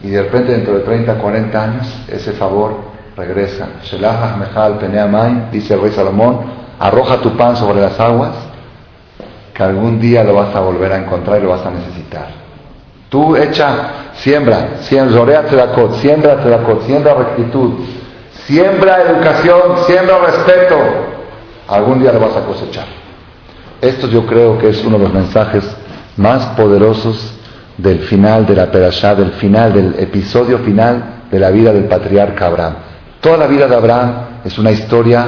Y 0.00 0.10
de 0.10 0.22
repente 0.22 0.52
dentro 0.52 0.74
de 0.74 0.84
30, 0.84 1.14
40 1.14 1.62
años, 1.64 2.02
ese 2.06 2.32
favor 2.32 2.87
regresa. 3.18 3.68
dice 5.52 5.74
el 5.74 5.80
rey 5.80 5.92
Salomón, 5.92 6.40
arroja 6.78 7.18
tu 7.18 7.36
pan 7.36 7.56
sobre 7.56 7.80
las 7.80 7.98
aguas, 7.98 8.32
que 9.52 9.62
algún 9.62 10.00
día 10.00 10.22
lo 10.22 10.34
vas 10.34 10.54
a 10.54 10.60
volver 10.60 10.92
a 10.92 10.98
encontrar 10.98 11.40
y 11.40 11.42
lo 11.42 11.50
vas 11.50 11.66
a 11.66 11.70
necesitar. 11.70 12.28
Tú 13.08 13.36
echa, 13.36 14.12
siembra, 14.14 14.76
siembra, 14.80 15.48
siembra, 15.94 16.36
siembra 16.86 17.14
rectitud, 17.14 17.72
siembra 18.46 19.02
educación, 19.02 19.60
siembra 19.86 20.18
respeto, 20.18 20.76
algún 21.66 22.00
día 22.00 22.12
lo 22.12 22.20
vas 22.20 22.36
a 22.36 22.44
cosechar. 22.44 22.86
Esto 23.80 24.06
yo 24.08 24.26
creo 24.26 24.58
que 24.58 24.68
es 24.68 24.84
uno 24.84 24.98
de 24.98 25.04
los 25.04 25.12
mensajes 25.12 25.64
más 26.16 26.46
poderosos 26.56 27.34
del 27.76 28.00
final 28.00 28.44
de 28.46 28.56
la 28.56 28.70
Perashá, 28.70 29.14
del 29.14 29.32
final, 29.32 29.72
del 29.72 29.94
episodio 29.98 30.58
final 30.58 31.18
de 31.30 31.38
la 31.38 31.50
vida 31.50 31.72
del 31.72 31.84
patriarca 31.84 32.46
Abraham. 32.46 32.87
Toda 33.20 33.36
la 33.36 33.46
vida 33.46 33.66
de 33.66 33.74
Abraham 33.74 34.12
es 34.44 34.58
una 34.58 34.70
historia, 34.70 35.26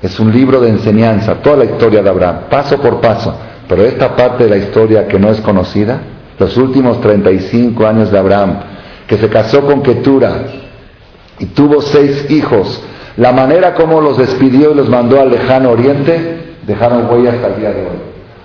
es 0.00 0.18
un 0.20 0.32
libro 0.32 0.60
de 0.60 0.68
enseñanza, 0.68 1.34
toda 1.36 1.56
la 1.56 1.64
historia 1.64 2.02
de 2.02 2.08
Abraham, 2.08 2.42
paso 2.48 2.78
por 2.78 3.00
paso. 3.00 3.34
Pero 3.68 3.84
esta 3.84 4.14
parte 4.14 4.44
de 4.44 4.50
la 4.50 4.56
historia 4.56 5.08
que 5.08 5.18
no 5.18 5.30
es 5.30 5.40
conocida, 5.40 5.98
los 6.38 6.56
últimos 6.56 7.00
35 7.00 7.84
años 7.86 8.12
de 8.12 8.18
Abraham, 8.18 8.60
que 9.08 9.16
se 9.16 9.28
casó 9.28 9.62
con 9.62 9.82
Ketura 9.82 10.44
y 11.38 11.46
tuvo 11.46 11.82
seis 11.82 12.30
hijos, 12.30 12.82
la 13.16 13.32
manera 13.32 13.74
como 13.74 14.00
los 14.00 14.18
despidió 14.18 14.70
y 14.70 14.74
los 14.74 14.88
mandó 14.88 15.20
al 15.20 15.30
lejano 15.30 15.70
oriente, 15.70 16.54
dejaron 16.64 17.10
huella 17.10 17.32
hasta 17.32 17.48
el 17.48 17.56
día 17.56 17.70
de 17.70 17.80
hoy. 17.80 17.96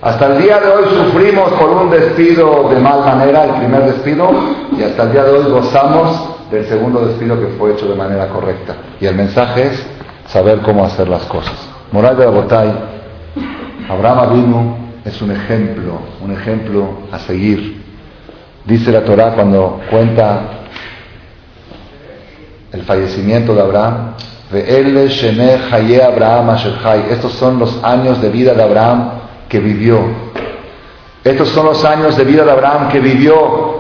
Hasta 0.02 0.26
el 0.26 0.42
día 0.42 0.60
de 0.60 0.68
hoy 0.68 0.84
sufrimos 0.90 1.52
por 1.54 1.70
un 1.70 1.92
despido 1.92 2.70
de 2.74 2.80
mal 2.80 3.02
manera, 3.02 3.44
el 3.44 3.52
primer 3.52 3.84
despido, 3.84 4.32
y 4.76 4.82
hasta 4.82 5.04
el 5.04 5.12
día 5.12 5.24
de 5.24 5.32
hoy 5.32 5.52
gozamos 5.52 6.41
del 6.52 6.68
segundo 6.68 7.06
despido 7.06 7.40
que 7.40 7.48
fue 7.58 7.72
hecho 7.72 7.88
de 7.88 7.96
manera 7.96 8.28
correcta. 8.28 8.76
Y 9.00 9.06
el 9.06 9.16
mensaje 9.16 9.68
es 9.68 9.86
saber 10.28 10.60
cómo 10.60 10.84
hacer 10.84 11.08
las 11.08 11.24
cosas. 11.24 11.56
Moral 11.92 12.18
de 12.18 12.26
la 12.26 12.32
Botay, 12.32 12.72
Abraham 13.90 14.20
Avinu 14.20 14.78
es 15.06 15.22
un 15.22 15.32
ejemplo, 15.32 16.00
un 16.22 16.32
ejemplo 16.32 16.90
a 17.12 17.20
seguir. 17.20 17.82
Dice 18.66 18.92
la 18.92 19.04
Torah 19.04 19.34
cuando 19.34 19.80
cuenta 19.90 20.42
el 22.72 22.84
fallecimiento 22.84 23.56
de 23.56 23.62
Abraham, 23.62 24.14
estos 27.10 27.34
son 27.34 27.58
los 27.60 27.84
años 27.84 28.22
de 28.22 28.30
vida 28.30 28.54
de 28.54 28.62
Abraham 28.62 29.12
que 29.48 29.60
vivió. 29.60 30.00
Estos 31.24 31.50
son 31.50 31.68
los 31.68 31.86
años 31.86 32.18
de 32.18 32.24
vida 32.24 32.44
de 32.44 32.52
Abraham 32.52 32.90
que 32.90 33.00
vivió. 33.00 33.71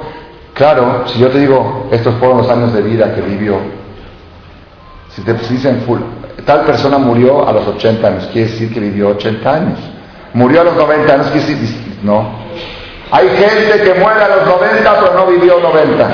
Claro, 0.62 1.05
si 1.07 1.18
yo 1.18 1.28
te 1.30 1.39
digo, 1.39 1.88
estos 1.89 2.14
fueron 2.20 2.38
los 2.38 2.47
años 2.47 2.72
de 2.72 2.84
vida 2.84 3.16
que 3.16 3.22
vivió. 3.22 3.57
Si 5.09 5.24
te 5.24 5.34
dicen 5.34 5.82
full, 5.88 5.97
tal 6.45 6.66
persona 6.66 6.99
murió 6.99 7.49
a 7.49 7.51
los 7.51 7.68
80 7.68 8.07
años, 8.07 8.30
quiere 8.32 8.47
decir 8.47 8.72
que 8.72 8.80
vivió 8.80 9.09
80 9.09 9.51
años. 9.51 9.80
Murió 10.36 10.62
a 10.62 10.66
los 10.66 10.76
90 10.76 11.14
años, 11.14 11.28
quiere 11.32 11.47
decir, 11.47 11.97
no. 12.03 12.30
Hay 13.09 13.28
gente 13.30 13.82
que 13.84 13.99
muere 13.99 14.24
a 14.24 14.36
los 14.36 14.45
90 14.45 14.99
pero 14.99 15.14
no 15.16 15.26
vivió 15.26 15.59
90. 15.62 16.12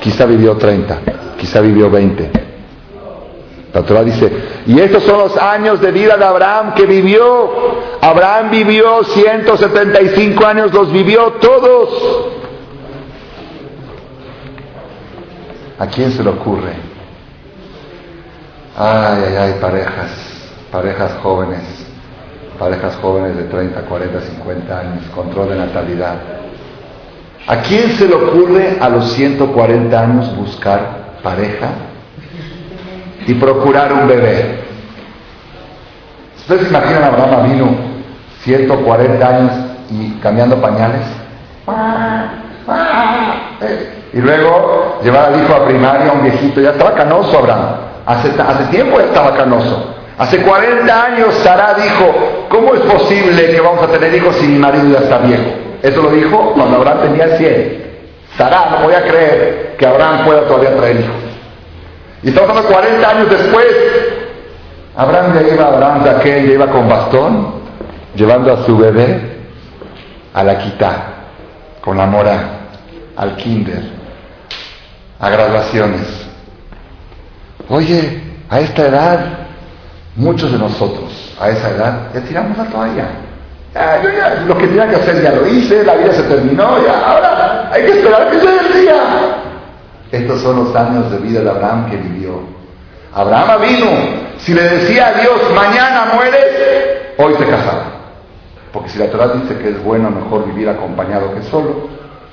Quizá 0.00 0.26
vivió 0.26 0.56
30 0.56 0.98
quizá 1.38 1.60
vivió 1.60 1.88
20. 1.88 2.51
La 3.72 3.82
Torah 3.82 4.04
dice, 4.04 4.30
y 4.66 4.78
estos 4.78 5.02
son 5.04 5.18
los 5.18 5.36
años 5.38 5.80
de 5.80 5.92
vida 5.92 6.18
de 6.18 6.24
Abraham 6.24 6.74
que 6.74 6.84
vivió. 6.84 7.50
Abraham 8.02 8.50
vivió 8.50 9.02
175 9.02 10.44
años, 10.44 10.74
los 10.74 10.92
vivió 10.92 11.32
todos. 11.40 11.88
¿A 15.78 15.86
quién 15.86 16.12
se 16.12 16.22
le 16.22 16.30
ocurre? 16.30 16.74
Ay, 18.76 19.22
ay, 19.28 19.36
ay, 19.36 19.54
parejas, 19.58 20.10
parejas 20.70 21.12
jóvenes, 21.22 21.86
parejas 22.58 22.96
jóvenes 23.00 23.36
de 23.36 23.44
30, 23.44 23.80
40, 23.82 24.20
50 24.20 24.78
años, 24.78 25.04
control 25.14 25.48
de 25.48 25.56
natalidad. 25.56 26.16
¿A 27.46 27.56
quién 27.62 27.90
se 27.92 28.06
le 28.06 28.14
ocurre 28.14 28.76
a 28.80 28.88
los 28.90 29.12
140 29.12 29.98
años 29.98 30.36
buscar 30.36 31.20
pareja 31.22 31.70
y 33.26 33.34
procurar 33.34 33.92
un 33.92 34.08
bebé. 34.08 34.62
¿Ustedes 36.36 36.62
se 36.62 36.68
imaginan 36.68 37.04
a 37.04 37.06
Abraham 37.08 37.52
vino 37.52 37.68
140 38.42 39.28
años 39.28 39.52
y 39.90 40.10
cambiando 40.20 40.60
pañales? 40.60 41.06
Y 44.12 44.18
luego 44.18 44.98
llevar 45.02 45.32
al 45.32 45.42
hijo 45.42 45.54
a 45.54 45.64
primaria, 45.64 46.12
un 46.12 46.22
viejito, 46.22 46.60
ya 46.60 46.70
estaba 46.70 46.94
canoso 46.94 47.38
Abraham. 47.38 47.76
Hace, 48.04 48.28
hace 48.40 48.64
tiempo 48.66 49.00
estaba 49.00 49.36
canoso. 49.36 49.94
Hace 50.18 50.42
40 50.42 51.04
años 51.04 51.34
Sara 51.36 51.74
dijo, 51.74 52.46
¿cómo 52.48 52.74
es 52.74 52.80
posible 52.80 53.50
que 53.50 53.60
vamos 53.60 53.82
a 53.82 53.86
tener 53.86 54.14
hijos 54.14 54.36
si 54.36 54.46
mi 54.46 54.58
marido 54.58 54.88
ya 54.88 54.98
está 54.98 55.18
viejo? 55.18 55.50
Eso 55.82 56.02
lo 56.02 56.10
dijo 56.10 56.52
cuando 56.54 56.76
Abraham 56.76 56.98
tenía 57.02 57.36
100. 57.36 57.82
Sara 58.36 58.70
no 58.70 58.84
podía 58.84 59.02
creer 59.02 59.76
que 59.78 59.86
Abraham 59.86 60.24
pueda 60.24 60.42
todavía 60.42 60.76
traer 60.76 61.00
hijos. 61.00 61.21
Y 62.22 62.28
estamos 62.28 62.50
hablando 62.50 62.72
40 62.72 63.08
años 63.08 63.30
después. 63.30 63.66
Abraham 64.96 65.34
ya 65.34 65.54
iba, 65.54 65.66
Abraham 65.66 66.04
de 66.04 66.10
aquel 66.10 66.46
ya 66.46 66.52
iba 66.52 66.66
con 66.70 66.88
bastón, 66.88 67.54
llevando 68.14 68.52
a 68.52 68.64
su 68.64 68.76
bebé 68.76 69.38
a 70.34 70.44
la 70.44 70.58
quita, 70.58 71.04
con 71.80 71.96
la 71.96 72.06
mora, 72.06 72.38
al 73.16 73.36
kinder, 73.36 73.82
a 75.18 75.30
graduaciones. 75.30 76.26
Oye, 77.68 78.22
a 78.50 78.60
esta 78.60 78.86
edad, 78.86 79.20
muchos 80.14 80.52
de 80.52 80.58
nosotros, 80.58 81.34
a 81.40 81.48
esa 81.48 81.70
edad, 81.70 81.94
ya 82.14 82.20
tiramos 82.20 82.56
la 82.56 82.64
toalla. 82.64 83.06
Yo 84.02 84.10
ya, 84.10 84.44
lo 84.46 84.58
que 84.58 84.66
tenía 84.66 84.86
que 84.88 84.96
hacer 84.96 85.22
ya 85.22 85.32
lo 85.32 85.46
hice, 85.46 85.82
la 85.82 85.94
vida 85.94 86.12
se 86.12 86.22
terminó, 86.24 86.84
ya, 86.84 86.98
ahora 87.00 87.70
hay 87.72 87.82
que 87.82 87.92
esperar 87.92 88.30
que 88.30 88.36
llegue 88.36 88.58
el 88.58 88.82
día. 88.82 89.41
Estos 90.12 90.42
son 90.42 90.56
los 90.64 90.76
años 90.76 91.10
de 91.10 91.18
vida 91.18 91.40
de 91.40 91.48
Abraham 91.48 91.90
que 91.90 91.96
vivió. 91.96 92.40
Abraham 93.14 93.62
vino, 93.62 93.86
si 94.38 94.52
le 94.52 94.62
decía 94.62 95.08
a 95.08 95.12
Dios, 95.14 95.40
mañana 95.54 96.12
mueres, 96.14 97.14
hoy 97.16 97.34
se 97.38 97.46
casaba. 97.46 97.84
Porque 98.72 98.90
si 98.90 98.98
la 98.98 99.10
Torah 99.10 99.28
dice 99.28 99.56
que 99.58 99.70
es 99.70 99.82
bueno 99.82 100.10
mejor 100.10 100.46
vivir 100.46 100.68
acompañado 100.68 101.34
que 101.34 101.42
solo, 101.44 101.88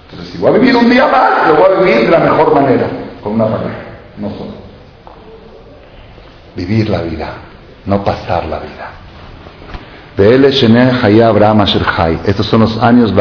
entonces 0.09 0.33
si 0.33 0.37
voy 0.37 0.49
a 0.49 0.53
vivir 0.57 0.75
un 0.75 0.89
día 0.89 1.07
más, 1.07 1.47
lo 1.47 1.55
voy 1.55 1.65
a 1.65 1.79
vivir 1.81 2.05
de 2.05 2.11
la 2.11 2.19
mejor 2.19 2.53
manera, 2.53 2.87
con 3.23 3.33
una 3.33 3.45
pareja, 3.45 3.77
no 4.17 4.29
solo. 4.31 4.51
Vivir 6.55 6.89
la 6.89 7.01
vida, 7.01 7.29
no 7.85 8.03
pasar 8.03 8.45
la 8.45 8.59
vida. 8.59 8.91
Estos 12.25 12.45
son 12.45 12.59
los 12.61 12.77
años. 12.83 13.13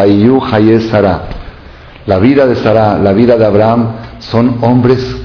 La 2.07 2.19
vida 2.19 2.47
de 2.47 2.57
Sara, 2.57 2.99
la 2.99 3.13
vida 3.13 3.37
de 3.37 3.47
Abraham, 3.47 3.93
son 4.19 4.59
hombres 4.63 5.17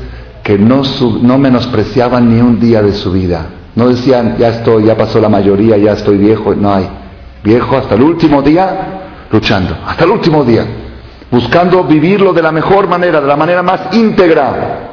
que 0.44 0.58
no, 0.58 0.82
no 1.22 1.38
menospreciaban 1.38 2.34
ni 2.34 2.42
un 2.42 2.60
día 2.60 2.82
de 2.82 2.94
su 2.94 3.12
vida. 3.12 3.46
No 3.76 3.90
decían, 3.90 4.36
ya 4.38 4.50
estoy, 4.50 4.86
ya 4.86 4.96
pasó 4.96 5.20
la 5.20 5.30
mayoría, 5.30 5.78
ya 5.78 5.94
estoy 5.94 6.18
viejo. 6.18 6.54
No 6.54 6.74
hay. 6.74 6.88
Viejo 7.44 7.78
hasta 7.78 7.96
el 7.96 8.04
último 8.04 8.42
día, 8.42 9.28
luchando. 9.32 9.78
Hasta 9.86 10.04
el 10.04 10.12
último 10.12 10.44
día. 10.44 10.66
Buscando 11.32 11.84
vivirlo 11.84 12.34
de 12.34 12.42
la 12.42 12.52
mejor 12.52 12.88
manera, 12.88 13.20
de 13.20 13.28
la 13.28 13.36
manera 13.36 13.64
más 13.64 13.94
íntegra. 13.94 14.92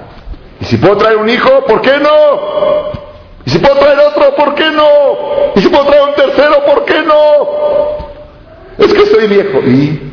Y 0.61 0.65
si 0.65 0.77
puedo 0.79 0.97
traer 0.97 1.17
un 1.17 1.29
hijo, 1.29 1.49
¿por 1.67 1.81
qué 1.81 1.99
no? 2.01 3.01
Y 3.45 3.51
si 3.51 3.59
puedo 3.59 3.77
traer 3.77 3.99
otro, 3.99 4.35
¿por 4.37 4.55
qué 4.55 4.71
no? 4.71 5.53
Y 5.57 5.61
si 5.61 5.69
puedo 5.69 5.85
traer 5.85 6.03
un 6.09 6.15
tercero, 6.15 6.57
¿por 6.65 6.85
qué 6.85 7.03
no? 7.03 8.85
Es 8.85 8.95
que 8.95 9.07
soy 9.07 9.27
viejo. 9.27 9.59
¿Y 9.67 10.13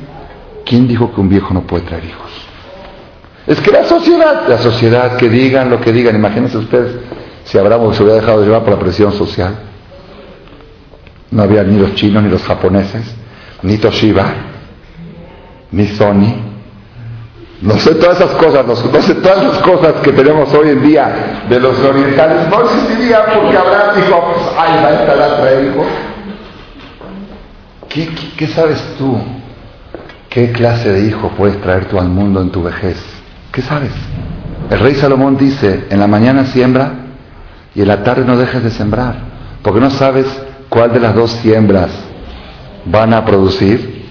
quién 0.65 0.87
dijo 0.87 1.13
que 1.13 1.21
un 1.21 1.29
viejo 1.29 1.53
no 1.53 1.61
puede 1.61 1.83
traer 1.83 2.05
hijos? 2.05 2.26
Es 3.47 3.61
que 3.61 3.71
la 3.71 3.85
sociedad, 3.85 4.45
la 4.47 4.57
sociedad, 4.57 5.15
que 5.15 5.29
digan 5.29 5.69
lo 5.69 5.79
que 5.79 5.93
digan, 5.93 6.15
imagínense 6.15 6.57
ustedes 6.57 6.95
si 7.45 7.57
Abraham 7.57 7.93
se 7.93 8.03
hubiera 8.03 8.19
dejado 8.19 8.43
llevar 8.43 8.63
por 8.63 8.73
la 8.73 8.79
presión 8.79 9.13
social. 9.13 9.55
No 11.31 11.43
había 11.43 11.63
ni 11.63 11.79
los 11.79 11.95
chinos, 11.95 12.23
ni 12.23 12.29
los 12.29 12.43
japoneses, 12.43 13.15
ni 13.61 13.77
Toshiba, 13.77 14.25
ni 15.71 15.87
Sony. 15.87 16.35
No 17.61 17.77
sé 17.79 17.95
todas 17.95 18.19
esas 18.19 18.35
cosas, 18.35 18.67
no, 18.67 18.75
sé 18.75 19.15
todas 19.15 19.43
las 19.43 19.57
cosas 19.59 19.93
que 20.03 20.11
tenemos 20.11 20.53
hoy 20.53 20.69
en 20.69 20.83
día 20.83 21.43
de 21.49 21.59
los 21.59 21.79
orientales. 21.79 22.49
No 22.49 22.61
existiría 22.65 23.25
porque 23.33 23.57
Abraham 23.57 23.95
dijo, 23.95 24.33
pues, 24.33 24.47
ay, 24.57 24.83
va 24.83 24.89
a 24.89 24.93
estar 24.93 25.63
hijo. 25.63 25.85
¿Qué, 27.87 28.09
qué 28.37 28.47
sabes 28.47 28.83
tú? 28.97 29.17
¿Qué 30.29 30.51
clase 30.51 30.91
de 30.91 31.07
hijo 31.07 31.31
puedes 31.37 31.59
traer 31.61 31.85
tú 31.85 31.97
al 31.97 32.09
mundo 32.09 32.41
en 32.41 32.51
tu 32.51 32.61
vejez? 32.61 33.16
¿Qué 33.57 33.63
sabes? 33.63 33.89
El 34.69 34.79
rey 34.79 34.93
Salomón 34.93 35.35
dice, 35.35 35.85
en 35.89 35.99
la 35.99 36.05
mañana 36.05 36.45
siembra 36.45 36.91
y 37.73 37.81
en 37.81 37.87
la 37.87 38.03
tarde 38.03 38.23
no 38.23 38.37
dejes 38.37 38.61
de 38.61 38.69
sembrar, 38.69 39.15
porque 39.63 39.79
no 39.79 39.89
sabes 39.89 40.27
cuál 40.69 40.93
de 40.93 40.99
las 40.99 41.15
dos 41.15 41.31
siembras 41.31 41.89
van 42.85 43.15
a 43.15 43.25
producir, 43.25 44.05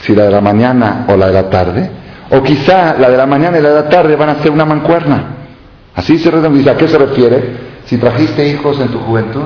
si 0.00 0.14
la 0.14 0.24
de 0.24 0.30
la 0.30 0.40
mañana 0.40 1.04
o 1.10 1.14
la 1.14 1.26
de 1.26 1.34
la 1.34 1.50
tarde, 1.50 1.90
o 2.30 2.42
quizá 2.42 2.96
la 2.98 3.10
de 3.10 3.18
la 3.18 3.26
mañana 3.26 3.58
y 3.58 3.60
la 3.60 3.68
de 3.68 3.82
la 3.82 3.88
tarde 3.90 4.16
van 4.16 4.30
a 4.30 4.36
ser 4.36 4.50
una 4.50 4.64
mancuerna. 4.64 5.24
Así 5.94 6.16
se 6.16 6.30
dice, 6.30 6.70
¿a 6.70 6.76
qué 6.78 6.88
se 6.88 6.96
refiere? 6.96 7.56
Si 7.84 7.98
trajiste 7.98 8.48
hijos 8.48 8.80
en 8.80 8.88
tu 8.88 8.98
juventud, 9.00 9.44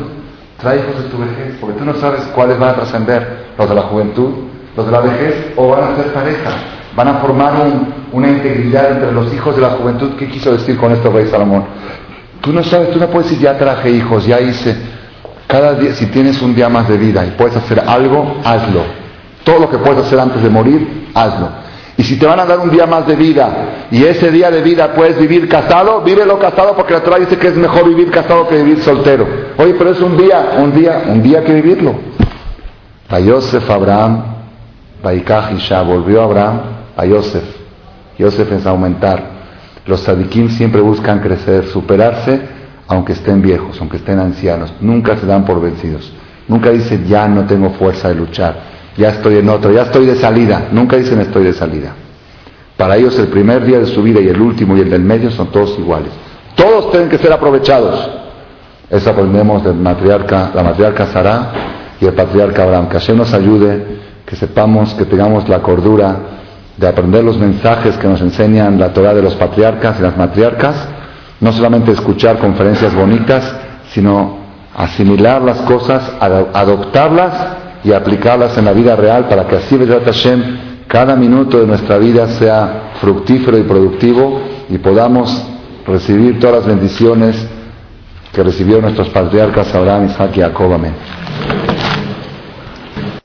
trae 0.61 0.77
hijos 0.77 0.95
en 1.05 1.11
tu 1.11 1.19
vejez, 1.19 1.57
porque 1.61 1.77
tú 1.77 1.85
no 1.85 1.95
sabes 1.95 2.23
cuáles 2.37 2.57
van 2.57 2.69
a 2.69 2.75
trascender, 2.75 3.47
los 3.59 3.69
de 3.69 3.75
la 3.75 3.83
juventud, 3.83 4.31
los 4.77 4.87
de 4.87 4.93
la 4.93 5.01
vejez, 5.01 5.55
o 5.57 5.71
van 5.71 5.93
a 5.93 5.97
ser 5.97 6.13
pareja, 6.13 6.78
van 6.99 7.07
a 7.07 7.15
formar 7.21 7.53
una 8.11 8.29
integridad 8.29 8.91
entre 8.91 9.13
los 9.13 9.33
hijos 9.33 9.55
de 9.55 9.63
la 9.63 9.71
juventud. 9.71 10.17
¿Qué 10.19 10.27
quiso 10.27 10.51
decir 10.51 10.77
con 10.77 10.91
esto 10.91 11.13
Rey 11.13 11.29
Salomón? 11.29 11.65
Tú 12.41 12.53
no 12.53 12.65
sabes, 12.65 12.91
tú 12.91 12.99
no 12.99 13.07
puedes 13.07 13.31
decir, 13.31 13.45
ya 13.45 13.57
traje 13.57 13.89
hijos, 13.89 14.27
ya 14.27 14.41
hice. 14.41 14.77
Cada 15.47 15.75
día, 15.75 15.95
si 15.95 16.07
tienes 16.07 16.43
un 16.43 16.57
día 16.57 16.69
más 16.69 16.89
de 16.89 16.97
vida 16.97 17.25
y 17.25 17.31
puedes 17.39 17.57
hacer 17.57 17.85
algo, 17.87 18.39
hazlo. 18.43 18.83
Todo 19.45 19.61
lo 19.61 19.71
que 19.71 19.79
puedes 19.79 20.07
hacer 20.07 20.19
antes 20.19 20.43
de 20.43 20.51
morir, 20.51 21.11
hazlo. 21.15 21.49
Y 21.97 22.03
si 22.03 22.19
te 22.19 22.27
van 22.27 22.41
a 22.41 22.45
dar 22.45 22.59
un 22.59 22.71
día 22.71 22.87
más 22.87 23.07
de 23.07 23.15
vida 23.15 23.87
y 23.93 24.03
ese 24.03 24.33
día 24.33 24.51
de 24.51 24.61
vida 24.61 24.93
puedes 24.93 25.17
vivir 25.21 25.49
casado, 25.49 26.01
vívelo 26.01 26.37
casado 26.41 26.75
porque 26.75 26.95
la 26.95 27.01
Torah 27.01 27.21
dice 27.21 27.39
que 27.39 27.47
es 27.47 27.57
mejor 27.57 27.89
vivir 27.89 28.11
casado 28.11 28.49
que 28.49 28.57
vivir 28.57 28.83
soltero. 28.83 29.25
Oye, 29.57 29.75
pero 29.79 29.91
es 29.91 30.01
un 30.01 30.17
día, 30.17 30.55
un 30.59 30.75
día, 30.75 31.05
un 31.07 31.23
día 31.23 31.45
que 31.45 31.55
vivirlo. 31.55 31.95
A 33.09 33.21
Yosef 33.21 33.71
Abraham, 33.71 34.25
volvió 35.01 36.23
Abraham 36.23 36.78
a 36.99 37.07
Yosef. 37.07 37.45
Yosef 38.19 38.53
es 38.53 38.67
aumentar. 38.67 39.39
Los 39.87 40.01
sadiquín 40.01 40.51
siempre 40.51 40.81
buscan 40.81 41.21
crecer, 41.21 41.67
superarse, 41.67 42.41
aunque 42.89 43.13
estén 43.13 43.41
viejos, 43.41 43.79
aunque 43.81 43.99
estén 43.99 44.19
ancianos. 44.19 44.75
Nunca 44.81 45.17
se 45.17 45.25
dan 45.25 45.45
por 45.45 45.63
vencidos. 45.63 46.13
Nunca 46.49 46.71
dicen, 46.71 47.07
ya 47.07 47.29
no 47.29 47.45
tengo 47.45 47.71
fuerza 47.71 48.09
de 48.09 48.17
luchar, 48.17 48.57
ya 48.97 49.11
estoy 49.11 49.37
en 49.37 49.49
otro, 49.49 49.71
ya 49.71 49.83
estoy 49.83 50.07
de 50.07 50.17
salida. 50.17 50.69
Nunca 50.73 50.97
dicen, 50.97 51.21
estoy 51.21 51.45
de 51.45 51.53
salida. 51.53 51.93
Para 52.77 52.97
ellos 52.97 53.17
el 53.19 53.29
primer 53.29 53.65
día 53.65 53.79
de 53.79 53.87
su 53.87 54.03
vida 54.03 54.21
y 54.21 54.29
el 54.29 54.41
último 54.41 54.77
y 54.77 54.81
el 54.81 54.91
del 54.91 55.03
medio 55.03 55.31
son 55.31 55.49
todos 55.53 55.79
iguales. 55.79 56.11
Todos 56.57 56.91
tienen 56.91 57.09
que 57.09 57.19
ser 57.19 57.33
aprovechados. 57.33 58.11
Eso 58.91 59.11
aprendemos 59.11 59.63
del 59.63 59.75
matriarca, 59.75 60.51
la 60.55 60.63
matriarca 60.63 61.07
Sara 61.07 61.53
y 62.01 62.07
el 62.07 62.15
patriarca 62.15 62.65
Abraham. 62.65 62.89
Que 62.89 62.99
Hashem 62.99 63.17
nos 63.17 63.33
ayude, 63.33 63.85
que 64.25 64.35
sepamos, 64.35 64.95
que 64.95 65.05
tengamos 65.05 65.49
la 65.49 65.61
cordura 65.61 66.38
de 66.79 66.87
aprender 66.87 67.25
los 67.25 67.37
mensajes 67.37 67.97
que 67.99 68.07
nos 68.07 68.21
enseñan 68.21 68.79
la 68.79 68.93
Torah 68.93 69.13
de 69.13 69.23
los 69.23 69.35
patriarcas 69.35 69.99
y 69.99 70.03
las 70.03 70.17
matriarcas, 70.17 70.89
no 71.41 71.53
solamente 71.53 71.93
escuchar 71.93 72.39
conferencias 72.39 72.95
bonitas, 72.95 73.55
sino 73.91 74.39
asimilar 74.77 75.43
las 75.43 75.61
cosas, 75.63 76.13
adoptarlas 76.21 77.33
y 77.83 77.93
aplicarlas 77.93 78.57
en 78.59 78.65
la 78.65 78.73
vida 78.73 78.95
real 78.95 79.29
para 79.29 79.47
que 79.47 79.57
así, 79.57 79.77
Hashem, 79.77 80.59
cada 80.87 81.17
minuto 81.17 81.59
de 81.59 81.67
nuestra 81.67 81.99
vida 81.99 82.29
sea 82.29 82.93
fructífero 83.01 83.59
y 83.59 83.63
productivo 83.63 84.41
y 84.69 84.79
podamos 84.79 85.45
recibir 85.87 86.39
todas 86.39 86.57
las 86.57 86.67
bendiciones 86.67 87.49
que 88.33 88.43
recibieron 88.43 88.83
nuestros 88.83 89.09
patriarcas 89.09 89.75
Abraham, 89.75 90.07
Isaac 90.07 90.37
y 90.37 90.41
Jacob. 90.41 90.73
Amén. 90.73 90.95